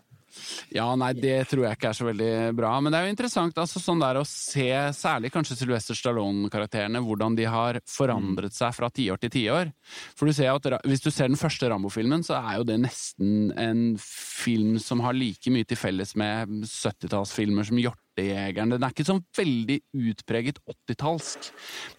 Ja, 0.74 0.86
nei, 0.98 1.12
det 1.16 1.36
tror 1.50 1.64
jeg 1.66 1.76
ikke 1.76 1.90
er 1.90 1.96
så 1.96 2.06
veldig 2.08 2.30
bra. 2.58 2.72
Men 2.82 2.92
det 2.92 2.98
er 2.98 3.06
jo 3.06 3.14
interessant 3.14 3.58
altså, 3.60 3.80
sånn 3.82 4.02
der 4.02 4.18
å 4.18 4.24
se 4.28 4.66
særlig 4.96 5.30
kanskje 5.34 5.56
Sylvester 5.58 5.98
Stallone-karakterene, 5.98 7.02
hvordan 7.04 7.36
de 7.38 7.46
har 7.50 7.78
forandret 7.90 8.56
seg 8.56 8.74
fra 8.76 8.90
tiår 8.94 9.20
til 9.22 9.34
tiår. 9.36 9.70
For 10.18 10.26
du 10.26 10.34
ser 10.36 10.50
at 10.50 10.80
Hvis 10.88 11.04
du 11.04 11.10
ser 11.12 11.30
den 11.30 11.40
første 11.40 11.68
Rambo-filmen, 11.70 12.24
så 12.26 12.38
er 12.40 12.58
jo 12.58 12.68
det 12.68 12.80
nesten 12.82 13.52
en 13.60 13.84
film 14.00 14.78
som 14.82 15.04
har 15.04 15.16
like 15.16 15.52
mye 15.54 15.68
til 15.68 15.78
felles 15.78 16.16
med 16.18 16.64
70-tallsfilmer 16.66 17.68
som 17.68 17.78
Hjortejegeren. 17.78 18.74
Den 18.74 18.82
er 18.82 18.94
ikke 18.94 19.06
sånn 19.06 19.22
veldig 19.36 19.80
utpreget 20.10 20.58
80-tallsk. 20.66 21.52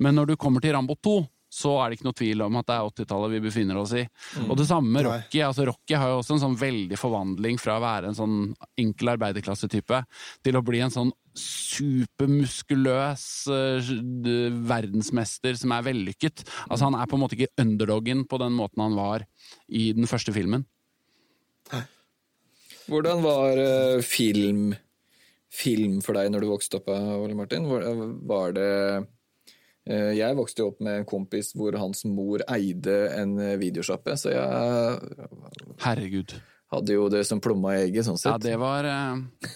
Men 0.03 0.19
når 0.19 0.33
du 0.33 0.37
kommer 0.39 0.63
til 0.63 0.75
Rambo 0.75 0.97
2 0.99 1.21
så 1.55 1.71
er 1.79 1.87
det 1.87 1.95
ikke 1.97 2.07
noe 2.09 2.17
tvil 2.19 2.41
om 2.43 2.57
at 2.59 2.67
det 2.67 2.75
er 2.75 2.89
80-tallet 2.89 3.31
vi 3.35 3.39
befinner 3.45 3.77
oss 3.79 3.93
i. 3.95 4.03
Mm. 4.35 4.49
Og 4.49 4.55
det 4.59 4.67
samme 4.67 4.91
med 4.91 5.05
Rocky. 5.07 5.39
altså 5.45 5.67
Rocky 5.69 5.95
har 5.95 6.11
jo 6.11 6.17
også 6.19 6.33
en 6.35 6.43
sånn 6.43 6.57
veldig 6.59 6.97
forvandling 6.99 7.55
fra 7.61 7.77
å 7.77 7.83
være 7.83 8.05
en 8.11 8.17
sånn 8.17 8.37
enkel 8.81 9.13
arbeiderklassetype 9.13 10.01
til 10.43 10.59
å 10.59 10.63
bli 10.65 10.79
en 10.83 10.93
sånn 10.93 11.11
supermuskuløs 11.39 13.25
uh, 13.51 13.89
verdensmester 14.67 15.53
som 15.59 15.71
er 15.75 15.87
vellykket. 15.87 16.37
Altså 16.67 16.83
Han 16.89 16.99
er 16.99 17.07
på 17.11 17.15
en 17.17 17.23
måte 17.23 17.35
ikke 17.39 17.55
underdoggen 17.63 18.19
på 18.27 18.35
den 18.43 18.53
måten 18.55 18.83
han 18.83 18.95
var 18.99 19.19
i 19.67 19.93
den 19.95 20.07
første 20.11 20.31
filmen. 20.35 20.67
Hvordan 22.85 23.23
var 23.23 23.57
uh, 23.57 24.03
film, 24.05 24.75
film 25.51 26.01
for 26.05 26.13
deg 26.19 26.31
når 26.31 26.39
du 26.43 26.51
vokste 26.51 26.77
opp, 26.81 26.87
Ole 26.91 27.35
Martin? 27.37 27.63
Var, 27.71 27.81
var 28.27 28.47
det 28.55 28.71
Eh, 28.95 29.03
jeg 30.17 30.37
vokste 30.37 30.63
jo 30.63 30.71
opp 30.71 30.79
med 30.85 31.01
en 31.01 31.07
kompis 31.09 31.51
hvor 31.57 31.77
hans 31.77 32.05
mor 32.09 32.41
eide 32.49 32.97
en 33.13 33.37
eh, 33.37 33.57
videosjappe, 33.61 34.17
så 34.17 34.33
jeg 34.33 35.29
Herregud. 35.83 36.37
Hadde 36.75 36.95
jo 36.95 37.07
det 37.11 37.23
som 37.27 37.41
plomma 37.43 37.75
i 37.75 37.85
egget, 37.85 38.05
sånn 38.07 38.19
sett. 38.19 38.31
Ja, 38.31 38.41
det 38.41 38.55
var 38.61 38.87
uh... 38.87 39.51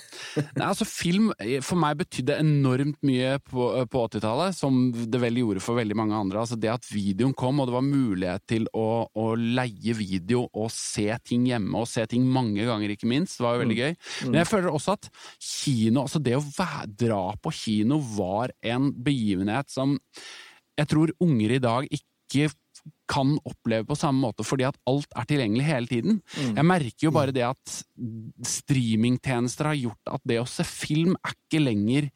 Nei, 0.56 0.66
altså 0.68 0.86
Film 0.88 1.30
for 1.66 1.80
meg 1.82 2.00
betydde 2.00 2.38
enormt 2.42 3.00
mye 3.06 3.38
på, 3.44 3.70
på 3.90 4.04
80-tallet, 4.08 4.58
som 4.58 4.78
det 4.94 5.22
vel 5.22 5.40
gjorde 5.42 5.64
for 5.64 5.80
veldig 5.80 5.98
mange 5.98 6.18
andre. 6.18 6.44
Altså 6.44 6.58
Det 6.60 6.72
at 6.72 6.90
videoen 6.92 7.36
kom, 7.38 7.62
og 7.62 7.70
det 7.70 7.78
var 7.78 7.86
mulighet 7.86 8.46
til 8.50 8.68
å, 8.78 8.88
å, 9.10 9.30
leie 9.40 9.96
video 9.98 10.46
og 10.48 10.70
se 10.74 11.08
ting 11.26 11.48
hjemme, 11.50 11.74
og 11.80 11.90
se 11.90 12.06
ting 12.10 12.28
mange 12.28 12.68
ganger, 12.68 12.94
ikke 12.94 13.10
minst, 13.10 13.40
var 13.44 13.58
jo 13.58 13.64
veldig 13.64 13.78
mm. 13.78 13.82
gøy. 13.86 13.98
Men 14.30 14.42
jeg 14.42 14.52
føler 14.52 14.74
også 14.74 14.98
at 14.98 15.10
kino, 15.38 16.06
altså 16.06 16.22
det 16.24 16.38
å 16.38 16.46
dra 17.00 17.24
på 17.42 17.56
kino 17.56 18.00
var 18.16 18.54
en 18.66 18.92
begivenhet 18.94 19.72
som 19.72 19.98
jeg 20.80 20.90
tror 20.90 21.12
unger 21.24 21.58
i 21.58 21.64
dag 21.64 21.88
ikke 21.92 22.50
kan 23.10 23.32
oppleve 23.48 23.88
på 23.90 23.98
samme 23.98 24.22
måte, 24.22 24.46
fordi 24.46 24.68
at 24.68 24.78
alt 24.90 25.10
er 25.18 25.28
tilgjengelig 25.30 25.66
hele 25.66 25.90
tiden. 25.90 26.20
Mm. 26.38 26.54
Jeg 26.60 26.68
merker 26.70 27.08
jo 27.08 27.14
bare 27.16 27.34
mm. 27.34 27.38
det 27.38 27.46
at 27.48 27.76
streamingtjenester 28.52 29.72
har 29.72 29.80
gjort 29.80 30.14
at 30.18 30.26
det 30.30 30.40
å 30.42 30.48
se 30.50 30.66
film 30.68 31.16
er 31.18 31.34
ikke 31.34 31.64
lenger 31.64 32.10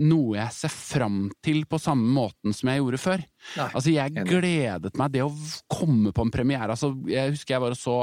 noe 0.00 0.38
jeg 0.38 0.56
ser 0.56 0.72
fram 0.72 1.22
til 1.44 1.66
på 1.68 1.80
samme 1.82 2.08
måten 2.16 2.56
som 2.56 2.72
jeg 2.72 2.80
gjorde 2.80 3.02
før. 3.02 3.24
Nei, 3.58 3.68
altså, 3.68 3.92
jeg 3.92 4.28
gledet 4.28 4.96
meg 5.00 5.16
det 5.16 5.26
å 5.26 5.32
komme 5.68 6.14
på 6.16 6.24
en 6.24 6.32
premiere. 6.32 6.72
Altså, 6.72 6.94
jeg 7.10 7.34
husker 7.34 7.56
jeg 7.58 7.66
var 7.66 7.76
så 7.78 7.98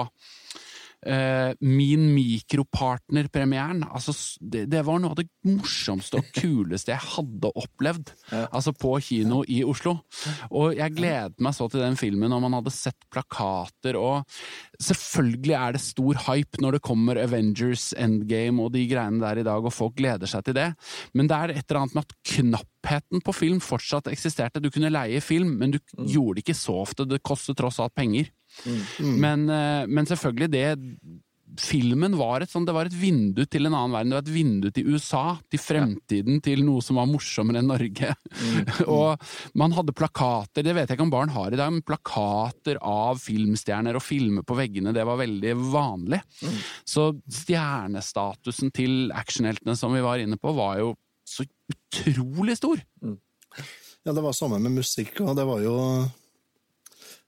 eh, 1.05 1.51
Min 1.61 2.07
mikropartner-premieren. 2.15 3.83
Altså, 3.87 4.15
det, 4.39 4.65
det 4.71 4.83
var 4.87 5.01
noe 5.01 5.13
av 5.13 5.19
det 5.19 5.27
morsomste 5.47 6.21
og 6.21 6.31
kuleste 6.35 6.93
jeg 6.93 7.13
hadde 7.15 7.53
opplevd. 7.53 8.13
Altså 8.57 8.71
på 8.73 8.93
kino 9.03 9.41
i 9.49 9.59
Oslo. 9.67 9.97
Og 10.55 10.77
jeg 10.77 10.95
gledet 10.95 11.41
meg 11.43 11.55
så 11.55 11.67
til 11.71 11.83
den 11.83 11.97
filmen, 11.99 12.31
og 12.33 12.41
man 12.43 12.55
hadde 12.57 12.73
sett 12.73 13.07
plakater 13.13 13.97
og 13.99 14.25
Selvfølgelig 14.77 15.55
er 15.57 15.73
det 15.73 15.81
stor 15.81 16.19
hype 16.27 16.61
når 16.61 16.77
det 16.77 16.83
kommer 16.85 17.17
Avengers 17.17 17.89
Endgame 17.97 18.61
og 18.61 18.75
de 18.75 18.83
greiene 18.89 19.21
der 19.23 19.41
i 19.41 19.45
dag, 19.47 19.65
og 19.65 19.73
folk 19.73 19.95
gleder 19.97 20.29
seg 20.29 20.45
til 20.45 20.57
det, 20.57 20.67
men 21.17 21.29
det 21.29 21.37
er 21.37 21.53
et 21.55 21.63
eller 21.65 21.81
annet 21.81 21.97
med 21.97 22.05
at 22.05 22.15
knappheten 22.35 23.23
på 23.25 23.33
film 23.33 23.61
fortsatt 23.63 24.09
eksisterte. 24.11 24.61
Du 24.61 24.69
kunne 24.73 24.93
leie 24.93 25.21
film, 25.23 25.55
men 25.57 25.73
du 25.73 25.79
gjorde 25.97 26.37
det 26.37 26.45
ikke 26.45 26.59
så 26.59 26.77
ofte. 26.83 27.07
Det 27.09 27.23
kostet 27.25 27.57
tross 27.57 27.81
alt 27.81 27.95
penger. 27.97 28.29
Men, 28.99 29.47
eh, 29.51 29.85
men 29.87 30.09
selvfølgelig, 30.09 30.51
det 30.53 30.67
Filmen 31.57 32.13
var 32.19 32.43
et, 32.43 32.51
sånn, 32.51 32.65
det 32.67 32.73
var 32.75 32.89
et 32.89 32.95
vindu 32.95 33.39
til 33.49 33.65
en 33.65 33.73
annen 33.73 33.93
verden. 33.95 34.11
Det 34.11 34.17
var 34.17 34.25
et 34.25 34.33
vindu 34.33 34.67
til 34.75 34.89
USA, 34.93 35.23
til 35.49 35.61
fremtiden, 35.61 36.41
til 36.43 36.61
noe 36.67 36.83
som 36.85 36.99
var 36.99 37.07
morsommere 37.09 37.63
enn 37.63 37.71
Norge. 37.71 38.11
og 38.97 39.23
man 39.57 39.73
hadde 39.73 39.95
plakater, 39.97 40.65
det 40.67 40.75
vet 40.75 40.91
jeg 40.91 40.99
ikke 40.99 41.07
om 41.07 41.13
barn 41.13 41.33
har 41.33 41.55
i 41.55 41.57
dag, 41.57 41.71
men 41.73 41.85
plakater 41.87 42.77
av 42.83 43.23
filmstjerner 43.23 43.97
og 43.97 44.05
filmer 44.05 44.45
på 44.45 44.59
veggene, 44.59 44.93
det 44.93 45.07
var 45.07 45.21
veldig 45.23 45.55
vanlig. 45.71 46.21
Så 46.85 47.09
stjernestatusen 47.39 48.75
til 48.75 49.15
actionheltene 49.15 49.77
som 49.79 49.95
vi 49.95 50.05
var 50.05 50.21
inne 50.21 50.37
på, 50.37 50.53
var 50.57 50.77
jo 50.83 50.93
så 51.27 51.47
utrolig 51.71 52.59
stor. 52.59 52.83
Ja, 54.03 54.13
det 54.13 54.23
var 54.23 54.35
samme 54.35 54.59
med 54.61 54.77
musikk, 54.77 55.23
og 55.25 55.33
det 55.39 55.47
var 55.47 55.63
jo 55.63 55.77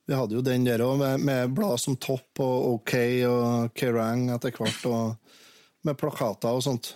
Vi 0.10 0.18
hadde 0.18 0.40
jo 0.40 0.46
den 0.46 0.66
der 0.66 0.82
òg, 0.82 0.96
med, 0.98 1.26
med 1.28 1.52
blad 1.54 1.78
som 1.82 1.98
Topp 2.02 2.42
og 2.42 2.80
OK 2.80 2.94
og 3.30 3.76
Kerrang 3.78 4.32
etter 4.34 4.56
hvert, 4.56 4.88
og 4.90 5.84
med 5.86 6.00
plakater 6.00 6.56
og 6.58 6.64
sånt. 6.66 6.96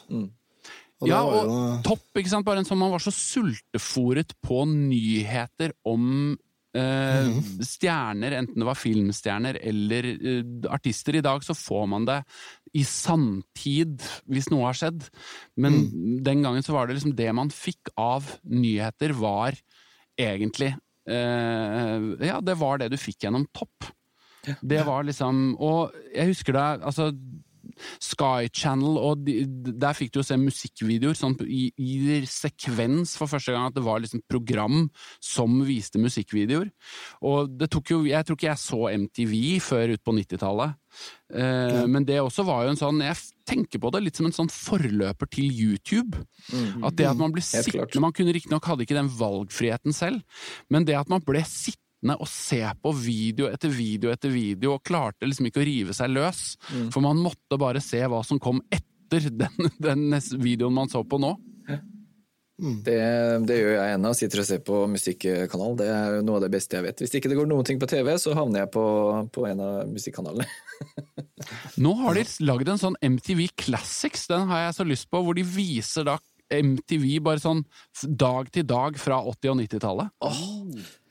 Og 1.03 1.11
ja, 1.11 1.19
og 1.21 1.35
jo 1.35 1.59
topp, 1.85 2.07
ikke 2.17 2.31
sant? 2.31 2.47
Bare 2.47 2.63
en 2.63 2.67
sånn 2.67 2.79
man 2.81 2.93
var 2.93 3.03
så 3.03 3.13
sultefòret 3.13 4.33
på 4.41 4.63
nyheter 4.69 5.75
om 5.89 6.33
eh, 6.73 7.29
stjerner, 7.61 8.37
enten 8.39 8.63
det 8.63 8.67
var 8.67 8.79
filmstjerner 8.79 9.59
eller 9.61 10.07
eh, 10.13 10.41
artister. 10.73 11.19
I 11.19 11.25
dag 11.25 11.45
så 11.45 11.53
får 11.57 11.85
man 11.93 12.07
det 12.09 12.21
i 12.73 12.85
sanntid, 12.87 14.01
hvis 14.25 14.49
noe 14.49 14.71
har 14.71 14.79
skjedd. 14.79 15.05
Men 15.61 15.83
den 16.25 16.41
gangen 16.45 16.65
så 16.65 16.73
var 16.73 16.89
det 16.89 16.97
liksom 16.97 17.13
det 17.19 17.29
man 17.35 17.53
fikk 17.53 17.93
av 17.99 18.25
nyheter, 18.49 19.13
var 19.19 19.59
egentlig 20.17 20.73
Ja, 21.05 22.37
det 22.41 22.55
var 22.59 22.79
det 22.79 22.91
du 22.93 22.97
fikk 22.99 23.25
gjennom 23.25 23.45
topp. 23.55 23.89
Det 24.61 24.81
var 24.83 25.05
liksom 25.07 25.53
Og 25.55 25.93
jeg 26.11 26.33
husker 26.33 26.55
det 26.55 26.63
altså 26.83 27.09
Sky 28.03 28.49
Channel, 28.53 28.97
og 28.99 29.23
de, 29.27 29.43
der 29.47 29.97
fikk 29.97 30.13
du 30.13 30.21
jo 30.21 30.27
se 30.27 30.37
musikkvideoer 30.39 31.17
sånn 31.17 31.37
i, 31.45 31.67
i 31.77 32.21
sekvens 32.29 33.15
for 33.19 33.31
første 33.31 33.55
gang. 33.55 33.69
At 33.69 33.77
det 33.77 33.85
var 33.85 34.03
liksom 34.03 34.23
program 34.29 34.87
som 35.23 35.61
viste 35.67 36.01
musikkvideoer. 36.01 36.71
Og 37.29 37.53
det 37.57 37.71
tok 37.73 37.93
jo 37.93 38.01
Jeg 38.07 38.25
tror 38.25 38.39
ikke 38.39 38.51
jeg 38.51 38.61
så 38.61 38.81
MTV 38.93 39.35
før 39.63 39.95
ut 39.95 40.03
på 40.03 40.15
90-tallet. 40.19 40.79
Mm. 41.33 41.89
Men 41.89 42.05
det 42.05 42.19
også 42.21 42.43
var 42.45 42.67
jo 42.67 42.73
en 42.73 42.77
sånn 42.77 42.99
Jeg 43.01 43.17
tenker 43.49 43.81
på 43.81 43.89
det 43.95 44.03
litt 44.03 44.19
som 44.19 44.27
en 44.27 44.35
sånn 44.35 44.51
forløper 44.53 45.29
til 45.33 45.49
YouTube. 45.49 46.21
At 46.85 46.97
det 46.99 47.09
at 47.09 47.19
man 47.19 47.33
ble 47.33 47.41
sittende 47.43 48.03
Man 48.03 48.13
kunne 48.15 48.35
riktignok 48.35 48.67
hadde 48.69 48.85
ikke 48.85 48.99
den 48.99 49.09
valgfriheten 49.17 49.95
selv, 49.95 50.21
men 50.69 50.85
det 50.87 50.99
at 50.99 51.09
man 51.11 51.23
ble 51.25 51.41
sittende 51.47 51.82
og 52.11 52.27
se 52.29 52.61
på 52.83 52.91
video 52.97 53.47
etter 53.51 53.71
video 53.71 54.11
etter 54.11 54.33
video, 54.33 54.75
og 54.75 54.83
klarte 54.83 55.27
liksom 55.29 55.47
ikke 55.49 55.63
å 55.63 55.67
rive 55.67 55.95
seg 55.95 56.11
løs. 56.11 56.43
For 56.93 57.03
man 57.03 57.21
måtte 57.23 57.59
bare 57.61 57.83
se 57.83 58.01
hva 58.03 58.23
som 58.27 58.41
kom 58.43 58.61
etter 58.73 59.29
den, 59.43 59.71
den 59.79 60.07
videoen 60.41 60.75
man 60.75 60.91
så 60.91 61.03
på 61.07 61.21
nå. 61.21 61.35
Det, 62.63 62.97
det 63.49 63.55
gjør 63.57 63.73
jeg 63.75 63.95
ennå. 63.97 64.11
Sitter 64.15 64.41
og 64.43 64.47
ser 64.47 64.59
på 64.65 64.83
musikkanal. 64.87 65.73
Det 65.79 65.87
er 65.89 66.19
noe 66.25 66.37
av 66.37 66.45
det 66.45 66.51
beste 66.53 66.77
jeg 66.77 66.85
vet. 66.85 67.01
Hvis 67.01 67.15
ikke 67.17 67.31
det 67.31 67.37
går 67.39 67.49
noen 67.49 67.65
ting 67.67 67.79
på 67.81 67.89
TV, 67.89 68.13
så 68.21 68.35
havner 68.37 68.63
jeg 68.63 68.71
på, 68.75 68.83
på 69.33 69.47
en 69.49 69.63
av 69.63 69.89
musikkanalene. 69.89 70.45
Nå 71.83 71.95
har 72.03 72.19
de 72.19 72.27
lagd 72.45 72.69
en 72.71 72.81
sånn 72.81 72.99
MTV 73.03 73.47
Classics, 73.59 74.27
den 74.31 74.47
har 74.51 74.67
jeg 74.67 74.77
så 74.77 74.87
lyst 74.87 75.09
på, 75.11 75.19
hvor 75.25 75.35
de 75.35 75.43
viser 75.43 76.07
da 76.07 76.19
MTV 76.53 77.07
bare 77.25 77.41
sånn 77.41 77.63
dag 78.05 78.51
til 78.53 78.67
dag 78.69 78.99
fra 79.01 79.19
80- 79.33 79.53
og 79.53 79.57
90-tallet. 79.63 80.13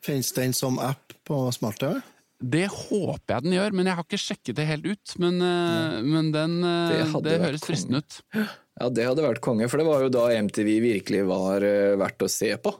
Fins 0.03 0.33
den 0.35 0.53
som 0.57 0.81
app 0.83 1.15
på 1.27 1.45
smart-TV? 1.55 2.01
Det 2.43 2.65
håper 2.67 3.37
jeg 3.37 3.45
den 3.45 3.55
gjør, 3.55 3.75
men 3.79 3.87
jeg 3.87 3.97
har 3.99 4.07
ikke 4.07 4.19
sjekket 4.19 4.57
det 4.59 4.67
helt 4.67 4.87
ut. 4.89 5.15
Men, 5.23 5.39
eh, 5.47 5.99
men 6.03 6.33
den, 6.35 6.57
eh, 6.65 7.05
Det 7.07 7.23
det, 7.23 7.41
høres 7.41 7.63
fristende 7.63 8.03
ut. 8.03 8.23
Ja, 8.35 8.89
det 8.89 9.05
hadde 9.07 9.23
vært 9.23 9.41
konge, 9.41 9.69
for 9.71 9.79
det 9.79 9.87
var 9.87 10.03
jo 10.03 10.09
da 10.09 10.27
MTV 10.33 10.81
virkelig 10.83 11.27
var 11.29 11.63
eh, 11.63 11.95
verdt 11.95 12.27
å 12.27 12.31
se 12.31 12.51
på. 12.57 12.75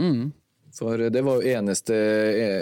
Mm. 0.00 0.32
For 0.74 0.96
det 0.96 1.22
var 1.22 1.38
jo 1.38 1.54
eneste, 1.54 1.94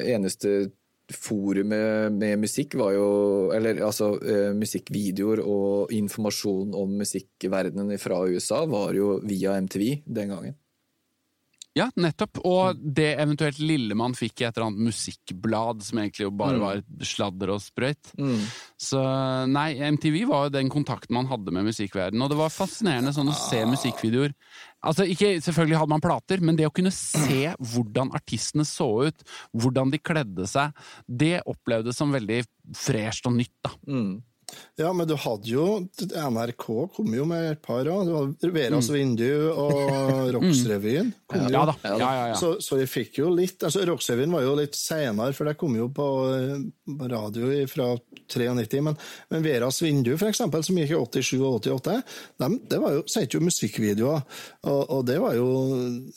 eneste 0.04 0.72
forumet 1.12 2.12
med 2.12 2.40
musikk 2.40 2.74
var 2.76 2.92
jo 2.92 3.50
Eller 3.52 3.80
altså 3.84 4.14
musikkvideoer 4.56 5.40
og 5.40 5.92
informasjon 5.92 6.74
om 6.76 6.92
musikkverdenen 7.00 7.98
fra 8.00 8.20
USA 8.28 8.66
var 8.68 8.92
jo 8.96 9.18
via 9.24 9.56
MTV 9.56 10.02
den 10.04 10.28
gangen. 10.28 10.54
Ja, 11.78 11.86
nettopp. 11.96 12.36
Og 12.44 12.76
det 12.76 13.14
eventuelt 13.22 13.56
lille 13.62 13.96
man 13.96 14.12
fikk 14.12 14.42
i 14.42 14.44
et 14.44 14.56
eller 14.58 14.66
annet 14.68 14.90
musikkblad, 14.90 15.80
som 15.86 16.00
egentlig 16.02 16.26
jo 16.26 16.32
bare 16.36 16.58
var 16.60 16.82
sladder 17.08 17.54
og 17.54 17.62
sprøyt. 17.64 18.10
Så 18.76 19.00
nei, 19.48 19.70
MTV 19.94 20.18
var 20.28 20.46
jo 20.48 20.54
den 20.58 20.68
kontakten 20.72 21.16
man 21.16 21.30
hadde 21.30 21.54
med 21.56 21.64
musikkverdenen, 21.70 22.22
og 22.26 22.28
det 22.34 22.38
var 22.42 22.52
fascinerende 22.52 23.14
sånn 23.16 23.32
å 23.32 23.36
se 23.38 23.62
musikkvideoer. 23.70 24.34
Altså, 24.82 25.06
ikke, 25.08 25.36
Selvfølgelig 25.40 25.78
hadde 25.78 25.94
man 25.94 26.02
plater, 26.04 26.40
men 26.44 26.56
det 26.58 26.66
å 26.68 26.74
kunne 26.74 26.92
se 26.92 27.54
hvordan 27.56 28.12
artistene 28.18 28.66
så 28.68 28.90
ut, 29.08 29.24
hvordan 29.54 29.92
de 29.94 30.00
kledde 30.02 30.48
seg, 30.50 30.76
det 31.06 31.38
opplevdes 31.48 31.96
som 31.96 32.12
veldig 32.12 32.42
fresht 32.76 33.26
og 33.30 33.38
nytt, 33.38 33.54
da. 33.64 33.72
Ja, 34.80 34.92
men 34.96 35.08
du 35.08 35.14
hadde 35.20 35.48
jo 35.50 35.66
NRK 36.00 36.66
kom 36.96 37.12
jo 37.14 37.26
med 37.28 37.50
et 37.52 37.62
par 37.64 37.84
òg. 37.84 38.06
Det 38.08 38.48
var 38.48 38.54
Veras 38.56 38.88
vindu 38.92 39.28
og 39.52 39.74
Rocksrevyen. 40.36 41.12
kom 41.28 41.44
jo. 41.46 41.52
Ja 41.52 41.64
da. 41.68 41.74
Ja, 41.84 41.96
ja, 42.00 42.26
ja. 42.32 42.38
Så, 42.40 42.54
så 42.64 42.78
vi 42.80 42.86
fikk 42.90 43.20
jo 43.20 43.30
litt 43.34 43.62
altså 43.66 43.84
Rocksrevyen 43.88 44.32
var 44.32 44.46
jo 44.46 44.54
litt 44.58 44.76
senere, 44.78 45.34
for 45.36 45.48
det 45.48 45.56
kom 45.60 45.76
jo 45.76 45.88
på, 45.92 46.08
eh, 46.36 46.64
på 46.88 47.10
radio 47.12 47.52
fra 47.70 47.92
93. 48.32 48.80
Men, 48.84 48.96
men 49.32 49.44
Veras 49.44 49.82
vindu, 49.84 50.14
for 50.16 50.30
eksempel, 50.32 50.64
som 50.64 50.78
gikk 50.80 50.94
i 50.94 50.98
87 51.22 51.42
og 51.42 51.58
88, 51.60 51.98
de, 52.42 52.50
det 52.72 52.80
var 52.82 52.96
jo, 52.96 53.04
sendte 53.10 53.38
jo 53.38 53.44
musikkvideoer. 53.44 54.24
Og, 54.68 54.80
og 54.98 55.04
det 55.08 55.18
var 55.22 55.36
jo 55.36 55.48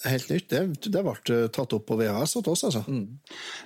helt 0.06 0.32
nytt. 0.32 0.48
Det, 0.52 0.64
det 0.96 1.04
ble 1.06 1.42
tatt 1.54 1.76
opp 1.76 1.86
på 1.90 2.00
VHS 2.00 2.38
hos 2.40 2.52
oss, 2.56 2.66
altså. 2.72 2.84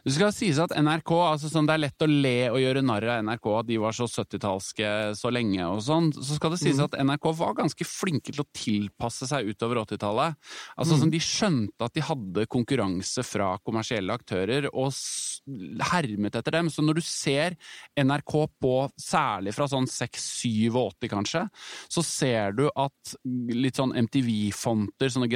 Det 0.05 0.15
skal 0.15 0.34
sies 0.36 0.59
at 0.61 0.74
NRK, 0.78 1.13
altså 1.30 1.51
sånn, 1.51 1.70
det 1.70 1.78
er 1.78 1.84
lett 1.86 2.05
å 2.05 2.09
le 2.09 2.38
og 2.49 2.59
gjøre 2.63 2.84
narr 2.86 3.09
av 3.13 3.24
NRK, 3.28 3.51
at 3.61 3.70
de 3.70 3.80
var 3.82 3.95
så 3.95 4.07
70-tallske 4.60 5.16
så 5.18 5.32
lenge 5.32 5.66
og 5.68 5.82
sånn. 5.84 6.12
Så 6.14 6.38
skal 6.38 6.53
det 6.53 6.60
sies 6.62 6.80
at 6.80 6.95
NRK 6.99 7.30
var 7.38 7.55
ganske 7.57 7.86
flinke 7.86 8.32
til 8.32 8.43
å 8.43 8.47
tilpasse 8.53 9.28
seg 9.28 9.47
utover 9.49 9.82
80-tallet. 9.86 10.36
Altså 10.78 10.97
sånn, 10.99 11.12
De 11.12 11.20
skjønte 11.20 11.86
at 11.86 11.95
de 11.95 12.01
hadde 12.05 12.47
konkurranse 12.47 13.24
fra 13.24 13.57
kommersielle 13.64 14.14
aktører, 14.14 14.70
og 14.74 14.93
hermet 15.91 16.36
etter 16.36 16.51
dem. 16.51 16.70
Så 16.70 16.84
når 16.84 16.99
du 16.99 17.03
ser 17.05 17.57
NRK 17.97 18.36
på, 18.60 18.76
særlig 18.99 19.55
fra 19.55 19.68
sånn 19.70 19.88
6-87 19.89 21.10
kanskje, 21.10 21.45
så 21.89 22.05
ser 22.05 22.55
du 22.57 22.68
at 22.70 23.16
litt 23.26 23.80
sånn 23.80 23.95
MTV-fonter, 24.05 25.10
sånne 25.10 25.32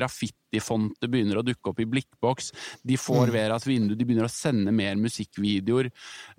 graffiti-fonter 0.53 1.09
begynner 1.09 1.39
å 1.39 1.43
dukke 1.43 1.71
opp 1.71 1.79
i 1.79 1.85
blikkboks. 1.85 2.51
De 2.83 2.97
får 2.97 3.31
Veras 3.33 3.65
vindu, 3.67 3.95
de 3.95 4.05
begynner 4.05 4.25
å 4.25 4.31
sende 4.31 4.71
mer 4.71 4.95
musikkvideoer 4.95 5.89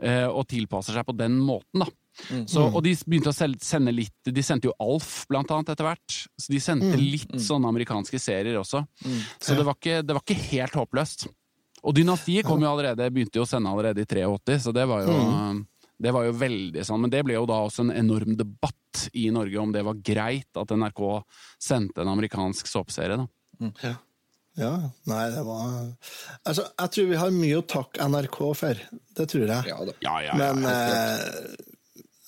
eh, 0.02 0.28
og 0.28 0.46
tilpasser 0.48 0.94
seg 0.94 1.06
på 1.06 1.16
den 1.16 1.38
måten, 1.38 1.84
da. 1.84 1.88
Så, 2.46 2.62
og 2.62 2.84
de 2.84 2.92
begynte 2.94 3.32
å 3.32 3.34
sende 3.34 3.90
litt 3.90 4.28
De 4.30 4.42
sendte 4.46 4.68
jo 4.68 4.74
Alf, 4.78 5.24
blant 5.26 5.50
annet, 5.50 5.72
etter 5.72 5.82
hvert. 5.82 6.18
Så 6.38 6.52
de 6.52 6.60
sendte 6.62 6.94
litt 6.94 7.40
sånne 7.42 7.66
amerikanske 7.66 8.20
serier 8.22 8.54
også. 8.60 8.84
Så 9.42 9.56
det 9.58 9.64
var, 9.66 9.74
ikke, 9.74 9.96
det 10.06 10.14
var 10.14 10.22
ikke 10.22 10.44
helt 10.52 10.78
håpløst. 10.78 11.26
Og 11.82 11.96
Dynastiet 11.98 12.46
kom 12.46 12.62
jo 12.62 12.70
allerede, 12.70 13.10
begynte 13.10 13.40
jo 13.40 13.44
å 13.44 13.50
sende 13.50 13.72
allerede 13.72 14.04
i 14.04 14.06
83, 14.06 14.60
så 14.62 14.72
det 14.72 14.86
var 14.88 15.02
jo 15.02 15.16
det 16.04 16.10
var 16.14 16.24
jo 16.26 16.32
veldig 16.36 16.82
sånn, 16.84 17.04
Men 17.04 17.10
det 17.12 17.20
ble 17.24 17.36
jo 17.36 17.44
da 17.46 17.60
også 17.64 17.84
en 17.84 17.92
enorm 17.94 18.34
debatt 18.36 19.04
i 19.14 19.28
Norge 19.34 19.60
om 19.62 19.74
det 19.74 19.84
var 19.86 20.00
greit 20.04 20.58
at 20.58 20.72
NRK 20.74 21.02
sendte 21.62 22.02
en 22.02 22.10
amerikansk 22.14 22.70
såpeserie. 22.70 23.18
da. 23.18 23.26
Ja, 23.82 23.94
nei, 24.54 25.22
det 25.34 25.42
var 25.42 25.70
Altså, 26.46 26.66
jeg 26.78 26.90
tror 26.94 27.06
vi 27.10 27.18
har 27.18 27.32
mye 27.34 27.58
å 27.58 27.66
takke 27.66 28.06
NRK 28.06 28.40
for. 28.54 28.82
Det 29.18 29.28
tror 29.30 29.46
jeg. 29.48 29.70
Ja 29.70 29.78
da. 29.82 29.94
Ja, 30.04 30.16
ja, 30.22 30.30
ja. 30.30 30.36
Men 30.38 30.68
eh, 30.70 31.72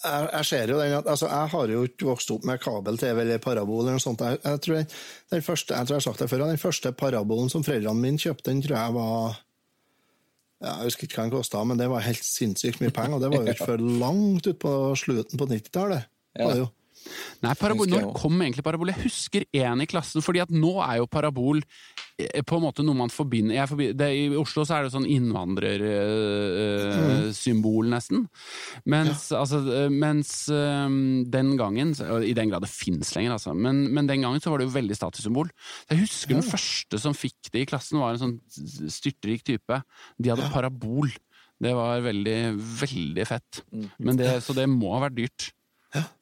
jeg, 0.07 0.29
jeg 0.33 0.49
ser 0.51 0.73
jo 0.73 0.79
den 0.81 0.95
at 0.99 1.09
altså, 1.11 1.29
Jeg 1.31 1.53
har 1.55 1.73
jo 1.73 1.83
ikke 1.89 2.09
vokst 2.11 2.31
opp 2.35 2.47
med 2.49 2.63
kabel-TV 2.63 3.23
eller 3.23 3.43
parabol 3.43 3.83
eller 3.85 3.99
noe 3.99 4.03
sånt. 4.03 4.23
Jeg, 4.23 4.41
jeg, 4.45 4.63
tror 4.65 4.79
den, 4.81 4.95
den 5.35 5.45
første, 5.47 5.75
jeg 5.75 5.89
tror 5.89 5.97
jeg 5.97 6.03
har 6.03 6.07
sagt 6.09 6.23
det 6.23 6.31
før, 6.31 6.47
den 6.47 6.63
første 6.63 6.93
parabolen 6.93 7.53
som 7.53 7.67
foreldrene 7.67 8.03
mine 8.03 8.23
kjøpte, 8.23 8.51
den 8.51 8.65
tror 8.65 8.79
jeg 8.79 8.97
var 8.97 9.43
Ja, 10.57 10.73
jeg 10.81 10.89
husker 10.89 11.09
ikke 11.09 11.21
hva 11.21 11.29
den 11.29 11.37
kosta, 11.37 11.63
men 11.69 11.81
det 11.81 11.91
var 11.93 12.05
helt 12.07 12.25
sinnssykt 12.25 12.81
mye 12.81 12.95
penger. 12.97 13.19
Og 13.19 13.25
det 13.25 13.31
var 13.33 13.43
jo 13.45 13.53
ikke 13.55 13.71
før 13.75 13.87
langt 14.03 14.51
ut 14.51 14.59
på 14.63 14.75
slutten 14.99 15.41
på 15.41 15.49
90-tallet. 15.53 16.11
Ja. 16.37 16.67
Nei, 17.45 17.53
parabol, 17.59 17.89
Når 17.91 18.09
kom 18.17 18.41
egentlig 18.43 18.65
parabol? 18.67 18.91
Jeg 18.91 19.05
husker 19.05 19.45
én 19.55 19.83
i 19.83 19.87
klassen, 19.89 20.25
fordi 20.25 20.43
at 20.43 20.53
nå 20.53 20.73
er 20.83 21.01
jo 21.01 21.11
parabol 21.11 21.61
på 22.17 22.57
en 22.57 22.63
måte 22.65 22.81
noe 22.85 22.95
man 22.97 23.11
forbinder, 23.13 23.67
forbinder 23.69 23.97
det, 24.01 24.09
I 24.17 24.33
Oslo 24.41 24.65
så 24.65 24.79
er 24.79 24.87
det 24.87 24.95
sånn 24.95 25.13
innvandrersymbol, 25.13 27.85
nesten. 27.93 28.25
Mens, 28.89 29.29
altså, 29.37 29.61
eh, 29.69 29.93
mens 29.93 30.49
øh, 30.49 30.89
den 31.29 31.61
gangen 31.61 31.93
I 32.25 32.33
den 32.37 32.49
grad 32.53 32.63
det 32.65 32.73
fins 32.73 33.13
lenger, 33.17 33.33
altså. 33.37 33.51
Men, 33.53 33.93
men 33.93 34.09
den 34.09 34.23
gangen 34.25 34.41
så 34.41 34.51
var 34.53 34.59
det 34.61 34.67
jo 34.71 34.79
veldig 34.79 34.97
statussymbol. 34.97 35.49
Jeg 35.93 35.99
husker 36.07 36.33
den 36.39 36.49
første 36.49 36.97
som 37.03 37.13
fikk 37.17 37.41
det 37.53 37.61
i 37.67 37.69
klassen, 37.69 38.01
var 38.01 38.11
en 38.15 38.25
sånn 38.25 38.41
styrtrik 38.93 39.41
type. 39.45 39.75
De 40.17 40.31
hadde 40.33 40.53
parabol. 40.55 41.09
Det 41.61 41.73
var 41.77 42.01
veldig, 42.05 42.57
veldig 42.81 43.25
fett. 43.29 43.63
Men 44.01 44.17
det, 44.21 44.41
så 44.45 44.53
det 44.57 44.67
må 44.69 44.93
ha 44.97 45.01
vært 45.07 45.19
dyrt. 45.21 45.41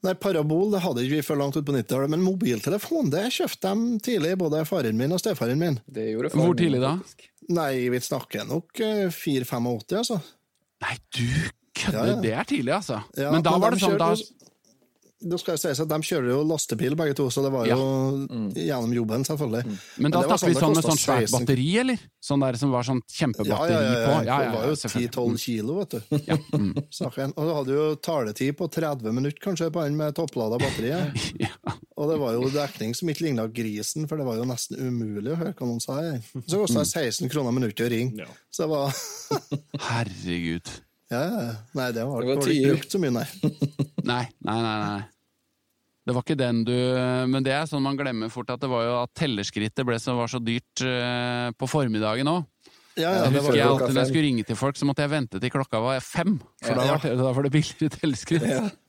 Nei, 0.07 0.15
Parabol 0.21 0.71
det 0.75 0.83
hadde 0.85 1.05
ikke 1.05 1.19
vi 1.19 1.27
før 1.27 1.41
langt 1.41 1.59
ut 1.59 1.67
på 1.67 1.75
90-tallet, 1.75 2.13
men 2.13 2.23
mobiltelefon 2.25 3.11
det 3.13 3.25
kjøpte 3.35 3.73
de 3.75 3.99
tidlig, 4.05 4.35
både 4.41 4.63
faren 4.69 4.99
min 4.99 5.15
og 5.17 5.23
stefaren 5.23 5.61
min. 5.61 5.81
Det 5.87 6.11
gjorde 6.13 6.33
faren 6.35 6.45
Hvor 6.45 6.57
tidlig 6.59 6.83
da? 6.85 6.95
Nei, 7.55 7.73
vi 7.93 8.01
snakker 8.01 8.47
nok 8.49 8.81
eh, 8.85 9.05
4-85, 9.13 9.99
altså. 10.01 10.21
Nei, 10.85 10.97
du 11.17 11.27
kødder! 11.75 11.99
Ja, 11.99 12.07
ja. 12.13 12.17
Det 12.25 12.33
er 12.33 12.49
tidlig, 12.49 12.75
altså. 12.79 13.03
Ja, 13.19 13.33
men 13.35 13.45
da 13.45 13.57
men 13.57 13.65
var 13.67 13.77
det 13.77 13.83
sånn 13.85 13.99
da, 14.01 14.15
kjørte 14.15 14.44
Da 15.25 15.39
skal 15.41 15.55
jeg 15.55 15.61
sies 15.63 15.81
at 15.81 15.89
De 15.89 15.97
kjører 16.05 16.27
jo 16.33 16.41
lastebil 16.49 16.97
begge 16.99 17.15
to, 17.17 17.29
så 17.33 17.45
det 17.45 17.53
var 17.55 17.69
jo 17.69 17.77
gjennom 18.59 18.93
jobben, 18.97 19.25
selvfølgelig. 19.25 19.77
Men 20.03 20.13
da 20.15 20.21
det 20.25 20.31
var 20.31 20.41
snakker 20.43 20.53
vi 20.53 20.61
sånn 20.61 20.75
med 20.75 20.89
sånn 20.89 21.01
svært 21.01 21.33
batteri, 21.33 21.69
eller? 21.81 22.03
Sånn 22.25 22.45
der 22.45 22.59
som 22.61 22.73
var 22.75 22.87
sånn 22.89 23.01
Ja, 23.05 23.15
kjempebatteri 23.21 23.77
ja, 23.77 23.81
ja, 23.85 24.03
på? 24.05 24.19
ja. 24.27 24.39
Det 24.43 24.51
var 24.57 24.67
jo 24.69 24.75
10-12 24.81 25.39
kilo, 25.45 25.79
vet 25.81 25.95
du. 25.95 26.19
Ja, 26.27 26.39
mm. 26.53 26.73
Og 27.39 27.41
du 27.47 27.53
hadde 27.61 27.79
jo 27.79 27.87
taletid 28.05 28.59
på 28.59 28.69
30 28.75 29.17
minutter 29.17 29.45
kanskje 29.45 29.71
på 29.73 29.85
den 29.87 29.97
med 30.01 30.17
topplada 30.19 30.61
batteri. 30.63 30.93
ja. 30.93 31.05
Ja. 31.65 31.73
Og 31.95 32.09
det 32.11 32.17
var 32.19 32.35
jo 32.35 32.49
dekning 32.51 32.95
som 32.99 33.09
ikke 33.11 33.29
ligna 33.29 33.45
grisen, 33.55 34.09
for 34.11 34.19
det 34.19 34.27
var 34.27 34.41
jo 34.41 34.47
nesten 34.49 34.81
umulig 34.83 35.31
å 35.31 35.39
høre 35.39 35.55
hva 35.55 35.69
noen 35.69 35.83
sa. 35.83 36.01
Så 36.43 36.59
kosta 36.59 36.83
det 36.83 36.91
16 36.91 37.31
kroner 37.31 37.55
minuttet 37.55 37.87
å 37.87 37.91
ringe. 37.93 38.25
Ja. 38.25 38.27
Så 38.51 38.67
det 38.67 38.73
var 38.73 38.99
Herregud. 39.89 40.73
Ja, 41.13 41.21
ja. 41.25 41.51
Nei, 41.77 41.89
det 41.93 42.05
var, 42.09 42.23
Det 42.25 42.29
var 42.29 42.39
det 42.41 42.47
var 42.47 42.55
ikke 42.55 42.71
brukt 42.77 42.95
så 42.95 43.01
mye, 43.03 43.13
nei. 43.13 43.27
Nei, 44.13 44.23
nei, 44.45 44.57
nei. 44.61 44.79
nei. 44.85 45.03
Det 46.05 46.13
var 46.13 46.25
ikke 46.27 46.37
den 46.37 46.59
du 46.69 46.75
Men 47.33 47.45
det 47.47 47.55
er 47.57 47.65
sånn 47.69 47.81
man 47.85 47.97
glemmer 47.97 48.29
fort 48.33 48.51
at 48.53 48.61
det 48.61 48.69
var 48.69 48.83
jo 48.85 48.97
at 49.03 49.13
tellerskrittet 49.17 49.87
ble 49.89 49.97
så, 50.01 50.13
var 50.19 50.29
så 50.29 50.41
dyrt 50.45 50.83
eh, 50.85 51.49
på 51.57 51.69
formiddagen 51.71 52.29
òg. 52.29 52.43
Ja, 52.95 53.09
ja, 53.11 53.23
Jeg 53.25 53.33
det 53.33 53.41
husker 53.41 53.57
jeg 53.59 53.67
alltid 53.67 53.89
når 53.97 53.99
jeg 54.05 54.11
skulle 54.13 54.27
ringe 54.29 54.43
til 54.47 54.59
folk, 54.61 54.77
så 54.79 54.87
måtte 54.87 55.03
jeg 55.03 55.11
vente 55.11 55.41
til 55.43 55.51
klokka 55.51 55.81
var 55.83 55.97
fem. 56.05 56.37
For 56.63 56.79
da, 56.79 56.85
Ja. 56.87 56.99
da 57.19 57.33
var 57.35 57.43
det 57.43 57.51
billigere 57.57 57.91
tellerskritt. 57.97 58.45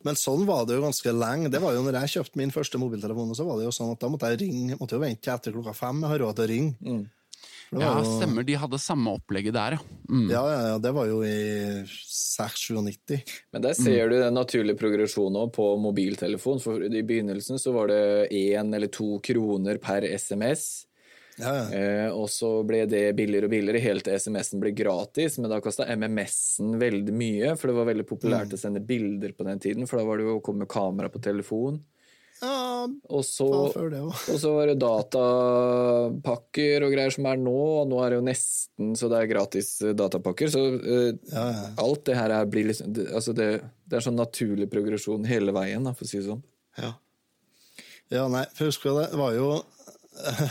Men 0.06 0.20
sånn 0.20 0.44
var 0.46 0.68
det 0.70 0.76
jo 0.78 0.84
ganske 0.84 1.10
lenge. 1.16 1.50
Det 1.50 1.62
var 1.64 1.74
jo 1.74 1.82
når 1.88 1.98
jeg 2.04 2.12
kjøpte 2.20 2.38
min 2.38 2.54
første 2.54 2.78
mobiltelefon, 2.78 3.32
så 3.34 3.48
var 3.48 3.58
det 3.58 3.66
jo 3.66 3.74
sånn 3.74 3.96
at 3.96 4.04
da 4.04 4.12
måtte 4.14 4.30
jeg 4.30 4.44
ringe, 4.44 4.78
måtte 4.78 5.00
jo 5.00 5.02
vente 5.02 5.24
til 5.26 5.34
etter 5.34 5.56
klokka 5.56 5.74
fem. 5.74 6.04
Jeg 6.06 6.12
har 6.12 6.22
råd 6.22 6.36
til 6.38 6.46
å 6.46 6.52
ringe. 6.52 6.76
Mm. 6.86 7.02
Ja, 7.72 7.98
jo- 8.00 8.20
stemmer. 8.20 8.44
De 8.46 8.54
hadde 8.62 8.78
samme 8.80 9.16
opplegget 9.18 9.54
der, 9.54 9.72
ja. 9.78 9.80
Mm. 10.10 10.30
Ja, 10.30 10.44
ja, 10.54 10.60
ja, 10.70 10.78
det 10.80 10.92
var 10.94 11.08
jo 11.10 11.22
i 11.26 11.86
96-97. 11.86 13.22
Men 13.54 13.62
der 13.66 13.74
ser 13.78 14.10
du 14.10 14.18
den 14.20 14.34
naturlige 14.38 14.78
progresjonen 14.80 15.52
på 15.56 15.68
mobiltelefon. 15.82 16.60
For 16.64 16.84
i 16.84 17.02
begynnelsen 17.04 17.60
så 17.62 17.74
var 17.76 17.88
det 17.92 18.30
én 18.32 18.74
eller 18.76 18.88
to 18.94 19.20
kroner 19.26 19.78
per 19.82 20.06
SMS. 20.16 20.86
Ja, 21.38 21.52
ja. 21.52 21.64
Eh, 21.76 22.10
og 22.16 22.30
så 22.32 22.62
ble 22.64 22.86
det 22.88 23.10
billigere 23.18 23.50
og 23.50 23.52
billigere, 23.52 23.82
helt 23.84 24.06
til 24.08 24.16
SMS-en 24.16 24.62
ble 24.64 24.72
gratis. 24.72 25.36
Men 25.42 25.52
da 25.52 25.60
kosta 25.60 25.84
MMS-en 25.92 26.78
veldig 26.80 27.12
mye, 27.16 27.56
for 27.60 27.68
det 27.68 27.76
var 27.76 27.90
veldig 27.90 28.06
populært 28.08 28.54
å 28.56 28.60
sende 28.62 28.80
bilder 28.88 29.34
på 29.36 29.44
den 29.44 29.60
tiden. 29.60 29.88
For 29.88 30.00
da 30.00 30.06
var 30.08 30.18
det 30.22 30.30
jo 30.30 30.38
å 30.40 30.44
komme 30.46 30.64
med 30.64 30.70
kamera 30.72 31.10
på 31.12 31.20
telefon. 31.22 31.82
Ja 32.42 32.86
Og 32.86 33.24
så, 33.24 33.48
det 33.90 34.02
og 34.04 34.40
så 34.40 34.52
var 34.52 34.68
det 34.70 34.76
datapakker 34.82 36.84
og 36.86 36.92
greier 36.94 37.14
som 37.16 37.26
er 37.30 37.38
nå. 37.40 37.56
Og 37.82 37.88
nå 37.90 37.98
er 38.04 38.10
det 38.12 38.18
jo 38.20 38.26
nesten 38.28 38.86
så 39.00 39.06
det 39.12 39.18
er 39.22 39.32
gratis 39.32 39.70
eh, 39.86 39.96
datapakker. 39.98 40.48
Så 40.52 40.60
uh, 40.76 41.12
Ja, 41.32 41.46
ja. 41.46 41.52
alt 41.86 42.04
det 42.10 42.16
her 42.20 42.30
er, 42.36 42.44
blir 42.52 42.66
liksom 42.70 42.88
det, 42.96 43.04
Altså 43.16 43.32
det, 43.38 43.48
det 43.88 43.96
er 44.00 44.06
sånn 44.06 44.20
naturlig 44.20 44.68
progresjon 44.72 45.28
hele 45.30 45.52
veien, 45.56 45.84
da, 45.88 45.92
for 45.96 46.04
å 46.08 46.10
si 46.12 46.20
det 46.20 46.28
sånn. 46.28 46.44
Ja. 46.82 46.92
ja, 48.12 48.24
nei, 48.32 48.46
for 48.58 48.64
husker 48.68 48.86
jeg 48.92 48.98
det, 49.00 49.08
var 49.22 49.32
jo 49.38 49.48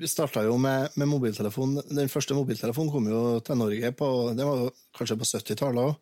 Vi 0.00 0.06
starta 0.10 0.42
jo 0.42 0.56
med, 0.58 0.90
med 0.98 1.06
mobiltelefon. 1.06 1.76
Den 1.86 2.10
første 2.10 2.34
mobiltelefonen 2.34 2.90
kom 2.90 3.06
jo 3.06 3.20
til 3.46 3.60
Norge 3.60 3.92
på 3.94 4.08
Det 4.34 4.42
var 4.48 4.64
kanskje 4.98 5.16
på 5.20 5.28
70-tallet 5.36 5.86
òg. 5.86 5.94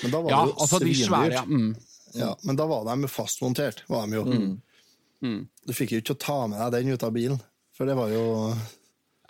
Men 0.00 0.08
da 0.14 0.18
var 0.22 0.28
Ja, 0.32 0.38
det 0.40 0.48
jo 0.54 0.60
altså 0.64 0.78
de 0.80 0.94
svære, 0.96 1.36
ja. 1.36 1.44
Mm. 1.44 1.74
Ja, 2.18 2.36
men 2.42 2.58
da 2.58 2.66
var 2.68 2.84
de 2.88 3.08
fastmontert. 3.08 3.84
Var 3.88 4.06
de 4.06 4.18
jo. 4.18 4.24
Mm. 5.22 5.42
Du 5.66 5.74
fikk 5.76 5.94
jo 5.94 6.02
ikke 6.02 6.18
ta 6.18 6.38
med 6.50 6.60
deg 6.74 6.82
den 6.82 6.96
ut 6.96 7.06
av 7.06 7.12
bilen, 7.14 7.38
for 7.76 7.88
det 7.88 7.94
var 7.98 8.10
jo 8.10 8.24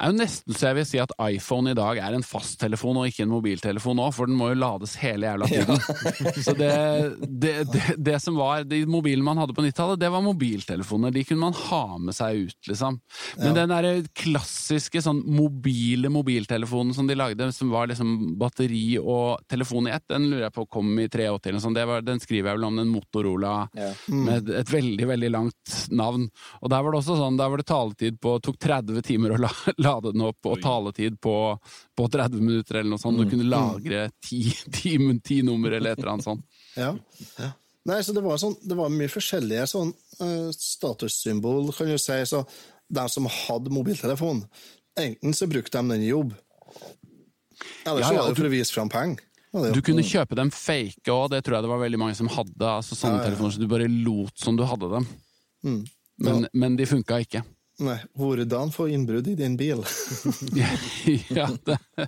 er 0.02 0.12
jo 0.12 0.18
nesten 0.18 0.56
så 0.56 0.68
jeg 0.70 0.76
vil 0.80 0.86
si 0.88 0.98
at 1.02 1.12
iPhone 1.30 1.72
i 1.72 1.76
dag 1.78 1.98
er 2.02 2.16
en 2.16 2.24
fasttelefon 2.26 2.98
og 3.00 3.08
ikke 3.08 3.24
en 3.26 3.32
mobiltelefon 3.32 4.00
òg, 4.02 4.12
for 4.16 4.26
den 4.30 4.36
må 4.38 4.50
jo 4.52 4.58
lades 4.60 4.96
hele 5.00 5.28
jævla 5.30 5.48
tiden. 5.50 5.80
Så 6.46 6.54
det, 6.58 6.70
det, 7.28 7.52
det, 7.70 7.82
det 8.02 8.16
som 8.22 8.36
var 8.38 8.64
De 8.68 8.80
mobilene 8.88 9.24
man 9.26 9.38
hadde 9.40 9.54
på 9.56 9.62
90-tallet, 9.64 10.00
det 10.02 10.10
var 10.12 10.24
mobiltelefoner. 10.24 11.12
De 11.14 11.22
kunne 11.28 11.44
man 11.44 11.56
ha 11.68 11.82
med 12.02 12.16
seg 12.16 12.48
ut, 12.48 12.58
liksom. 12.70 12.98
Men 13.40 13.56
den 13.56 13.72
derre 13.72 13.92
klassiske 14.18 15.02
sånn 15.04 15.22
mobile 15.36 16.10
mobiltelefonen 16.12 16.94
som 16.96 17.06
de 17.08 17.16
lagde, 17.18 17.48
som 17.54 17.70
var 17.72 17.90
liksom 17.90 18.34
batteri 18.40 18.96
og 18.98 19.42
telefon 19.50 19.88
i 19.88 19.94
ett, 19.96 20.06
den 20.10 20.28
lurer 20.30 20.48
jeg 20.48 20.56
på 20.56 20.66
kom 20.72 20.92
i 20.98 21.08
83 21.08 21.50
eller 21.52 21.62
sånt. 21.62 21.80
Den 22.06 22.22
skriver 22.22 22.52
jeg 22.52 22.58
vel 22.60 22.68
om 22.68 22.80
den 22.82 22.90
Motorola 22.92 23.54
Ja. 23.78 23.90
med 24.08 24.50
et, 24.50 24.70
veldig, 24.72 25.06
veldig 25.08 25.30
langt 25.32 25.76
navn. 25.92 26.28
Og 26.60 26.70
der 26.72 26.82
var 26.82 26.92
det 26.94 27.02
også 27.02 27.16
sånn, 27.18 27.38
der 27.40 27.50
var 27.52 27.60
det 27.62 27.68
taletid 27.70 28.18
på 28.22 28.36
Tok 28.42 28.58
30 28.62 29.02
timer 29.06 29.36
å 29.36 29.40
la, 29.44 29.50
den 30.00 30.24
opp, 30.24 30.48
og 30.48 30.60
taletid 30.62 31.18
på, 31.22 31.34
på 31.96 32.06
30 32.08 32.42
minutter 32.42 32.80
eller 32.80 32.94
noe 32.94 33.02
sånt. 33.02 33.20
Du 33.20 33.28
kunne 33.30 33.48
lagre 33.48 34.06
ti, 34.24 34.44
ti, 34.72 34.96
ti 35.24 35.40
nummer 35.46 35.74
eller 35.76 35.92
et 35.92 36.02
eller 36.02 36.14
annet 36.16 36.30
sånt. 36.30 36.46
Ja. 36.72 36.94
Nei, 37.84 37.98
så 38.00 38.14
det 38.16 38.22
var, 38.24 38.38
sånn, 38.40 38.54
det 38.64 38.76
var 38.78 38.92
mye 38.94 39.10
forskjellige 39.10 39.66
sånn 39.68 39.90
uh, 40.22 40.48
statussymbol, 40.54 41.66
kan 41.76 41.90
du 41.90 41.98
si. 42.00 42.14
Så 42.30 42.44
de 42.88 43.04
som 43.12 43.26
hadde 43.28 43.72
mobiltelefon, 43.74 44.44
enten 44.96 45.36
så 45.36 45.48
brukte 45.50 45.76
de 45.82 45.92
den 45.92 46.06
i 46.06 46.12
jobb, 46.12 46.32
eller 47.84 48.06
så 48.06 48.14
ja, 48.14 48.22
var 48.22 48.30
det 48.30 48.38
for 48.38 48.48
å 48.48 48.52
vise 48.52 48.74
fram 48.74 48.90
penger. 48.92 49.20
Du 49.52 49.82
kunne 49.84 50.04
kjøpe 50.06 50.36
dem 50.38 50.48
fake 50.54 51.12
òg, 51.12 51.26
det 51.34 51.42
tror 51.44 51.58
jeg 51.58 51.66
det 51.66 51.72
var 51.74 51.82
veldig 51.82 52.00
mange 52.00 52.16
som 52.16 52.30
hadde. 52.32 52.68
altså 52.78 52.96
Sånne 52.96 53.20
telefoner, 53.26 53.52
så 53.52 53.60
du 53.60 53.68
bare 53.68 53.88
lot 53.90 54.32
som 54.40 54.56
du 54.56 54.64
hadde 54.64 54.88
dem. 54.94 55.08
Men, 56.24 56.46
men 56.56 56.78
de 56.78 56.86
funka 56.88 57.18
ikke. 57.26 57.42
Nei, 57.82 57.98
hvordan 58.18 58.70
få 58.74 58.86
innbrudd 58.92 59.26
i 59.32 59.36
din 59.38 59.56
bil? 59.58 59.82
ja, 61.38 61.48
det. 61.66 61.78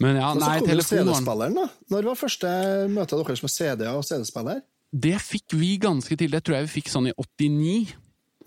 Men 0.00 0.16
ja, 0.16 0.30
nei, 0.32 0.40
Og 0.40 0.64
så 0.64 0.64
kom 0.64 0.70
jo 0.72 0.84
CD-spilleren, 0.88 1.56
da. 1.58 1.66
Når 1.92 2.06
var 2.08 2.16
første 2.16 2.50
møte 2.88 3.18
deres 3.20 3.42
med 3.44 3.52
CD-er 3.52 3.98
og 3.98 4.06
CD-spiller? 4.08 4.62
Det 4.90 5.18
fikk 5.22 5.54
vi 5.60 5.74
ganske 5.82 6.16
til. 6.18 6.32
Det 6.32 6.40
tror 6.46 6.56
jeg 6.56 6.66
vi 6.66 6.76
fikk 6.78 6.88
sånn 6.90 7.10
i 7.10 7.14
89. 7.14 7.92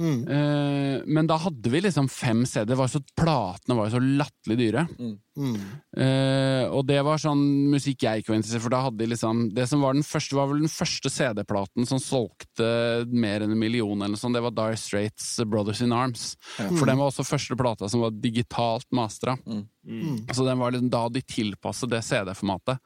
Mm. 0.01 0.21
Uh, 0.25 1.03
men 1.05 1.27
da 1.29 1.37
hadde 1.43 1.69
vi 1.69 1.83
liksom 1.83 2.09
fem 2.09 2.45
CD. 2.49 2.73
Var 2.75 2.89
så, 2.89 3.01
platene 3.17 3.77
var 3.77 3.89
jo 3.89 3.97
så 3.97 4.03
latterlig 4.03 4.59
dyre. 4.59 4.87
Mm. 4.99 5.17
Eh, 5.33 6.63
og 6.69 6.83
det 6.85 6.99
var 7.01 7.17
sånn 7.17 7.41
musikk 7.71 8.03
jeg 8.05 8.21
ikke 8.21 8.29
var 8.29 8.37
interessert 8.37 8.59
i, 8.59 8.63
for 8.67 8.73
da 8.73 8.81
hadde 8.85 8.99
de 9.01 9.07
liksom 9.09 9.39
Det 9.55 9.65
som 9.65 9.81
var 9.81 9.95
den 9.97 10.05
første, 10.05 10.35
var 10.37 10.51
vel 10.51 10.61
den 10.61 10.69
første 10.69 11.09
CD-platen 11.09 11.89
som 11.89 12.01
solgte 12.01 12.67
mer 13.09 13.41
enn 13.41 13.55
en 13.55 13.59
million, 13.59 14.05
eller 14.05 14.19
sånn. 14.19 14.35
Det 14.35 14.43
var 14.45 14.53
Dire 14.53 14.77
Straits 14.77 15.31
Brothers 15.49 15.81
in 15.85 15.95
Arms. 15.95 16.33
For 16.59 16.85
den 16.85 16.99
var 17.01 17.09
også 17.09 17.25
første 17.25 17.57
plata 17.59 17.89
som 17.89 18.05
var 18.05 18.13
digitalt 18.13 18.89
mastra. 18.93 19.37
Så 20.31 20.45
den 20.45 20.61
var 20.61 20.73
liksom 20.73 20.91
da 20.93 21.07
de 21.11 21.23
tilpasset 21.27 21.91
det 21.91 22.03
CD-formatet. 22.05 22.79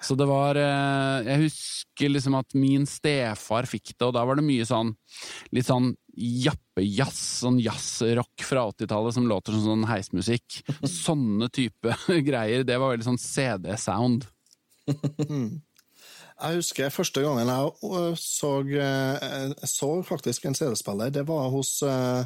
Så 0.00 0.16
det 0.16 0.28
var 0.30 0.56
uh, 0.56 1.26
Jeg 1.26 1.48
husker 1.48 2.14
liksom 2.14 2.38
at 2.38 2.54
min 2.56 2.86
stefar 2.88 3.68
fikk 3.68 3.92
det, 3.96 4.06
og 4.06 4.14
da 4.16 4.24
var 4.24 4.38
det 4.38 4.46
mye 4.46 4.66
sånn 4.68 4.94
litt 5.52 5.66
sånn 5.68 5.92
jappejazz, 6.18 7.20
sånn 7.44 7.60
jazzrock 7.62 8.42
fra 8.44 8.66
80-tallet 8.72 9.16
som 9.16 9.28
låter 9.30 9.54
som 9.54 9.64
sånn 9.64 9.86
heismusikk. 9.90 10.60
Sånne 11.04 11.48
type 11.54 11.94
greier. 12.28 12.66
Det 12.66 12.78
var 12.80 12.94
veldig 12.94 13.08
sånn 13.12 13.22
CD-sound. 13.22 14.28
Jeg 16.38 16.60
husker 16.60 16.92
første 16.94 17.22
gangen 17.24 17.48
jeg 17.50 17.70
øh, 17.82 18.12
så, 18.14 18.50
øh, 18.62 18.74
jeg 18.78 19.70
så 19.72 19.88
faktisk 20.06 20.44
en 20.46 20.54
CD-spiller. 20.54 21.10
Det 21.10 21.24
var 21.26 21.48
hos 21.50 21.80
øh, 21.82 22.22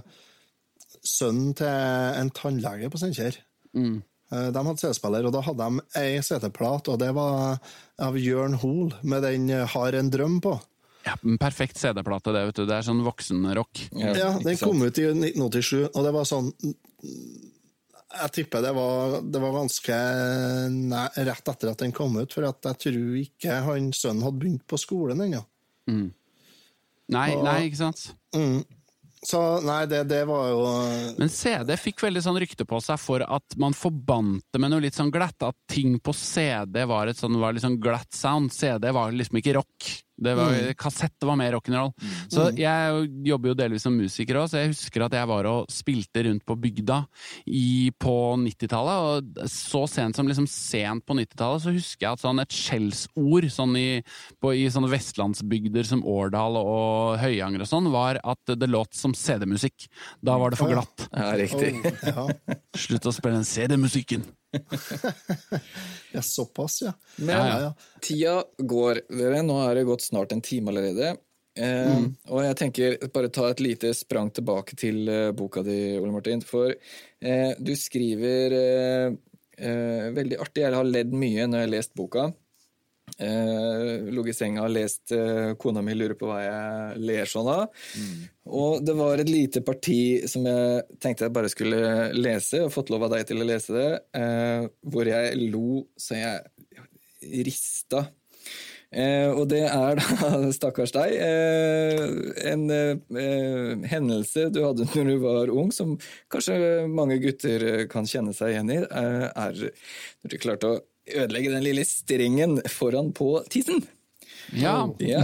sønnen 1.01 1.55
til 1.57 2.21
en 2.21 2.31
tannlege 2.37 2.91
på 2.93 3.01
Steinkjer. 3.01 3.39
Mm. 3.73 4.03
Eh, 4.29 4.51
De 4.53 4.65
hadde 4.67 4.83
CD-spiller, 4.83 5.25
og 5.25 5.33
da 5.33 5.41
hadde 5.47 5.71
de 5.71 6.03
ei 6.03 6.21
CD-plat, 6.21 6.93
og 6.93 7.01
det 7.01 7.09
var 7.17 7.57
av 8.05 8.21
Jørn 8.21 8.59
Hoel 8.61 8.93
med 9.01 9.25
den 9.25 9.49
'Har 9.49 9.97
en 9.97 10.13
drøm' 10.13 10.41
på. 10.45 10.59
Ja, 11.05 11.17
en 11.19 11.39
perfekt 11.41 11.79
CD-plate, 11.81 12.33
det, 12.35 12.45
vet 12.49 12.61
du. 12.61 12.67
Det 12.69 12.77
er 12.77 12.87
sånn 12.87 13.03
voksenrock. 13.05 13.87
Ja, 13.99 14.15
ja 14.19 14.31
Den 14.43 14.59
kom 14.61 14.83
ut 14.85 15.01
i 15.03 15.09
1987, 15.11 15.89
og 15.91 16.01
det 16.07 16.13
var 16.15 16.29
sånn 16.29 16.53
Jeg 18.13 18.35
tipper 18.37 18.63
det 18.63 18.75
var, 18.77 19.19
det 19.25 19.41
var 19.43 19.57
ganske 19.57 19.97
nei, 20.71 21.07
rett 21.29 21.55
etter 21.55 21.73
at 21.73 21.83
den 21.83 21.95
kom 21.97 22.19
ut, 22.21 22.35
for 22.35 22.47
at 22.49 22.71
jeg 22.71 22.83
tror 22.87 23.17
ikke 23.23 23.63
han 23.67 23.91
sønnen 23.97 24.27
hadde 24.27 24.43
begynt 24.45 24.67
på 24.69 24.79
skolen 24.81 25.25
ennå. 25.27 25.43
Nei, 27.13 27.29
nei, 27.43 27.59
ikke 27.67 27.83
sant? 27.83 28.07
Mm. 28.37 28.63
Så 29.23 29.39
nei, 29.63 29.85
det, 29.87 30.01
det 30.11 30.25
var 30.27 30.49
jo 30.51 30.63
Men 31.15 31.31
CD 31.31 31.77
fikk 31.79 32.01
veldig 32.03 32.25
sånn 32.25 32.41
rykte 32.43 32.67
på 32.67 32.81
seg 32.83 32.99
for 32.99 33.23
at 33.23 33.55
man 33.61 33.77
forbandt 33.77 34.49
det 34.51 34.59
med 34.63 34.73
noe 34.73 34.83
litt 34.83 34.99
sånn 34.99 35.13
glatt. 35.15 35.39
At 35.47 35.59
ting 35.71 35.95
på 36.03 36.15
CD 36.17 36.83
var 36.91 37.11
et 37.11 37.21
sånn, 37.21 37.39
var 37.39 37.55
litt 37.55 37.63
sånn 37.63 37.79
glatt 37.83 38.11
sound. 38.17 38.51
CD 38.55 38.91
var 38.95 39.15
liksom 39.15 39.39
ikke 39.39 39.55
rock. 39.61 39.93
Det 40.23 40.35
var, 40.37 40.55
Kassett 40.79 41.25
var 41.25 41.37
mer 41.41 41.55
rock'n'roll. 41.57 41.93
Så 42.31 42.51
jeg 42.59 43.07
jobber 43.27 43.53
jo 43.53 43.57
delvis 43.59 43.87
som 43.87 43.95
musiker 43.97 44.39
òg, 44.39 44.51
så 44.51 44.61
jeg 44.61 44.73
husker 44.75 45.07
at 45.07 45.17
jeg 45.17 45.29
var 45.31 45.49
og 45.51 45.73
spilte 45.73 46.25
rundt 46.27 46.45
på 46.47 46.57
bygda 46.63 46.99
i, 47.49 47.91
på 47.99 48.15
90-tallet. 48.43 49.07
Og 49.43 49.49
så 49.51 49.83
sent 49.91 50.19
som 50.19 50.29
liksom 50.29 50.47
sent 50.51 51.07
på 51.09 51.17
90-tallet 51.19 51.65
så 51.65 51.75
husker 51.75 52.07
jeg 52.07 52.19
at 52.19 52.25
sånn 52.25 52.43
et 52.43 52.55
skjellsord 52.55 53.49
sånn 53.53 53.79
i, 53.81 53.89
på, 54.43 54.53
i 54.59 54.69
sånne 54.73 54.93
vestlandsbygder 54.93 55.89
som 55.89 56.05
Årdal 56.09 56.61
og 56.61 57.19
Høyanger 57.23 57.65
og 57.65 57.73
sånn, 57.73 57.91
var 57.95 58.21
at 58.23 58.55
det 58.59 58.71
låt 58.71 58.95
som 58.99 59.17
CD-musikk. 59.17 59.89
Da 60.23 60.37
var 60.39 60.53
det 60.53 60.61
for 60.61 60.71
glatt. 60.73 61.09
Ja, 61.11 61.33
riktig. 61.41 61.75
Slutt 62.79 63.09
å 63.09 63.17
spille 63.17 63.41
den 63.41 63.49
CD-musikken. 63.49 64.29
ja 66.13 66.23
såpass, 66.23 66.83
ja. 66.83 66.93
Men 67.17 67.37
ja, 67.37 67.61
ja. 67.61 67.75
tida 68.01 68.39
går, 68.59 69.03
dere. 69.09 69.43
Nå 69.47 69.59
er 69.67 69.79
det 69.81 69.87
gått 69.89 70.05
snart 70.07 70.33
en 70.35 70.43
time 70.45 70.73
allerede. 70.73 71.15
Eh, 71.59 72.05
Og 72.33 72.41
jeg 72.47 72.57
tenker 72.57 72.95
bare 73.13 73.29
ta 73.33 73.51
et 73.53 73.61
lite 73.61 73.91
sprang 73.97 74.31
tilbake 74.33 74.77
til 74.81 75.03
eh, 75.13 75.31
boka 75.37 75.65
di, 75.67 75.99
Ole 76.01 76.13
Martin. 76.15 76.41
For 76.45 76.73
eh, 76.73 77.51
du 77.61 77.75
skriver 77.77 78.57
eh, 78.57 79.19
eh, 79.59 80.07
veldig 80.17 80.41
artig. 80.41 80.65
Jeg 80.65 80.77
har 80.79 80.89
ledd 80.89 81.13
mye 81.13 81.49
når 81.49 81.65
jeg 81.65 81.69
har 81.69 81.75
lest 81.77 81.95
boka. 81.99 82.31
Eh, 83.19 84.09
Ligget 84.13 84.33
i 84.33 84.39
senga 84.39 84.65
og 84.65 84.73
lest 84.73 85.13
eh, 85.15 85.53
Kona 85.61 85.83
mi 85.85 85.95
lurer 85.97 86.17
på 86.19 86.31
hva 86.31 86.41
jeg 86.43 87.03
ler 87.03 87.29
sånn 87.29 87.51
av. 87.53 87.83
Og 88.49 88.83
det 88.85 88.97
var 88.99 89.21
et 89.23 89.31
lite 89.31 89.63
parti 89.67 90.23
som 90.31 90.47
jeg 90.49 90.99
tenkte 91.03 91.29
jeg 91.29 91.37
bare 91.37 91.53
skulle 91.53 92.11
lese, 92.17 92.65
og 92.65 92.73
fått 92.75 92.91
lov 92.95 93.07
av 93.07 93.17
deg 93.17 93.29
til 93.29 93.43
å 93.43 93.49
lese 93.49 93.77
det, 93.77 93.91
eh, 94.19 94.67
hvor 94.89 95.09
jeg 95.09 95.39
lo 95.53 95.85
så 96.01 96.19
jeg 96.19 97.47
rista. 97.47 98.07
Eh, 98.93 99.31
og 99.33 99.47
det 99.49 99.63
er 99.65 99.97
da, 99.97 100.31
stakkars 100.59 100.93
deg, 100.93 101.15
eh, 101.17 102.03
en 102.51 102.67
eh, 102.69 103.87
hendelse 103.89 104.51
du 104.53 104.61
hadde 104.67 104.85
når 104.93 105.09
du 105.09 105.15
var 105.23 105.53
ung, 105.53 105.71
som 105.73 105.95
kanskje 106.33 106.85
mange 106.93 107.17
gutter 107.23 107.87
kan 107.93 108.09
kjenne 108.09 108.37
seg 108.37 108.53
igjen 108.53 108.73
i, 108.75 108.81
er 108.85 109.63
når 109.63 110.35
du 110.35 110.37
klarte 110.43 110.75
å 110.75 110.81
ødelegge 111.09 111.53
den 111.53 111.67
lille 111.67 111.85
strengen 111.89 112.61
foran 112.71 113.13
på 113.17 113.35
tissen. 113.51 113.83
Ja. 114.53 114.75
Ja, 115.01 115.23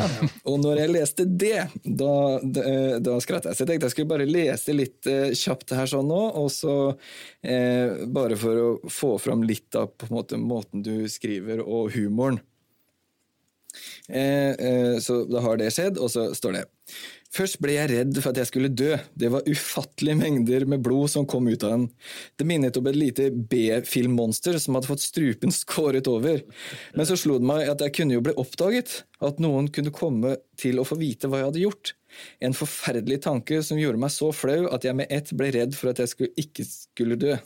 og 0.48 0.60
når 0.62 0.82
jeg 0.82 0.92
leste 0.94 1.24
det, 1.28 1.66
da, 1.82 2.12
da, 2.42 2.64
da 3.02 3.16
skratta 3.20 3.50
jeg. 3.50 3.58
Så 3.58 3.64
jeg 3.64 3.72
tenkte 3.72 3.88
jeg 3.88 3.94
skulle 3.96 4.12
bare 4.12 4.28
lese 4.28 4.76
litt 4.76 5.08
eh, 5.10 5.34
kjapt 5.36 5.74
her 5.76 5.90
sånn 5.90 6.08
nå, 6.08 6.20
og 6.40 6.48
så 6.54 6.76
eh, 7.42 8.06
bare 8.08 8.38
for 8.40 8.62
å 8.62 8.68
få 8.92 9.16
fram 9.22 9.44
litt 9.48 9.76
av 9.78 9.90
på 9.96 10.08
en 10.08 10.16
måte, 10.20 10.40
måten 10.40 10.84
du 10.86 10.94
skriver 11.12 11.62
og 11.64 11.92
humoren. 11.96 12.40
Eh, 14.08 14.54
eh, 14.54 14.96
så 15.04 15.22
da 15.28 15.44
har 15.44 15.60
det 15.60 15.72
skjedd, 15.74 16.00
og 16.00 16.10
så 16.12 16.30
står 16.36 16.56
det 16.56 16.66
Først 17.28 17.58
ble 17.60 17.74
jeg 17.74 17.90
redd 17.90 18.18
for 18.22 18.32
at 18.32 18.38
jeg 18.40 18.48
skulle 18.48 18.70
dø. 18.72 18.94
Det 19.12 19.28
var 19.32 19.44
ufattelige 19.44 20.16
mengder 20.16 20.64
med 20.70 20.80
blod 20.84 21.10
som 21.12 21.26
kom 21.28 21.48
ut 21.50 21.64
av 21.66 21.74
den. 21.74 21.84
Det 22.40 22.46
minnet 22.48 22.78
om 22.80 22.88
et 22.88 22.96
lite 22.96 23.28
B-filmmonster 23.30 24.56
som 24.62 24.78
hadde 24.78 24.88
fått 24.88 25.04
strupen 25.04 25.52
skåret 25.52 26.08
over. 26.08 26.40
Men 26.96 27.08
så 27.08 27.18
slo 27.20 27.36
det 27.36 27.50
meg 27.50 27.68
at 27.68 27.84
jeg 27.84 27.94
kunne 27.98 28.16
jo 28.16 28.24
bli 28.24 28.36
oppdaget. 28.40 29.02
At 29.20 29.42
noen 29.44 29.68
kunne 29.74 29.92
komme 29.92 30.38
til 30.60 30.80
å 30.80 30.86
få 30.88 30.96
vite 31.00 31.28
hva 31.28 31.42
jeg 31.42 31.50
hadde 31.50 31.64
gjort. 31.66 31.92
En 32.40 32.56
forferdelig 32.56 33.20
tanke 33.28 33.60
som 33.66 33.80
gjorde 33.80 34.00
meg 34.00 34.14
så 34.14 34.32
flau 34.32 34.64
at 34.72 34.88
jeg 34.88 34.96
med 34.96 35.12
ett 35.12 35.28
ble 35.36 35.52
redd 35.54 35.76
for 35.76 35.92
at 35.92 36.00
jeg 36.00 36.14
skulle, 36.14 36.32
ikke 36.40 36.64
skulle 36.64 37.20
dø. 37.20 37.36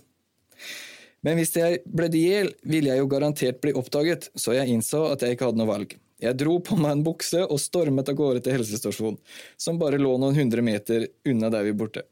Men 1.27 1.39
hvis 1.39 1.55
jeg 1.59 1.83
ble 1.87 2.09
i 2.19 2.23
hjel, 2.23 2.55
ville 2.67 2.91
jeg 2.91 3.03
jo 3.03 3.11
garantert 3.11 3.61
bli 3.63 3.75
oppdaget, 3.79 4.31
så 4.39 4.57
jeg 4.57 4.75
innså 4.75 5.05
at 5.11 5.23
jeg 5.23 5.37
ikke 5.37 5.51
hadde 5.51 5.63
noe 5.63 5.71
valg. 5.71 5.95
Jeg 6.23 6.39
dro 6.39 6.59
på 6.63 6.79
meg 6.79 6.97
en 6.97 7.05
bukse 7.07 7.43
og 7.43 7.59
stormet 7.61 8.11
av 8.13 8.19
gårde 8.19 8.45
til 8.45 8.57
helsestasjonen, 8.57 9.19
som 9.59 9.81
bare 9.81 9.99
lå 9.99 10.15
noen 10.21 10.39
hundre 10.39 10.63
meter 10.63 11.09
unna 11.29 11.51
der 11.51 11.67
vi 11.67 11.75
borte. 11.77 12.05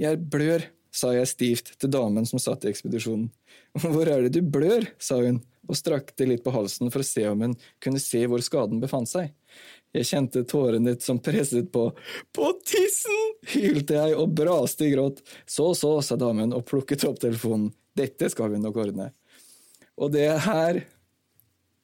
Jeg 0.00 0.22
blør, 0.32 0.64
sa 0.92 1.12
jeg 1.12 1.28
stivt 1.28 1.74
til 1.80 1.92
damen 1.92 2.24
som 2.28 2.40
satt 2.40 2.64
i 2.64 2.72
ekspedisjonen. 2.72 3.28
Hvor 3.82 4.08
er 4.08 4.24
det 4.24 4.34
du 4.36 4.42
blør, 4.44 4.88
sa 5.00 5.20
hun, 5.20 5.42
og 5.68 5.78
strakte 5.78 6.26
litt 6.26 6.42
på 6.44 6.52
halsen 6.52 6.90
for 6.92 7.04
å 7.04 7.06
se 7.06 7.26
om 7.28 7.44
hun 7.44 7.54
kunne 7.82 8.00
se 8.02 8.24
hvor 8.28 8.42
skaden 8.44 8.80
befant 8.82 9.08
seg. 9.08 9.30
Jeg 9.92 10.08
kjente 10.08 10.42
tårene 10.48 10.96
som 11.04 11.20
presset 11.20 11.68
på. 11.72 11.90
På 12.32 12.52
tissen! 12.64 13.18
hylte 13.52 13.98
jeg 13.98 14.16
og 14.16 14.32
braste 14.36 14.86
i 14.86 14.92
gråt. 14.94 15.20
Så, 15.44 15.72
så, 15.76 15.96
sa 16.00 16.16
damen 16.16 16.54
og 16.56 16.64
plukket 16.68 17.04
opp 17.08 17.20
telefonen. 17.20 17.72
Dette 17.98 18.30
skal 18.32 18.52
vi 18.54 18.60
nok 18.62 18.78
ordne. 18.86 19.10
Og 20.00 20.12
det 20.14 20.28
her 20.46 20.80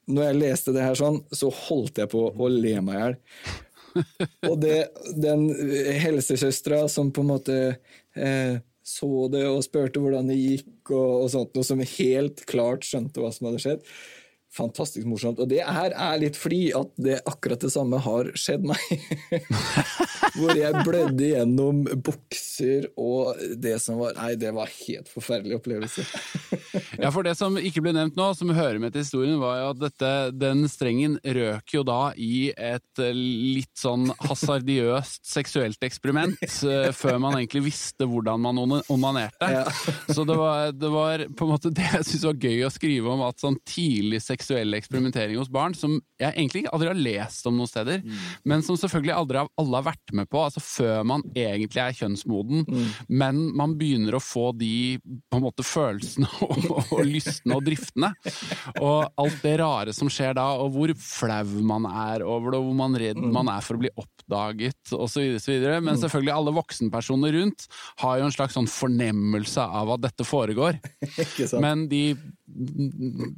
Når 0.08 0.24
jeg 0.24 0.38
leste 0.40 0.74
det 0.74 0.84
her 0.84 0.98
sånn, 0.98 1.20
så 1.34 1.50
holdt 1.52 2.00
jeg 2.00 2.10
på 2.12 2.28
å 2.32 2.50
le 2.52 2.76
meg 2.84 2.96
i 2.96 3.02
hjel. 3.02 3.18
Og 4.48 4.56
det, 4.62 4.78
den 5.18 5.48
helsesøstera 6.00 6.86
som 6.92 7.10
på 7.12 7.24
en 7.24 7.30
måte 7.32 7.56
eh, 8.16 8.58
så 8.88 9.08
det 9.32 9.42
og 9.48 9.64
spurte 9.66 10.00
hvordan 10.00 10.30
det 10.30 10.38
gikk, 10.38 10.70
og, 10.94 11.24
og 11.24 11.28
sånt, 11.32 11.58
og 11.60 11.66
som 11.66 11.82
helt 11.82 12.44
klart 12.48 12.86
skjønte 12.88 13.20
hva 13.20 13.32
som 13.34 13.50
hadde 13.50 13.60
skjedd. 13.64 13.90
Fantastisk 14.56 15.04
morsomt. 15.06 15.40
Og 15.42 15.48
det 15.50 15.60
her 15.60 15.92
er 15.92 16.20
litt 16.22 16.36
fordi 16.40 16.70
at 16.76 16.88
det 16.96 17.18
akkurat 17.28 17.60
det 17.60 17.68
samme 17.72 18.00
har 18.00 18.30
skjedd 18.38 18.64
meg. 18.64 18.80
Hvor 20.38 20.54
jeg 20.56 20.84
blødde 20.86 21.28
gjennom 21.34 21.82
bukser 22.04 22.88
og 22.98 23.38
det 23.60 23.76
som 23.82 24.00
var 24.00 24.16
Nei, 24.18 24.32
det 24.40 24.50
var 24.56 24.70
helt 24.72 25.10
forferdelig 25.12 25.60
opplevelse. 25.60 26.06
Ja, 26.98 27.12
for 27.14 27.22
det 27.22 27.36
som 27.38 27.54
ikke 27.60 27.80
ble 27.84 27.92
nevnt 27.94 28.16
nå, 28.18 28.24
som 28.34 28.50
hører 28.52 28.80
med 28.82 28.92
til 28.92 29.04
historien, 29.04 29.36
var 29.40 29.60
jo 29.60 29.66
at 29.70 29.78
dette, 29.80 30.08
den 30.36 30.64
strengen 30.70 31.14
røk 31.22 31.72
jo 31.72 31.84
da 31.86 32.10
i 32.18 32.50
et 32.50 33.02
eh, 33.02 33.14
litt 33.14 33.70
sånn 33.78 34.08
hasardiøst 34.24 35.22
seksuelt 35.28 35.86
eksperiment, 35.86 36.42
eh, 36.42 36.90
før 36.96 37.20
man 37.22 37.38
egentlig 37.38 37.62
visste 37.68 38.08
hvordan 38.10 38.42
man 38.42 38.60
onanerte. 38.90 39.50
Ja. 39.52 39.64
Så 40.10 40.26
det 40.28 40.36
var, 40.38 40.74
det 40.74 40.90
var 40.92 41.24
på 41.30 41.46
en 41.46 41.54
måte 41.54 41.72
det 41.74 41.86
jeg 41.86 42.08
syns 42.10 42.26
var 42.28 42.42
gøy 42.48 42.66
å 42.66 42.72
skrive 42.74 43.14
om, 43.14 43.24
at 43.28 43.46
sånn 43.46 43.60
tidlig 43.68 44.20
seksuell 44.26 44.37
eksperimentering 44.38 45.38
hos 45.40 45.50
barn, 45.52 45.74
som 45.74 45.98
jeg 46.20 46.32
egentlig 46.34 46.64
aldri 46.72 46.90
har 46.90 46.98
lest 46.98 47.46
om 47.48 47.56
noen 47.58 47.70
steder, 47.70 48.02
men 48.48 48.64
som 48.66 48.78
selvfølgelig 48.78 49.14
aldri 49.14 49.40
har, 49.42 49.50
alle 49.60 49.80
har 49.80 49.86
vært 49.90 50.14
med 50.16 50.28
på, 50.30 50.42
altså 50.42 50.62
før 50.62 51.06
man 51.08 51.24
egentlig 51.34 51.82
er 51.82 51.96
kjønnsmoden, 51.98 52.66
men 53.08 53.40
man 53.58 53.76
begynner 53.78 54.18
å 54.18 54.22
få 54.22 54.50
de 54.58 54.98
på 54.98 55.38
en 55.38 55.44
måte 55.44 55.66
følelsene 55.66 56.28
og, 56.46 56.68
og 56.94 57.04
lystene 57.06 57.56
og 57.58 57.64
driftene. 57.66 58.12
Og 58.82 59.08
alt 59.18 59.42
det 59.44 59.56
rare 59.60 59.94
som 59.96 60.10
skjer 60.12 60.36
da, 60.38 60.48
og 60.60 60.72
hvor 60.74 60.92
flau 61.00 61.62
man 61.66 61.86
er 61.88 62.24
over 62.26 62.52
det, 62.52 62.60
og 62.60 62.70
hvor 62.70 62.78
man 62.78 62.98
redd 62.98 63.20
man 63.22 63.50
er 63.52 63.64
for 63.64 63.78
å 63.78 63.82
bli 63.82 63.92
oppdaget, 63.98 64.92
osv. 64.94 65.38
Men 65.84 65.98
selvfølgelig 66.00 66.34
alle 66.34 66.54
voksenpersoner 66.56 67.34
rundt 67.38 67.68
har 68.02 68.18
jo 68.20 68.28
en 68.28 68.34
slags 68.34 68.56
sånn 68.58 68.68
fornemmelse 68.70 69.62
av 69.62 69.94
at 69.96 70.04
dette 70.08 70.26
foregår. 70.26 70.78
Men 71.64 71.86
de 71.90 72.02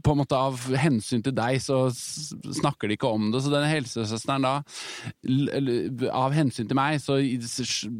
på 0.04 0.14
en 0.14 0.20
måte 0.22 0.38
av 0.38 0.60
hensyn 0.80 1.24
til 1.24 1.34
deg, 1.36 1.58
så 1.62 1.82
snakker 1.90 2.90
de 2.90 2.98
ikke 2.98 3.10
om 3.10 3.30
det. 3.34 3.42
Så 3.44 3.52
denne 3.52 3.70
helsesøsteren 3.70 4.46
da, 4.46 4.54
av 6.14 6.36
hensyn 6.36 6.70
til 6.70 6.78
meg, 6.78 7.00
så, 7.02 7.18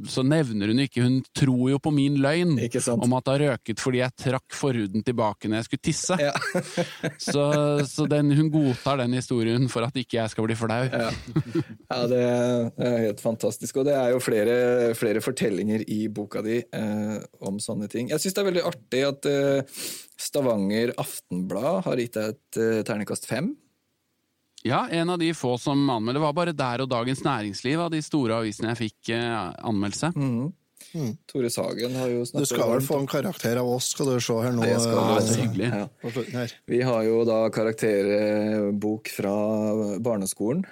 så 0.09 0.25
nevner 0.27 0.71
hun 0.71 0.85
ikke 0.85 1.05
Hun 1.05 1.21
tror 1.37 1.71
jo 1.73 1.79
på 1.83 1.93
min 1.95 2.19
løgn 2.21 2.57
om 2.57 3.15
at 3.17 3.27
det 3.27 3.33
har 3.33 3.43
røket 3.47 3.81
fordi 3.81 4.01
jeg 4.03 4.17
trakk 4.21 4.57
forhuden 4.57 5.05
tilbake 5.07 5.49
når 5.49 5.61
jeg 5.61 5.69
skulle 5.69 5.87
tisse. 5.91 6.19
Ja. 6.21 6.35
så 7.31 7.45
så 7.91 8.07
den, 8.07 8.33
hun 8.37 8.51
godtar 8.51 9.01
den 9.01 9.15
historien 9.17 9.69
for 9.69 9.87
at 9.87 9.97
ikke 9.99 10.19
jeg 10.19 10.33
skal 10.33 10.47
bli 10.47 10.57
flau. 10.59 10.83
Ja, 10.91 11.11
ja 11.91 12.01
det, 12.11 12.21
det 12.77 12.91
er 12.91 12.99
helt 13.07 13.23
fantastisk. 13.23 13.81
Og 13.81 13.89
det 13.89 13.97
er 13.97 14.13
jo 14.15 14.23
flere, 14.23 14.59
flere 14.99 15.23
fortellinger 15.25 15.85
i 15.91 16.03
boka 16.13 16.45
di 16.45 16.61
eh, 16.61 17.17
om 17.47 17.61
sånne 17.63 17.91
ting. 17.93 18.11
Jeg 18.13 18.23
syns 18.23 18.37
det 18.37 18.43
er 18.43 18.51
veldig 18.51 18.67
artig 18.71 19.03
at 19.09 19.31
eh, 19.31 19.83
Stavanger 20.21 20.95
Aftenblad 21.01 21.83
har 21.87 22.03
gitt 22.03 22.19
deg 22.19 22.35
et 22.35 22.61
uh, 22.61 22.79
terningkast 22.87 23.29
fem. 23.31 23.55
Ja, 24.63 24.85
en 24.93 25.11
av 25.11 25.19
de 25.19 25.31
få 25.33 25.55
som 25.59 25.89
anmelder, 25.89 26.21
var 26.21 26.37
bare 26.37 26.53
Der 26.53 26.83
og 26.85 26.91
Dagens 26.93 27.23
Næringsliv 27.25 27.81
av 27.81 27.93
de 27.95 28.03
store 28.05 28.43
avisene 28.43 28.75
jeg 28.75 28.83
fikk 28.85 29.13
uh, 29.17 29.53
anmeldelse. 29.71 30.13
Tore 31.31 31.51
Sagen 31.53 31.95
har 31.95 32.11
jo 32.11 32.25
snakket 32.27 32.49
Du 32.49 32.51
skal 32.51 32.73
vel 32.73 32.83
få 32.85 32.99
en 33.03 33.09
karakter 33.11 33.61
av 33.61 33.69
oss, 33.71 33.93
skal 33.95 34.11
du 34.11 34.21
se 34.25 34.37
her 34.43 34.55
nå. 34.57 34.65
Det 34.65 34.77
skal 34.81 34.99
eh, 34.99 35.13
også. 35.15 35.33
så 35.33 35.41
hyggelig. 35.45 35.71
Ja. 35.71 36.45
Vi 36.73 36.81
har 36.89 37.03
jo 37.07 37.23
da 37.29 37.41
karakterbok 37.55 39.13
fra 39.13 39.35
barneskolen. 40.03 40.65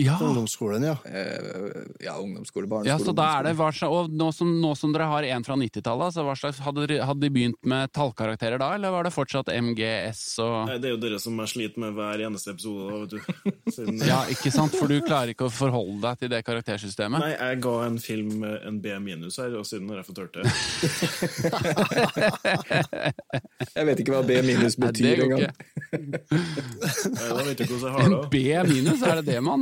Ja. 0.00 0.14
Ungdomsskolen, 0.24 0.80
ja. 0.88 0.94
Eh, 1.04 1.84
ja, 2.00 2.14
ungdomsskole, 2.16 2.64
Ja, 2.88 2.96
så 2.98 3.12
da 3.14 3.26
er 3.38 3.42
det 3.50 3.56
hva 3.58 3.68
slags, 3.76 3.92
og 3.92 4.08
nå 4.16 4.30
som, 4.32 4.54
nå 4.62 4.70
som 4.78 4.92
dere 4.94 5.04
har 5.10 5.22
en 5.28 5.44
fra 5.44 5.54
90-tallet, 5.60 6.14
så 6.16 6.22
hva 6.24 6.32
slags, 6.38 6.58
hadde, 6.64 6.86
dere- 6.88 7.04
hadde 7.04 7.20
de 7.26 7.30
begynt 7.34 7.60
med 7.68 7.92
tallkarakterer 7.92 8.56
da, 8.62 8.70
eller 8.78 8.90
var 8.94 9.02
det 9.04 9.12
fortsatt 9.12 9.48
MGS 9.52 10.22
og 10.40 10.66
Nei, 10.70 10.78
Det 10.80 10.88
er 10.88 10.92
jo 10.96 11.00
dere 11.02 11.18
som 11.20 11.36
er 11.44 11.48
sliter 11.52 11.76
med 11.84 11.92
hver 11.98 12.16
eneste 12.24 12.50
episode. 12.54 12.88
Da, 12.88 12.96
vet 13.04 13.12
du. 13.12 13.18
Siden, 13.76 14.00
Ja, 14.08 14.22
ikke 14.32 14.48
sant, 14.54 14.72
for 14.80 14.88
du 14.88 14.96
klarer 15.04 15.28
ikke 15.34 15.44
å 15.50 15.52
forholde 15.52 16.00
deg 16.06 16.16
til 16.24 16.32
det 16.32 16.40
karaktersystemet. 16.48 17.20
Nei, 17.20 17.34
jeg 17.36 17.60
ga 17.68 17.76
en 17.90 18.00
film 18.00 18.40
en 18.48 18.80
B 18.80 18.96
minus 19.04 19.36
her, 19.42 19.52
og 19.60 19.68
siden 19.68 19.92
har 19.92 20.00
jeg 20.00 20.08
fått 20.08 20.24
hørt 20.24 20.40
det. 20.40 20.44
Jeg 23.76 23.84
vet 23.88 23.98
ikke 24.02 24.12
hva 24.14 24.20
B 24.26 24.30
minus 24.46 24.76
betyr 24.80 25.22
engang. 25.26 25.42
ikke. 25.46 25.56
Nei, 25.96 27.28
Da 27.28 27.42
vet 27.44 27.58
du 27.60 27.64
hvordan 27.66 27.82
jeg 27.82 27.92
har 27.92 27.98
det. 28.06 28.10
En. 28.16 28.20
B 28.32 28.34
minus, 28.70 29.00
er 29.06 29.14
det 29.20 29.26
det 29.28 29.40
man 29.44 29.60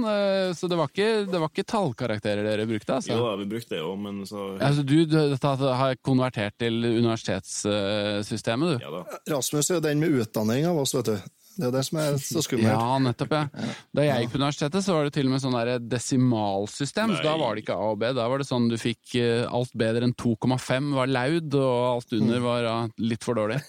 Så 0.58 0.68
det 0.70 0.78
var 0.78 0.90
ikke, 0.90 1.10
det 1.30 1.40
var 1.42 1.52
ikke 1.52 1.66
tallkarakterer 1.68 2.46
dere 2.46 2.66
brukte, 2.68 2.98
altså? 2.98 3.14
Jo 3.14 3.26
da, 3.26 3.36
vi 3.40 3.48
brukte 3.50 3.76
det 3.76 3.82
òg, 3.84 3.94
men 4.00 4.24
så 4.28 4.50
Altså, 4.58 4.84
du, 4.86 4.96
du 5.08 5.36
har 5.80 5.96
konvertert 6.04 6.58
til 6.60 6.80
universitetssystemet, 6.84 8.74
du? 8.74 8.84
Ja 8.84 8.92
da. 8.92 9.22
Rasmus 9.34 9.70
er 9.70 9.80
jo 9.80 9.86
den 9.88 10.02
med 10.02 10.20
utdanning 10.20 10.68
av 10.70 10.82
oss, 10.84 10.94
vet 10.98 11.14
du. 11.14 11.32
Det 11.54 11.68
er 11.68 11.74
det 11.76 11.82
som 11.86 11.98
er 12.02 12.16
så 12.18 12.40
skummelt. 12.42 12.66
Ja, 12.66 12.96
nettopp, 12.98 13.34
ja. 13.36 13.66
Da 13.94 14.02
jeg 14.02 14.24
gikk 14.24 14.32
på 14.32 14.40
universitetet, 14.40 14.82
så 14.82 14.96
var 14.96 15.06
det 15.06 15.12
til 15.14 15.28
og 15.28 15.34
med 15.36 15.42
sånn 15.44 15.58
desimalsystem. 15.86 17.14
Så 17.14 17.22
da 17.22 17.36
var 17.38 17.54
det 17.54 17.62
ikke 17.62 17.76
A 17.78 17.92
og 17.92 18.00
B. 18.00 18.08
Da 18.16 18.26
var 18.30 18.42
det 18.42 18.48
sånn 18.48 18.66
du 18.72 18.74
fikk 18.80 19.14
eh, 19.20 19.44
alt 19.46 19.70
bedre 19.78 20.08
enn 20.08 20.16
2,5 20.18 20.90
var 20.98 21.12
laud, 21.12 21.54
og 21.60 21.76
alt 21.92 22.16
under 22.18 22.42
var 22.42 22.72
litt 22.98 23.26
for 23.26 23.38
dårlig. 23.38 23.60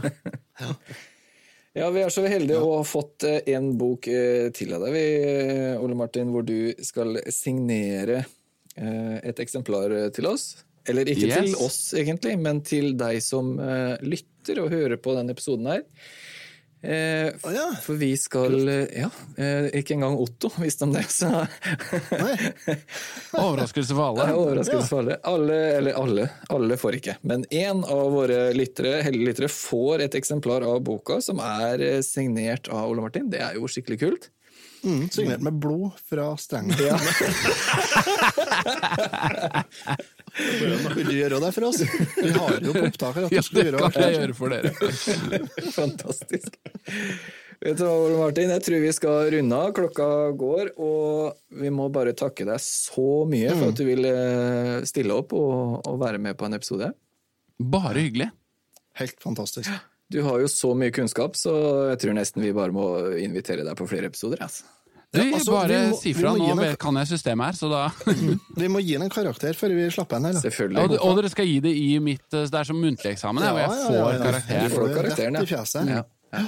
Ja, 1.78 1.86
vi 1.94 2.02
er 2.02 2.10
så 2.10 2.24
heldige 2.26 2.58
å 2.66 2.80
ha 2.80 2.86
fått 2.86 3.22
eh, 3.28 3.44
en 3.54 3.70
bok 3.78 4.08
eh, 4.10 4.48
til 4.56 4.72
av 4.74 4.82
deg, 4.82 4.94
vi, 4.96 5.04
eh, 5.22 5.78
Ole 5.78 5.94
Martin, 5.98 6.32
hvor 6.34 6.42
du 6.46 6.72
skal 6.82 7.20
signere 7.30 8.24
et 8.80 9.40
eksemplar 9.42 9.92
til 10.14 10.28
oss. 10.30 10.62
Eller 10.88 11.08
ikke 11.10 11.26
Yes. 11.26 11.40
til 11.50 11.56
oss, 11.66 11.78
egentlig, 11.98 12.36
men 12.40 12.62
til 12.64 12.94
deg 12.96 13.18
som 13.20 13.50
lytter 14.00 14.60
og 14.62 14.70
hører 14.72 14.96
på 15.02 15.12
denne 15.18 15.34
episoden 15.34 15.66
her. 15.68 15.82
Eh, 16.82 17.32
oh, 17.42 17.54
ja. 17.54 17.72
For 17.84 17.94
vi 18.00 18.14
skal 18.16 18.68
Ja, 18.68 19.10
eh, 19.36 19.66
ikke 19.76 19.94
engang 19.98 20.14
Otto 20.16 20.48
visste 20.56 20.84
om 20.86 20.92
det, 20.94 21.02
så 21.12 21.28
Overraskelse 23.36 23.92
for 23.94 24.04
alle. 24.06 24.32
overraskelse 24.32 24.88
for 24.88 24.98
alle. 25.02 25.18
Alle, 25.28 25.58
eller 25.76 25.92
alle, 26.00 26.24
alle 26.48 26.76
får 26.80 26.94
ikke. 27.00 27.16
Men 27.20 27.44
én 27.52 27.84
av 27.84 28.12
våre 28.16 28.54
lyttere, 28.56 29.02
heldige 29.04 29.28
lyttere 29.28 29.48
får 29.52 30.00
et 30.06 30.14
eksemplar 30.16 30.64
av 30.64 30.80
boka 30.86 31.20
som 31.24 31.40
er 31.44 31.80
eh, 31.84 32.00
signert 32.06 32.68
av 32.72 32.88
Ole 32.88 33.04
Martin. 33.04 33.28
Det 33.30 33.40
er 33.44 33.54
jo 33.60 33.68
skikkelig 33.68 34.00
kult. 34.00 34.30
Mm, 34.80 35.10
signert 35.12 35.44
med 35.44 35.60
blod 35.60 35.92
fra 36.08 36.32
strengen. 36.40 36.72
Ja. 36.80 36.96
Vil 40.96 41.08
du 41.10 41.14
gjøre 41.16 41.40
det 41.42 41.50
for 41.56 41.66
oss? 41.70 41.82
Vi 42.20 42.32
har 42.34 42.56
jo 42.62 42.74
på 42.76 42.86
opptak 42.86 43.18
her 43.18 43.26
at 43.28 43.34
Ja, 43.34 43.42
du 43.42 43.58
det 43.58 43.66
gjøre 43.68 43.90
kan 43.90 44.06
jeg 44.06 44.16
gjøre 44.18 44.36
for 44.38 44.54
dere. 44.54 44.72
Fantastisk. 45.80 46.58
Vet 47.60 47.76
du 47.76 47.84
hva, 47.84 47.92
Ole 47.92 48.16
Martin, 48.16 48.52
jeg 48.54 48.64
tror 48.64 48.80
vi 48.80 48.92
skal 48.96 49.30
runde 49.34 49.56
av. 49.66 49.72
Klokka 49.76 50.08
går, 50.40 50.70
og 50.80 51.60
vi 51.60 51.72
må 51.76 51.90
bare 51.92 52.14
takke 52.16 52.46
deg 52.48 52.62
så 52.64 53.08
mye 53.28 53.52
for 53.52 53.74
at 53.74 53.80
du 53.80 53.84
ville 53.84 54.14
stille 54.88 55.16
opp 55.20 55.34
og, 55.36 55.80
og 55.84 56.00
være 56.00 56.22
med 56.22 56.38
på 56.40 56.48
en 56.48 56.56
episode. 56.56 56.88
Bare 57.60 58.00
hyggelig. 58.00 58.30
Helt 59.00 59.20
fantastisk. 59.22 59.68
Du 60.10 60.22
har 60.26 60.40
jo 60.42 60.48
så 60.50 60.72
mye 60.74 60.90
kunnskap, 60.94 61.36
så 61.38 61.52
jeg 61.92 62.00
tror 62.02 62.16
nesten 62.16 62.42
vi 62.42 62.54
bare 62.56 62.74
må 62.74 62.86
invitere 63.20 63.62
deg 63.66 63.76
på 63.78 63.86
flere 63.90 64.08
episoder. 64.10 64.40
Altså. 64.46 64.64
Du, 65.12 65.18
Ja, 65.18 65.34
altså, 65.34 65.50
bare 65.56 65.78
må- 65.90 65.96
si 65.98 66.12
fra. 66.14 66.30
Nå 66.38 66.54
vet- 66.54 66.78
kan 66.78 66.94
jeg 67.00 67.08
systemet 67.10 67.46
her, 67.50 67.56
så 67.58 67.68
da 67.70 67.80
Vi 68.62 68.68
må 68.70 68.78
gi 68.78 68.92
den 68.94 69.02
en 69.08 69.10
karakter 69.10 69.56
før 69.58 69.74
vi 69.74 69.88
slapper 69.90 70.20
den 70.20 70.28
her. 70.30 70.36
da. 70.38 70.40
Selvfølgelig. 70.44 70.84
og, 70.84 70.94
og 71.08 71.16
dere 71.18 71.30
skal 71.32 71.46
gi 71.50 71.58
det 71.64 71.72
i 71.74 71.88
mitt 71.98 72.28
eh, 72.32 72.46
Det 72.46 72.54
er 72.60 72.64
som 72.68 72.78
muntlig 72.78 73.10
eksamen, 73.16 73.42
ja, 73.42 73.50
hvor 73.50 73.60
jeg 73.64 73.70
får 73.88 73.90
Du 73.90 74.24
karakteren. 74.28 74.70
får 74.70 74.86
det 74.86 74.96
karakteren, 75.00 75.34
rett 75.40 75.42
i 75.42 75.54
ja. 75.54 75.58
fjeset. 75.64 75.92
Ja. 76.38 76.46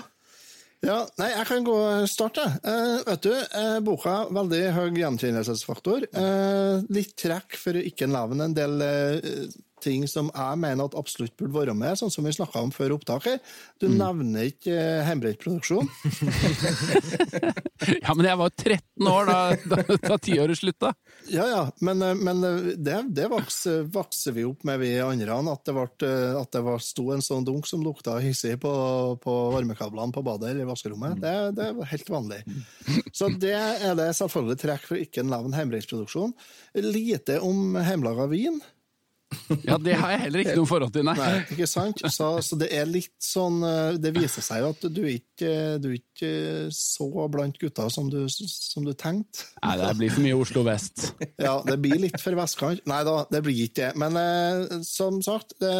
Ja, 0.83 0.97
nei, 1.19 1.29
jeg 1.31 1.47
kan 1.47 1.63
gå 1.67 1.75
og 1.79 2.09
starte. 2.11 2.43
Uh, 2.67 3.03
vet 3.07 3.23
du, 3.23 3.31
uh, 3.31 3.77
boka 3.87 4.15
veldig 4.35 4.63
høy 4.75 4.89
gjenkjennelsesfaktor. 4.99 6.09
Uh, 6.11 6.83
litt 6.91 7.13
trekk 7.23 7.55
for 7.55 7.79
å 7.79 7.83
ikke 7.87 8.09
nevne 8.11 8.49
en 8.49 8.57
del 8.57 8.83
eh, 8.83 9.45
ting 9.83 10.07
som 10.11 10.31
jeg 10.33 10.61
mener 10.63 10.89
at 10.89 10.97
absolutt 10.99 11.35
burde 11.39 11.55
være 11.55 11.75
med, 11.77 11.99
sånn 11.99 12.13
som 12.13 12.27
vi 12.27 12.35
snakka 12.35 12.63
om 12.63 12.73
før 12.75 12.97
opptaket. 12.97 13.43
Du 13.83 13.89
nevner 13.91 14.49
ikke 14.53 14.75
eh, 14.75 15.07
hjemmebrentproduksjon. 15.09 15.91
Ja, 17.83 18.15
men 18.15 18.27
jeg 18.29 18.39
var 18.39 18.47
jo 18.47 18.63
13 18.63 19.09
år 19.11 19.27
da, 19.27 19.39
da, 19.67 19.97
da 20.05 20.17
tiåret 20.23 20.59
slutta. 20.59 20.93
Ja, 21.33 21.45
ja, 21.51 21.63
men, 21.83 22.03
eh, 22.05 22.15
men 22.15 22.43
eh, 22.47 22.69
det, 22.79 22.99
det 23.17 23.27
vokser, 23.33 23.83
vokser 23.91 24.37
vi 24.37 24.45
opp 24.47 24.63
med, 24.69 24.79
vi 24.83 24.93
andre. 25.03 25.39
At 25.53 25.65
det, 25.67 25.75
ble, 25.75 26.11
at 26.39 26.53
det 26.55 26.63
var, 26.63 26.83
sto 26.85 27.09
en 27.15 27.25
sånn 27.25 27.47
dunk 27.47 27.67
som 27.67 27.83
lukta 27.85 28.19
hissig 28.23 28.55
på, 28.63 28.73
på 29.23 29.35
varmekablene 29.57 30.15
på 30.15 30.23
badet 30.27 30.53
eller 30.53 30.67
i 30.67 30.69
vaskerommet. 30.71 31.19
Det, 31.23 31.35
det 31.59 31.71
var 31.79 31.91
helt 31.91 32.13
vanlig. 32.15 32.43
Så 33.19 33.33
det 33.43 33.57
er 33.59 33.99
det 33.99 34.13
selvfølgelig 34.19 34.61
trekk 34.63 34.87
for 34.87 34.99
å 34.99 35.03
ikke 35.03 35.27
nevne 35.27 35.59
hjemmebrentproduksjon. 35.59 36.37
Lite 36.87 37.41
om 37.43 37.81
hjemmelaga 37.81 38.29
vin. 38.31 38.63
Ja, 39.67 39.77
det 39.79 39.95
har 39.99 40.13
jeg 40.15 40.21
heller 40.27 40.43
ikke 40.45 40.55
noe 40.59 40.69
forhold 40.71 40.93
til, 40.95 41.05
nei. 41.07 41.15
Nei, 41.19 41.43
ikke 41.55 41.67
sant? 41.71 42.01
Så, 42.15 42.29
så 42.45 42.59
det 42.61 42.69
er 42.75 42.89
litt 42.89 43.15
sånn 43.23 43.59
eh, 43.67 43.99
Det 44.03 44.13
viser 44.17 44.45
seg 44.45 44.63
jo 44.63 44.71
at 44.73 44.87
du 44.93 45.01
er 45.05 45.15
ikke, 45.17 45.53
du 45.83 45.91
er 45.91 45.99
ikke 45.99 46.31
så 46.77 47.09
blant 47.33 47.59
gutta 47.61 47.89
som 47.93 48.09
du, 48.13 48.21
som 48.31 48.87
du 48.87 48.93
tenkte. 48.99 49.49
Nei, 49.63 49.77
det 49.81 49.93
blir 50.01 50.15
for 50.15 50.25
mye 50.27 50.39
Oslo 50.39 50.65
vest. 50.67 51.11
Ja, 51.41 51.59
det 51.67 51.79
blir 51.83 52.01
litt 52.03 52.19
for 52.23 52.37
vestkant. 52.39 52.83
Nei 52.89 53.03
da, 53.09 53.19
det 53.33 53.43
blir 53.45 53.67
ikke 53.67 53.83
det. 53.83 53.93
Men 54.01 54.19
eh, 54.21 54.81
som 54.87 55.21
sagt, 55.25 55.57
det, 55.63 55.73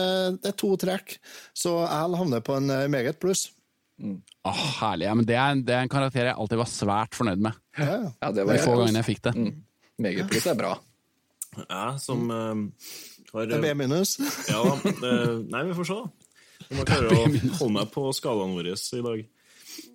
det 0.43 0.53
er 0.53 0.61
to 0.63 0.75
trekk, 0.81 1.17
så 1.57 1.81
L 1.87 2.17
havner 2.19 2.45
på 2.45 2.57
en 2.59 2.71
eh, 2.73 2.89
meget 2.93 3.21
pluss. 3.23 3.49
Åh, 4.03 4.63
herlig. 4.81 5.07
Ja, 5.07 5.15
men 5.15 5.27
det 5.29 5.37
er, 5.39 5.61
det 5.63 5.75
er 5.77 5.85
en 5.85 5.93
karakter 5.93 6.27
jeg 6.27 6.35
alltid 6.35 6.59
var 6.59 6.71
svært 6.71 7.19
fornøyd 7.19 7.43
med. 7.45 7.59
Ja, 7.79 7.91
ja. 7.93 8.09
Ja, 8.25 8.33
det 8.35 8.47
De 8.49 8.57
få 8.63 8.75
gangene 8.81 9.03
jeg 9.03 9.11
fikk 9.13 9.23
det. 9.29 9.37
Meget 10.03 10.31
pluss 10.33 10.49
er 10.51 10.59
bra. 10.59 10.73
Jeg 11.61 12.01
som 12.01 12.31
eh, 13.33 13.39
har 13.41 13.51
Det 13.51 13.59
er 13.59 13.63
B 13.65 13.75
minus. 13.83 14.17
Ja 14.49 14.63
da. 14.67 14.75
eh, 14.93 15.37
Nei, 15.53 15.63
vi 15.71 15.77
får 15.79 15.89
se. 15.91 16.01
Jeg 16.69 16.79
må 16.79 16.85
klare 16.89 17.13
å 17.13 17.23
holde 17.59 17.73
meg 17.75 17.91
på 17.93 18.05
skalaen 18.17 18.55
vår 18.57 18.73
i 18.73 19.05
dag. 19.07 19.23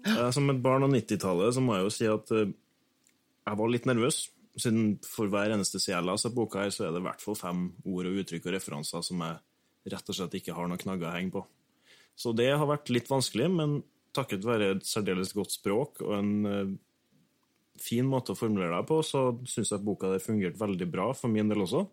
Eh, 0.08 0.32
Som 0.36 0.50
et 0.54 0.62
barn 0.64 0.86
av 0.88 0.92
90-tallet 0.94 1.56
så 1.56 1.64
må 1.64 1.78
jeg 1.78 1.86
jo 1.88 1.94
si 1.94 2.10
at 2.12 2.34
eh, 2.36 2.50
jeg 3.48 3.60
var 3.62 3.72
litt 3.72 3.88
nervøs. 3.90 4.24
Siden 4.58 4.96
for 5.06 5.30
hver 5.30 5.54
eneste 5.54 5.78
side 5.80 5.94
jeg 5.96 6.08
leser 6.08 6.34
boka, 6.34 6.64
her, 6.66 6.74
så 6.74 6.88
er 6.88 6.96
det 6.96 7.04
i 7.04 7.06
hvert 7.06 7.22
fall 7.22 7.38
fem 7.38 7.68
ord 7.86 8.10
og 8.10 8.18
uttrykk 8.24 8.48
og 8.50 8.56
referanser 8.58 9.06
som 9.06 9.22
jeg 9.22 9.94
rett 9.94 10.10
og 10.12 10.18
slett 10.18 10.34
ikke 10.40 10.56
har 10.58 10.68
noen 10.68 10.82
knagger 10.82 11.08
å 11.08 11.14
henge 11.14 11.36
på. 11.38 11.44
Så 12.18 12.34
det 12.36 12.50
har 12.50 12.66
vært 12.68 12.90
litt 12.90 13.08
vanskelig, 13.12 13.48
men 13.54 13.78
takket 14.18 14.46
være 14.48 14.72
et 14.74 14.88
særdeles 14.90 15.30
godt 15.38 15.54
språk 15.54 16.02
og 16.02 16.16
en 16.18 16.32
eh, 16.50 16.72
fin 17.78 18.08
måte 18.10 18.34
å 18.34 18.40
formulere 18.40 18.74
deg 18.80 18.88
på, 18.90 18.98
så 19.06 19.28
syns 19.46 19.70
jeg 19.70 19.78
at 19.78 19.86
boka 19.86 20.10
der 20.10 20.24
fungerte 20.24 20.58
veldig 20.58 20.88
bra 20.90 21.12
for 21.14 21.30
min 21.30 21.52
del 21.52 21.62
også. 21.68 21.84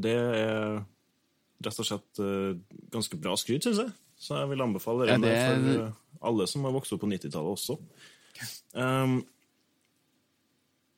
Det 0.00 0.14
er 0.16 0.78
rett 1.60 1.80
og 1.82 1.86
slett 1.88 2.20
eh, 2.24 2.54
ganske 2.94 3.18
bra 3.20 3.34
skryt, 3.40 3.66
syns 3.66 3.82
jeg. 3.82 3.92
Så 4.20 4.36
jeg 4.40 4.50
vil 4.52 4.64
anbefale 4.64 5.08
Ja, 5.08 5.16
det- 5.18 5.28
der 5.28 5.44
for 5.48 5.84
eh, 5.86 5.92
alle 6.30 6.46
som 6.48 6.64
har 6.64 6.72
vokst 6.76 6.92
opp 6.92 7.00
på 7.04 7.08
90-tallet 7.08 7.56
også. 7.56 7.78
Um, 8.76 9.18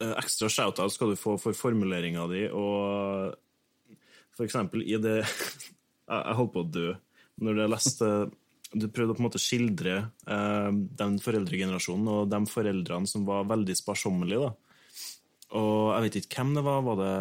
eh, 0.02 0.14
ekstra 0.18 0.48
shout-out 0.50 0.92
skal 0.94 1.12
du 1.12 1.16
få 1.18 1.36
for 1.40 1.56
formuleringa 1.56 2.26
di, 2.30 2.44
og 2.50 3.34
for 4.36 4.46
eksempel 4.46 4.84
i 4.86 4.98
det 5.02 5.20
Jeg 6.12 6.26
jeg 6.26 6.36
holdt 6.36 6.52
på 6.52 6.62
å 6.64 6.70
dø 6.74 6.88
når 7.42 7.60
jeg 7.62 7.70
leste 7.72 8.06
Du 8.74 8.84
prøvde 8.92 9.14
å 9.14 9.16
på 9.16 9.22
en 9.22 9.26
måte 9.28 9.40
skildre 9.40 9.94
eh, 10.26 10.70
den 10.98 11.18
foreldregenerasjonen 11.22 12.08
og 12.10 12.30
de 12.32 12.40
foreldrene 12.50 13.08
som 13.08 13.24
var 13.28 13.44
veldig 13.48 13.74
sparsommelige. 13.78 14.48
da. 14.48 14.52
Og 15.60 15.92
jeg 15.94 16.04
vet 16.06 16.18
ikke 16.22 16.38
hvem 16.40 16.54
det 16.56 16.62
var. 16.64 16.78
Var 16.86 16.96
det, 17.02 17.16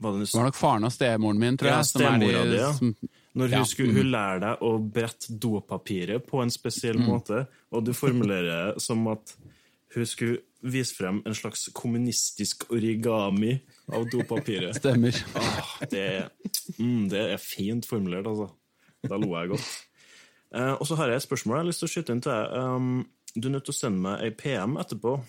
var 0.00 0.12
det 0.18 0.30
var 0.34 0.44
nok 0.48 0.56
faren 0.58 0.84
og 0.88 0.92
stemoren 0.94 1.38
min, 1.38 1.56
tror 1.60 1.68
Ja, 1.70 1.76
jeg. 1.82 1.86
som 1.90 2.00
er 2.02 2.18
de 2.18 2.26
stemora 2.26 2.44
di, 2.50 2.56
ja. 2.56 2.72
som- 2.72 2.94
Når 3.34 3.46
hun 3.48 3.58
Ja, 3.58 3.64
skulle 3.64 3.92
hun 3.94 4.10
lære 4.10 4.40
deg 4.40 4.58
å 4.66 4.70
brette 4.92 5.38
dopapiret 5.38 6.26
på 6.26 6.42
en 6.42 6.50
spesiell 6.50 6.96
Mm. 6.98 7.06
måte, 7.06 7.46
og 7.72 7.84
du 7.84 7.92
formulerer 7.92 8.72
det 8.74 8.82
som 8.82 9.06
at 9.08 9.36
hun 9.94 10.04
skulle 10.06 10.38
vise 10.62 10.94
frem 10.94 11.22
en 11.24 11.32
slags 11.34 11.68
kommunistisk 11.72 12.64
origami 12.70 13.60
av 13.92 14.04
dopapiret. 14.10 14.74
Stemmer. 14.74 15.14
Ah, 15.36 15.86
det, 15.90 16.30
mm, 16.78 17.08
det 17.08 17.32
er 17.32 17.36
fint 17.38 17.86
formulert, 17.86 18.26
altså. 18.26 18.50
Da 19.08 19.16
lo 19.16 19.30
jeg 19.38 19.48
godt. 19.50 19.86
Eh, 20.52 20.72
og 20.72 20.82
så 20.86 20.96
har 20.96 21.06
jeg 21.08 21.16
et 21.16 21.28
spørsmål 21.28 21.56
jeg 21.56 21.64
har 21.64 21.70
lyst 21.70 21.78
til 21.78 21.88
å 21.88 21.94
skyte 21.94 22.10
inn 22.10 22.20
til 22.20 22.32
deg. 22.32 22.52
Um, 22.52 23.06
du 23.38 23.48
er 23.48 23.52
nødt 23.52 23.64
til 23.64 23.72
å 23.72 23.78
sende 23.78 24.00
meg 24.00 24.20
ei 24.22 24.30
PM 24.30 24.76
etterpå, 24.76 25.20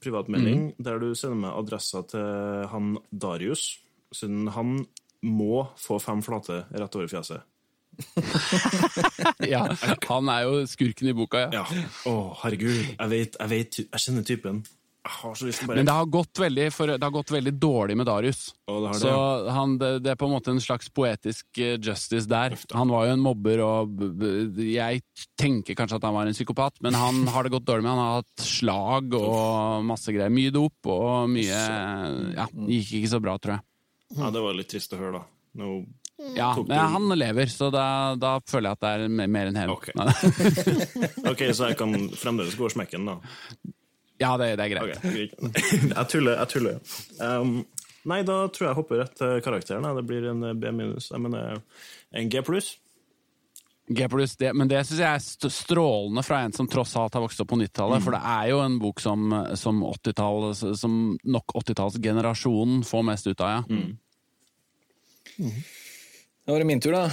privatmelding, 0.00 0.74
der 0.82 0.98
du 1.00 1.14
sender 1.14 1.36
meg 1.36 1.56
adressa 1.56 2.02
til 2.06 2.68
han 2.68 2.98
Darius, 3.16 3.78
siden 4.14 4.48
han 4.54 4.78
må 5.26 5.66
få 5.78 5.98
fem 6.02 6.22
flate 6.22 6.64
rett 6.70 6.98
over 6.98 7.10
fjeset. 7.10 7.46
Ja, 9.48 9.64
han 10.08 10.28
er 10.30 10.44
jo 10.46 10.64
skurken 10.70 11.10
i 11.10 11.14
boka, 11.16 11.46
ja. 11.48 11.62
Ja. 11.62 11.86
Å, 12.10 12.16
herregud. 12.44 12.82
Jeg 12.94 13.10
vet, 13.12 13.38
jeg 13.40 13.50
vet, 13.54 13.80
jeg 13.86 14.04
kjenner 14.04 14.26
typen. 14.26 14.60
Men 15.68 15.86
det 15.86 15.94
har 15.94 16.08
gått 16.10 16.36
veldig, 16.42 16.66
for, 16.74 16.90
det 16.90 17.00
har 17.06 17.12
gått 17.14 17.30
veldig 17.32 17.52
dårlig 17.56 17.94
med 17.96 18.08
Darius. 18.10 18.40
Det 18.68 18.74
det, 18.82 18.90
Så 19.00 19.12
han, 19.54 19.76
det, 19.80 19.90
det 20.04 20.12
er 20.12 20.18
på 20.20 20.28
en 20.28 20.34
måte 20.34 20.52
en 20.52 20.60
slags 20.60 20.90
poetisk 20.92 21.60
eh, 21.62 21.78
justice 21.80 22.28
der. 22.28 22.58
Han 22.76 22.92
var 22.92 23.06
jo 23.08 23.14
en 23.16 23.24
mobber, 23.24 23.62
og 23.64 24.04
jeg 24.60 25.00
tenker 25.40 25.78
kanskje 25.78 25.96
at 26.00 26.04
han 26.08 26.16
var 26.18 26.28
en 26.28 26.36
psykopat, 26.36 26.82
men 26.84 26.98
han 26.98 27.22
har 27.34 27.46
det 27.46 27.54
gått 27.56 27.66
dårlig 27.70 27.86
med. 27.86 27.94
Han 27.94 28.04
har 28.04 28.20
hatt 28.20 28.44
slag 28.44 29.16
og 29.16 29.86
masse 29.88 30.12
greier. 30.12 30.34
Mye 30.34 30.52
dop 30.54 30.92
og 30.92 31.32
mye 31.32 31.62
Ja, 32.36 32.48
gikk 32.68 32.98
ikke 33.00 33.12
så 33.14 33.22
bra, 33.24 33.38
tror 33.40 33.56
jeg. 33.56 33.64
Ja, 34.16 34.30
det 34.34 34.40
var 34.44 34.54
litt 34.56 34.68
trist 34.72 34.92
å 34.94 35.00
høre, 35.00 35.20
da. 35.20 35.24
Nå 35.58 35.72
Ja, 36.34 36.50
men 36.56 36.66
du- 36.66 36.74
han 36.94 37.08
lever, 37.18 37.46
så 37.52 37.70
da, 37.70 38.14
da 38.18 38.36
føler 38.40 38.70
jeg 38.72 38.78
at 38.78 38.80
det 38.80 38.92
er 39.22 39.28
mer 39.30 39.46
enn 39.50 39.58
hevn. 39.60 39.74
Ok. 39.74 39.90
OK, 41.32 41.44
så 41.54 41.68
jeg 41.70 41.78
kan 41.78 41.94
fremdeles 42.18 42.56
gå 42.58 42.66
og 42.66 42.74
smekke 42.74 42.96
den, 42.98 43.06
da. 43.06 43.18
Ja, 44.18 44.32
det, 44.40 44.48
det 44.58 44.64
er 44.66 44.72
greit. 44.72 44.98
Okay. 44.98 45.28
jeg 45.94 46.08
tuller. 46.10 46.40
jeg 46.40 46.50
tuller. 46.50 46.80
Um, 47.22 47.52
nei, 48.10 48.22
da 48.26 48.40
tror 48.50 48.66
jeg 48.66 48.72
jeg 48.72 48.78
hopper 48.80 49.02
rett 49.04 49.14
til 49.20 49.38
karakteren. 49.46 49.86
da. 49.86 49.92
Det 49.94 50.06
blir 50.10 50.26
en 50.32 50.42
B 50.58 50.72
minus. 50.74 51.10
Jeg 51.14 51.22
mener 51.22 51.60
en 52.18 52.32
G 52.32 52.42
pluss. 52.42 52.72
G 53.88 54.08
pluss 54.12 54.34
D, 54.36 54.50
men 54.52 54.68
det 54.68 54.82
syns 54.84 55.00
jeg 55.00 55.08
er 55.08 55.22
st- 55.22 55.50
strålende 55.52 56.22
fra 56.26 56.42
en 56.44 56.52
som 56.52 56.68
tross 56.68 56.92
alt 57.00 57.14
har 57.16 57.22
vokst 57.24 57.40
opp 57.40 57.48
på 57.54 57.58
90-tallet. 57.60 58.02
For 58.04 58.12
det 58.16 58.20
er 58.34 58.48
jo 58.52 58.58
en 58.64 58.78
bok 58.82 59.00
som, 59.00 59.30
som, 59.56 59.80
80-tall, 59.88 60.50
som 60.76 60.98
nok 61.24 61.54
80-tallsgenerasjonen 61.62 62.82
får 62.84 63.06
mest 63.08 63.30
ut 63.30 63.40
av, 63.40 63.54
ja. 63.54 63.62
Da 65.38 66.52
var 66.52 66.60
det 66.64 66.68
min 66.68 66.80
tur, 66.84 66.96
da. 66.98 67.06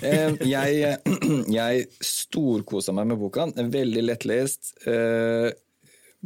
Eh, 0.00 0.32
jeg 0.46 0.96
jeg 1.58 1.80
storkosa 2.04 2.92
meg 2.96 3.08
med 3.10 3.18
boka. 3.20 3.48
Veldig 3.52 4.04
lettlest. 4.06 4.70
Eh, 4.88 5.50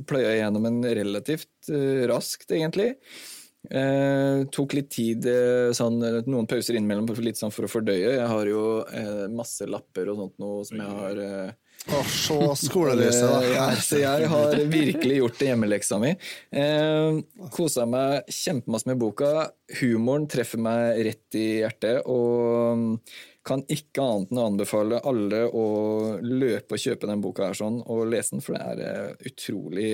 Pløya 0.06 0.34
gjennom 0.36 0.66
en 0.68 0.78
relativt 0.98 1.70
eh, 1.72 2.04
raskt, 2.10 2.50
egentlig. 2.54 2.92
Eh, 3.70 4.44
tok 4.52 4.74
litt 4.76 4.90
tid, 4.92 5.26
eh, 5.26 5.72
sånn, 5.76 5.98
noen 6.28 6.48
pauser 6.50 6.76
innimellom 6.76 7.08
litt 7.24 7.40
sånn 7.40 7.52
for 7.54 7.64
å 7.64 7.70
fordøye. 7.72 8.16
Jeg 8.18 8.28
har 8.28 8.50
jo 8.50 8.64
eh, 8.92 9.26
masse 9.32 9.64
lapper 9.68 10.10
og 10.12 10.20
sånt 10.20 10.42
noe 10.42 10.64
som 10.68 10.82
jeg 10.82 10.98
har 11.02 11.22
eh, 11.24 11.52
Oh, 11.92 12.06
så 12.08 12.54
skolelyset, 12.56 13.26
da. 13.28 13.40
Eh, 13.44 13.50
Ja, 13.52 13.64
så 13.76 13.98
jeg 14.00 14.28
har 14.30 14.54
virkelig 14.72 15.18
gjort 15.18 15.40
det 15.40 15.48
hjemmeleksa 15.50 15.98
mi. 16.00 16.14
Eh, 16.56 17.18
Kosa 17.52 17.84
meg 17.84 18.30
kjempemasse 18.32 18.88
med 18.88 19.00
boka. 19.02 19.50
Humoren 19.82 20.24
treffer 20.30 20.62
meg 20.64 21.02
rett 21.04 21.36
i 21.36 21.44
hjertet, 21.60 22.00
og 22.08 22.78
mm, 22.80 22.86
kan 23.44 23.66
ikke 23.68 24.00
annet 24.00 24.32
enn 24.32 24.40
å 24.40 24.46
anbefale 24.48 25.02
alle 25.04 25.42
å 25.52 25.66
løpe 26.24 26.78
og 26.78 26.80
kjøpe 26.86 27.10
den 27.10 27.20
boka 27.24 27.50
her 27.50 27.60
sånn, 27.60 27.82
og 27.84 28.06
lese 28.14 28.32
den, 28.38 28.44
for 28.46 28.56
det 28.56 28.88
er 28.88 29.28
utrolig, 29.28 29.92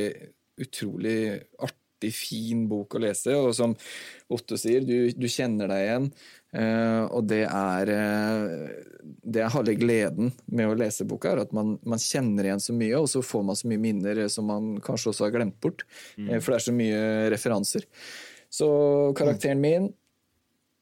utrolig 0.62 1.18
artig, 1.58 1.79
fin 2.08 2.64
bok 2.70 2.96
å 2.96 3.02
lese. 3.04 3.36
Og 3.36 3.52
som 3.56 3.76
Otto 4.32 4.56
sier, 4.56 4.80
du, 4.80 5.12
du 5.12 5.28
kjenner 5.28 5.68
deg 5.68 5.84
igjen. 5.84 6.08
Uh, 6.50 7.04
og 7.14 7.28
det 7.30 7.44
er 7.46 7.92
uh, 7.94 8.90
det 9.22 9.42
er 9.42 9.52
halve 9.52 9.74
gleden 9.78 10.32
med 10.50 10.70
å 10.70 10.76
lese 10.78 11.06
boka, 11.08 11.32
er 11.32 11.42
at 11.44 11.54
man, 11.56 11.76
man 11.86 12.00
kjenner 12.00 12.46
igjen 12.46 12.62
så 12.62 12.74
mye, 12.76 12.98
og 12.98 13.08
så 13.12 13.22
får 13.24 13.44
man 13.46 13.58
så 13.58 13.70
mye 13.70 13.82
minner 13.82 14.22
som 14.32 14.48
man 14.50 14.72
kanskje 14.84 15.12
også 15.12 15.26
har 15.26 15.34
glemt 15.36 15.58
bort. 15.62 15.84
eh, 16.16 16.40
For 16.40 16.52
det 16.52 16.58
er 16.58 16.66
så 16.66 16.76
mye 16.76 17.02
referanser. 17.34 17.86
Så 18.50 18.68
karakteren 19.18 19.62
min 19.62 19.90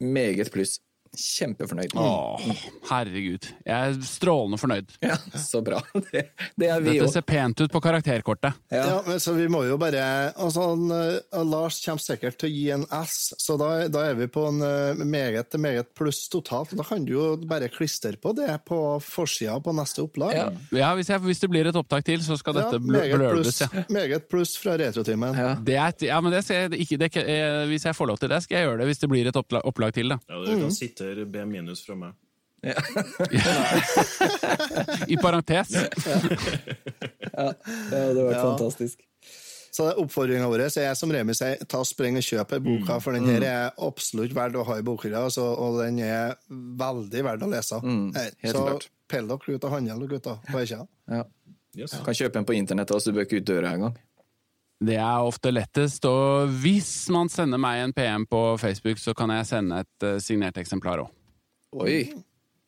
meget 0.00 0.52
pluss. 0.54 0.78
Kjempefornøyd. 1.16 1.94
Åh, 1.98 2.48
herregud. 2.90 3.48
Jeg 3.64 3.92
er 3.92 3.98
strålende 4.06 4.58
fornøyd. 4.60 4.96
Ja, 5.04 5.16
så 5.38 5.62
bra. 5.64 5.82
Det, 6.08 6.22
det 6.56 6.68
er 6.72 6.80
vi 6.80 6.94
Dette 6.96 7.10
ser 7.12 7.24
pent 7.26 7.60
ut 7.60 7.72
på 7.72 7.80
karakterkortet. 7.84 8.56
Ja. 8.72 8.84
Ja, 8.88 8.98
men 9.06 9.20
så 9.20 9.34
vi 9.36 9.48
må 9.50 9.64
jo 9.66 9.76
bare 9.80 10.02
altså, 10.32 10.70
eh, 10.94 11.42
Lars 11.44 11.80
kommer 11.84 12.02
sikkert 12.02 12.38
til 12.40 12.48
å 12.48 12.52
gi 12.52 12.64
en 12.74 12.86
S, 13.02 13.34
så 13.36 13.58
da, 13.60 13.70
da 13.92 14.06
er 14.08 14.16
vi 14.18 14.28
på 14.32 14.46
en 14.48 14.62
eh, 14.64 15.02
meget 15.04 15.58
meget 15.60 15.92
pluss 15.98 16.28
totalt. 16.32 16.72
Da 16.78 16.86
kan 16.86 17.04
du 17.04 17.12
jo 17.12 17.26
bare 17.48 17.68
klistre 17.72 18.14
på 18.20 18.32
det 18.36 18.50
på 18.68 18.78
forsida 19.04 19.58
på 19.64 19.74
neste 19.76 20.04
opplag. 20.06 20.34
Ja. 20.36 20.48
Ja, 20.74 20.92
hvis, 20.98 21.10
jeg, 21.12 21.22
hvis 21.26 21.42
det 21.42 21.50
blir 21.52 21.68
et 21.68 21.78
opptak 21.78 22.06
til, 22.06 22.22
så 22.24 22.38
skal 22.40 22.56
dette 22.58 22.80
bl 22.82 22.98
pluss 23.28 23.62
ja. 23.64 23.68
meget 23.92 24.28
pluss 24.30 24.56
fra 24.60 24.76
Retrotimen. 24.80 25.36
Ja. 25.36 25.54
Det 25.64 25.76
er, 25.76 25.94
ja, 26.08 26.20
men 26.24 26.34
det 26.34 26.44
skal 26.46 26.66
jeg 26.66 26.82
ikke, 26.84 27.00
det, 27.00 27.10
eh, 27.22 27.64
hvis 27.70 27.86
jeg 27.88 27.96
får 27.96 28.12
lov 28.12 28.20
til 28.22 28.32
det, 28.32 28.42
skal 28.44 28.58
jeg 28.58 28.68
gjøre 28.68 28.80
det 28.82 28.88
hvis 28.90 29.02
det 29.02 29.10
blir 29.12 29.30
et 29.30 29.38
opplag, 29.38 29.64
opplag 29.68 29.94
til. 29.96 30.14
Da. 30.14 30.18
Ja, 30.28 30.42
du 30.44 30.64
kan 30.64 30.74
sitte 30.74 30.97
B 31.26 31.44
minus 31.48 31.84
fra 31.86 31.94
meg. 31.98 32.12
I 35.06 35.16
parentes. 35.22 35.70
Ja, 35.72 37.52
det 37.90 37.98
hadde 37.98 38.24
vært 38.24 38.34
Ja. 38.34 38.42
fantastisk. 38.42 38.98
Så 39.70 39.84
oppfordringa 40.00 40.48
vår 40.50 40.64
er 40.80 40.94
som 40.98 41.12
Remi 41.12 41.34
sier, 41.38 41.60
ta 41.68 41.84
spring 41.86 42.16
og 42.18 42.22
kjøp 42.24 42.52
ei 42.56 42.58
boka, 42.64 42.96
for 43.00 43.12
den 43.14 43.26
her 43.28 43.42
er 43.46 43.70
absolutt 43.78 44.32
verdt 44.34 44.56
å 44.58 44.64
ha 44.66 44.78
i 44.80 44.82
bokhylla, 44.82 45.20
altså, 45.28 45.44
og 45.54 45.78
den 45.84 46.00
er 46.02 46.34
veldig 46.50 47.22
verdt 47.22 47.42
å 47.46 47.50
lese. 47.52 47.78
Mm, 47.84 48.08
helt 48.42 48.56
så 48.56 48.80
pell 49.08 49.28
dere 49.28 49.54
ut 49.54 49.64
og 49.64 49.70
handle, 49.70 50.08
gutta. 50.10 50.38
På. 50.50 50.64
Ja. 50.66 51.24
Yes. 51.76 51.94
Kan 52.02 52.14
kjøpe 52.16 52.36
en 52.40 52.44
på 52.48 52.56
internett 52.58 52.90
så 52.90 53.04
du 53.04 53.12
bør 53.14 53.26
ikke 53.28 53.38
ut 53.38 53.46
døra 53.46 53.74
engang. 53.76 53.94
Det 54.78 54.94
er 54.94 55.26
ofte 55.26 55.50
lettest, 55.50 56.04
og 56.06 56.52
hvis 56.62 57.08
man 57.10 57.26
sender 57.32 57.58
meg 57.58 57.80
en 57.82 57.92
PM 57.96 58.24
på 58.30 58.40
Facebook, 58.62 59.00
så 59.02 59.14
kan 59.18 59.32
jeg 59.34 59.48
sende 59.48 59.80
et 59.82 60.06
eh, 60.06 60.18
signert 60.22 60.60
eksemplar 60.60 61.02
òg. 61.02 61.10
Oi! 61.82 61.98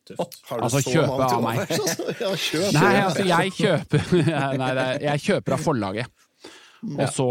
Tøft. 0.07 0.41
Har 0.49 0.59
du 0.59 0.65
Altså, 0.65 0.81
så 0.81 0.91
kjøpe 0.91 1.27
av 1.29 1.43
meg. 1.45 1.61
Ja, 2.21 2.31
kjøp. 2.35 2.67
Nei, 2.75 2.93
altså, 2.99 3.25
jeg 3.29 3.53
kjøper 3.55 4.07
Nei, 4.61 4.71
jeg 5.05 5.23
kjøper 5.27 5.55
av 5.55 5.63
forlaget, 5.63 6.25
og 6.89 7.05
så 7.15 7.29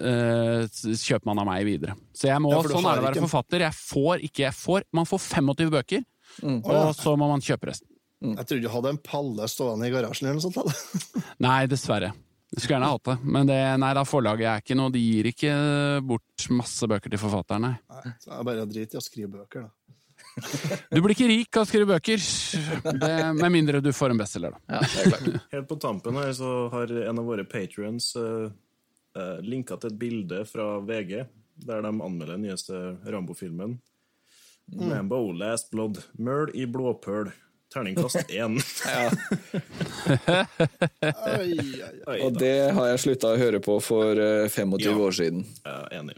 uh, 0.00 0.64
kjøper 0.66 1.30
man 1.30 1.42
av 1.44 1.48
meg 1.52 1.68
videre. 1.68 1.94
Så 2.16 2.26
jeg 2.32 2.42
må, 2.42 2.50
Ja, 2.56 2.64
sånn 2.66 2.88
er 2.90 2.98
det 2.98 3.04
å 3.04 3.06
være 3.06 3.24
forfatter. 3.28 3.66
Jeg 3.68 3.78
får 3.78 4.26
ikke 4.28 4.46
jeg 4.48 4.56
får, 4.58 4.88
Man 4.98 5.08
får 5.08 5.22
25 5.28 5.72
bøker, 5.76 6.04
Å, 6.48 6.58
og 6.72 6.92
så 6.98 7.14
må 7.20 7.30
man 7.30 7.44
kjøpe 7.44 7.70
resten. 7.70 7.86
Jeg 8.22 8.46
trodde 8.48 8.62
du 8.66 8.70
hadde 8.72 8.92
en 8.96 9.00
palle 9.02 9.46
stående 9.50 9.88
i 9.88 9.94
garasjen 9.94 10.28
eller 10.30 10.38
noe 10.38 10.46
sånt. 10.48 10.58
Da. 10.58 11.22
Nei, 11.46 11.62
dessverre. 11.70 12.12
Skulle 12.52 12.76
gjerne 12.76 12.88
hatt 12.92 13.08
det, 13.08 13.14
men 13.24 13.48
det, 13.48 13.58
nei 13.80 13.92
da, 13.96 14.02
forlaget 14.04 14.48
er 14.50 14.60
ikke 14.60 14.76
noe 14.76 14.92
De 14.92 15.00
gir 15.00 15.28
ikke 15.30 15.52
bort 16.04 16.48
masse 16.52 16.88
bøker 16.90 17.12
til 17.12 17.20
forfatteren, 17.22 17.64
nei. 17.64 17.76
Nei, 17.88 18.12
så 18.20 18.32
er 18.32 18.42
det 18.42 18.48
bare 18.50 18.66
drit 18.68 18.92
i 18.92 18.98
å 19.00 19.04
skrive 19.04 19.30
bøker, 19.38 19.64
da. 19.64 19.76
Du 20.92 21.00
blir 21.02 21.14
ikke 21.14 21.28
rik 21.28 21.56
av 21.56 21.64
å 21.64 21.68
skrive 21.68 21.88
bøker, 21.94 22.26
det, 23.00 23.14
med 23.38 23.54
mindre 23.54 23.80
du 23.84 23.88
får 23.96 24.12
en 24.12 24.20
bestselger, 24.20 24.52
da. 24.52 24.76
Ja, 24.76 24.82
det 24.84 25.14
klart. 25.14 25.46
Helt 25.54 25.70
på 25.70 25.78
tampen 25.80 26.20
her 26.20 26.34
så 26.36 26.52
har 26.72 26.92
en 27.06 27.22
av 27.22 27.28
våre 27.28 27.46
patrions 27.48 28.12
uh, 28.20 28.52
linka 29.44 29.80
til 29.80 29.92
et 29.92 29.98
bilde 30.00 30.42
fra 30.48 30.74
VG, 30.84 31.22
der 31.64 31.84
de 31.84 31.92
anmelder 31.92 32.34
den 32.36 32.46
nyeste 32.48 32.82
Rambo-filmen. 33.04 33.78
Rambo 34.72 35.24
Last 35.36 35.70
Blood. 35.72 36.00
Møl 36.16 36.52
i 36.56 36.64
blåpøl. 36.70 37.32
Terningkast 37.72 38.28
én. 38.30 38.58
Og 42.22 42.30
det 42.38 42.54
har 42.76 42.86
jeg 42.92 43.00
slutta 43.06 43.32
å 43.34 43.38
høre 43.40 43.60
på 43.64 43.78
for 43.84 44.12
eh, 44.18 44.48
25 44.52 44.80
Ja. 44.84 44.92
år 45.06 45.12
siden. 45.16 45.40
Jeg 45.64 45.72
er 45.72 45.88
enig. 46.00 46.16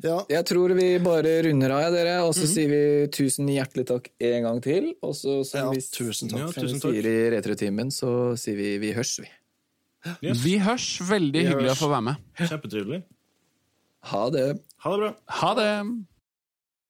Ja, 0.00 0.22
Jeg 0.32 0.44
tror 0.48 0.72
vi 0.78 0.86
bare 1.04 1.32
runder 1.44 1.70
av, 1.76 1.90
dere, 1.92 2.14
og 2.24 2.30
så 2.32 2.46
sier 2.48 2.70
vi 2.72 2.78
tusen 3.12 3.48
hjertelig 3.52 3.84
takk 3.90 4.06
en 4.30 4.42
gang 4.46 4.60
til. 4.64 4.84
Og 5.04 5.12
så, 5.18 5.42
som 5.44 5.58
Ja, 5.60 5.66
vi, 5.74 5.80
tusen 5.84 6.30
takk. 6.30 6.40
Ja, 6.40 6.46
tusen 6.56 6.80
takk. 6.80 6.92
sier 6.94 7.04
i 7.10 7.16
Retrotimen, 7.34 7.90
så 7.92 8.08
sier 8.40 8.56
vi 8.56 8.70
vi 8.80 8.94
hørs, 8.96 9.18
vi. 9.20 9.28
Yes. 10.24 10.38
Vi 10.40 10.54
hørs. 10.64 10.86
Veldig 11.04 11.42
Vi 11.42 11.48
hyggelig 11.50 11.68
hørs. 11.74 11.82
å 11.82 11.84
få 11.84 11.90
være 11.92 12.06
med. 12.06 12.16
Kjempetrivelig. 12.40 13.02
Ha 14.08 14.22
det. 14.32 14.46
Ha 14.86 14.90
det 14.94 15.00
bra. 15.02 15.10
Ha 15.42 15.50
det! 15.58 15.68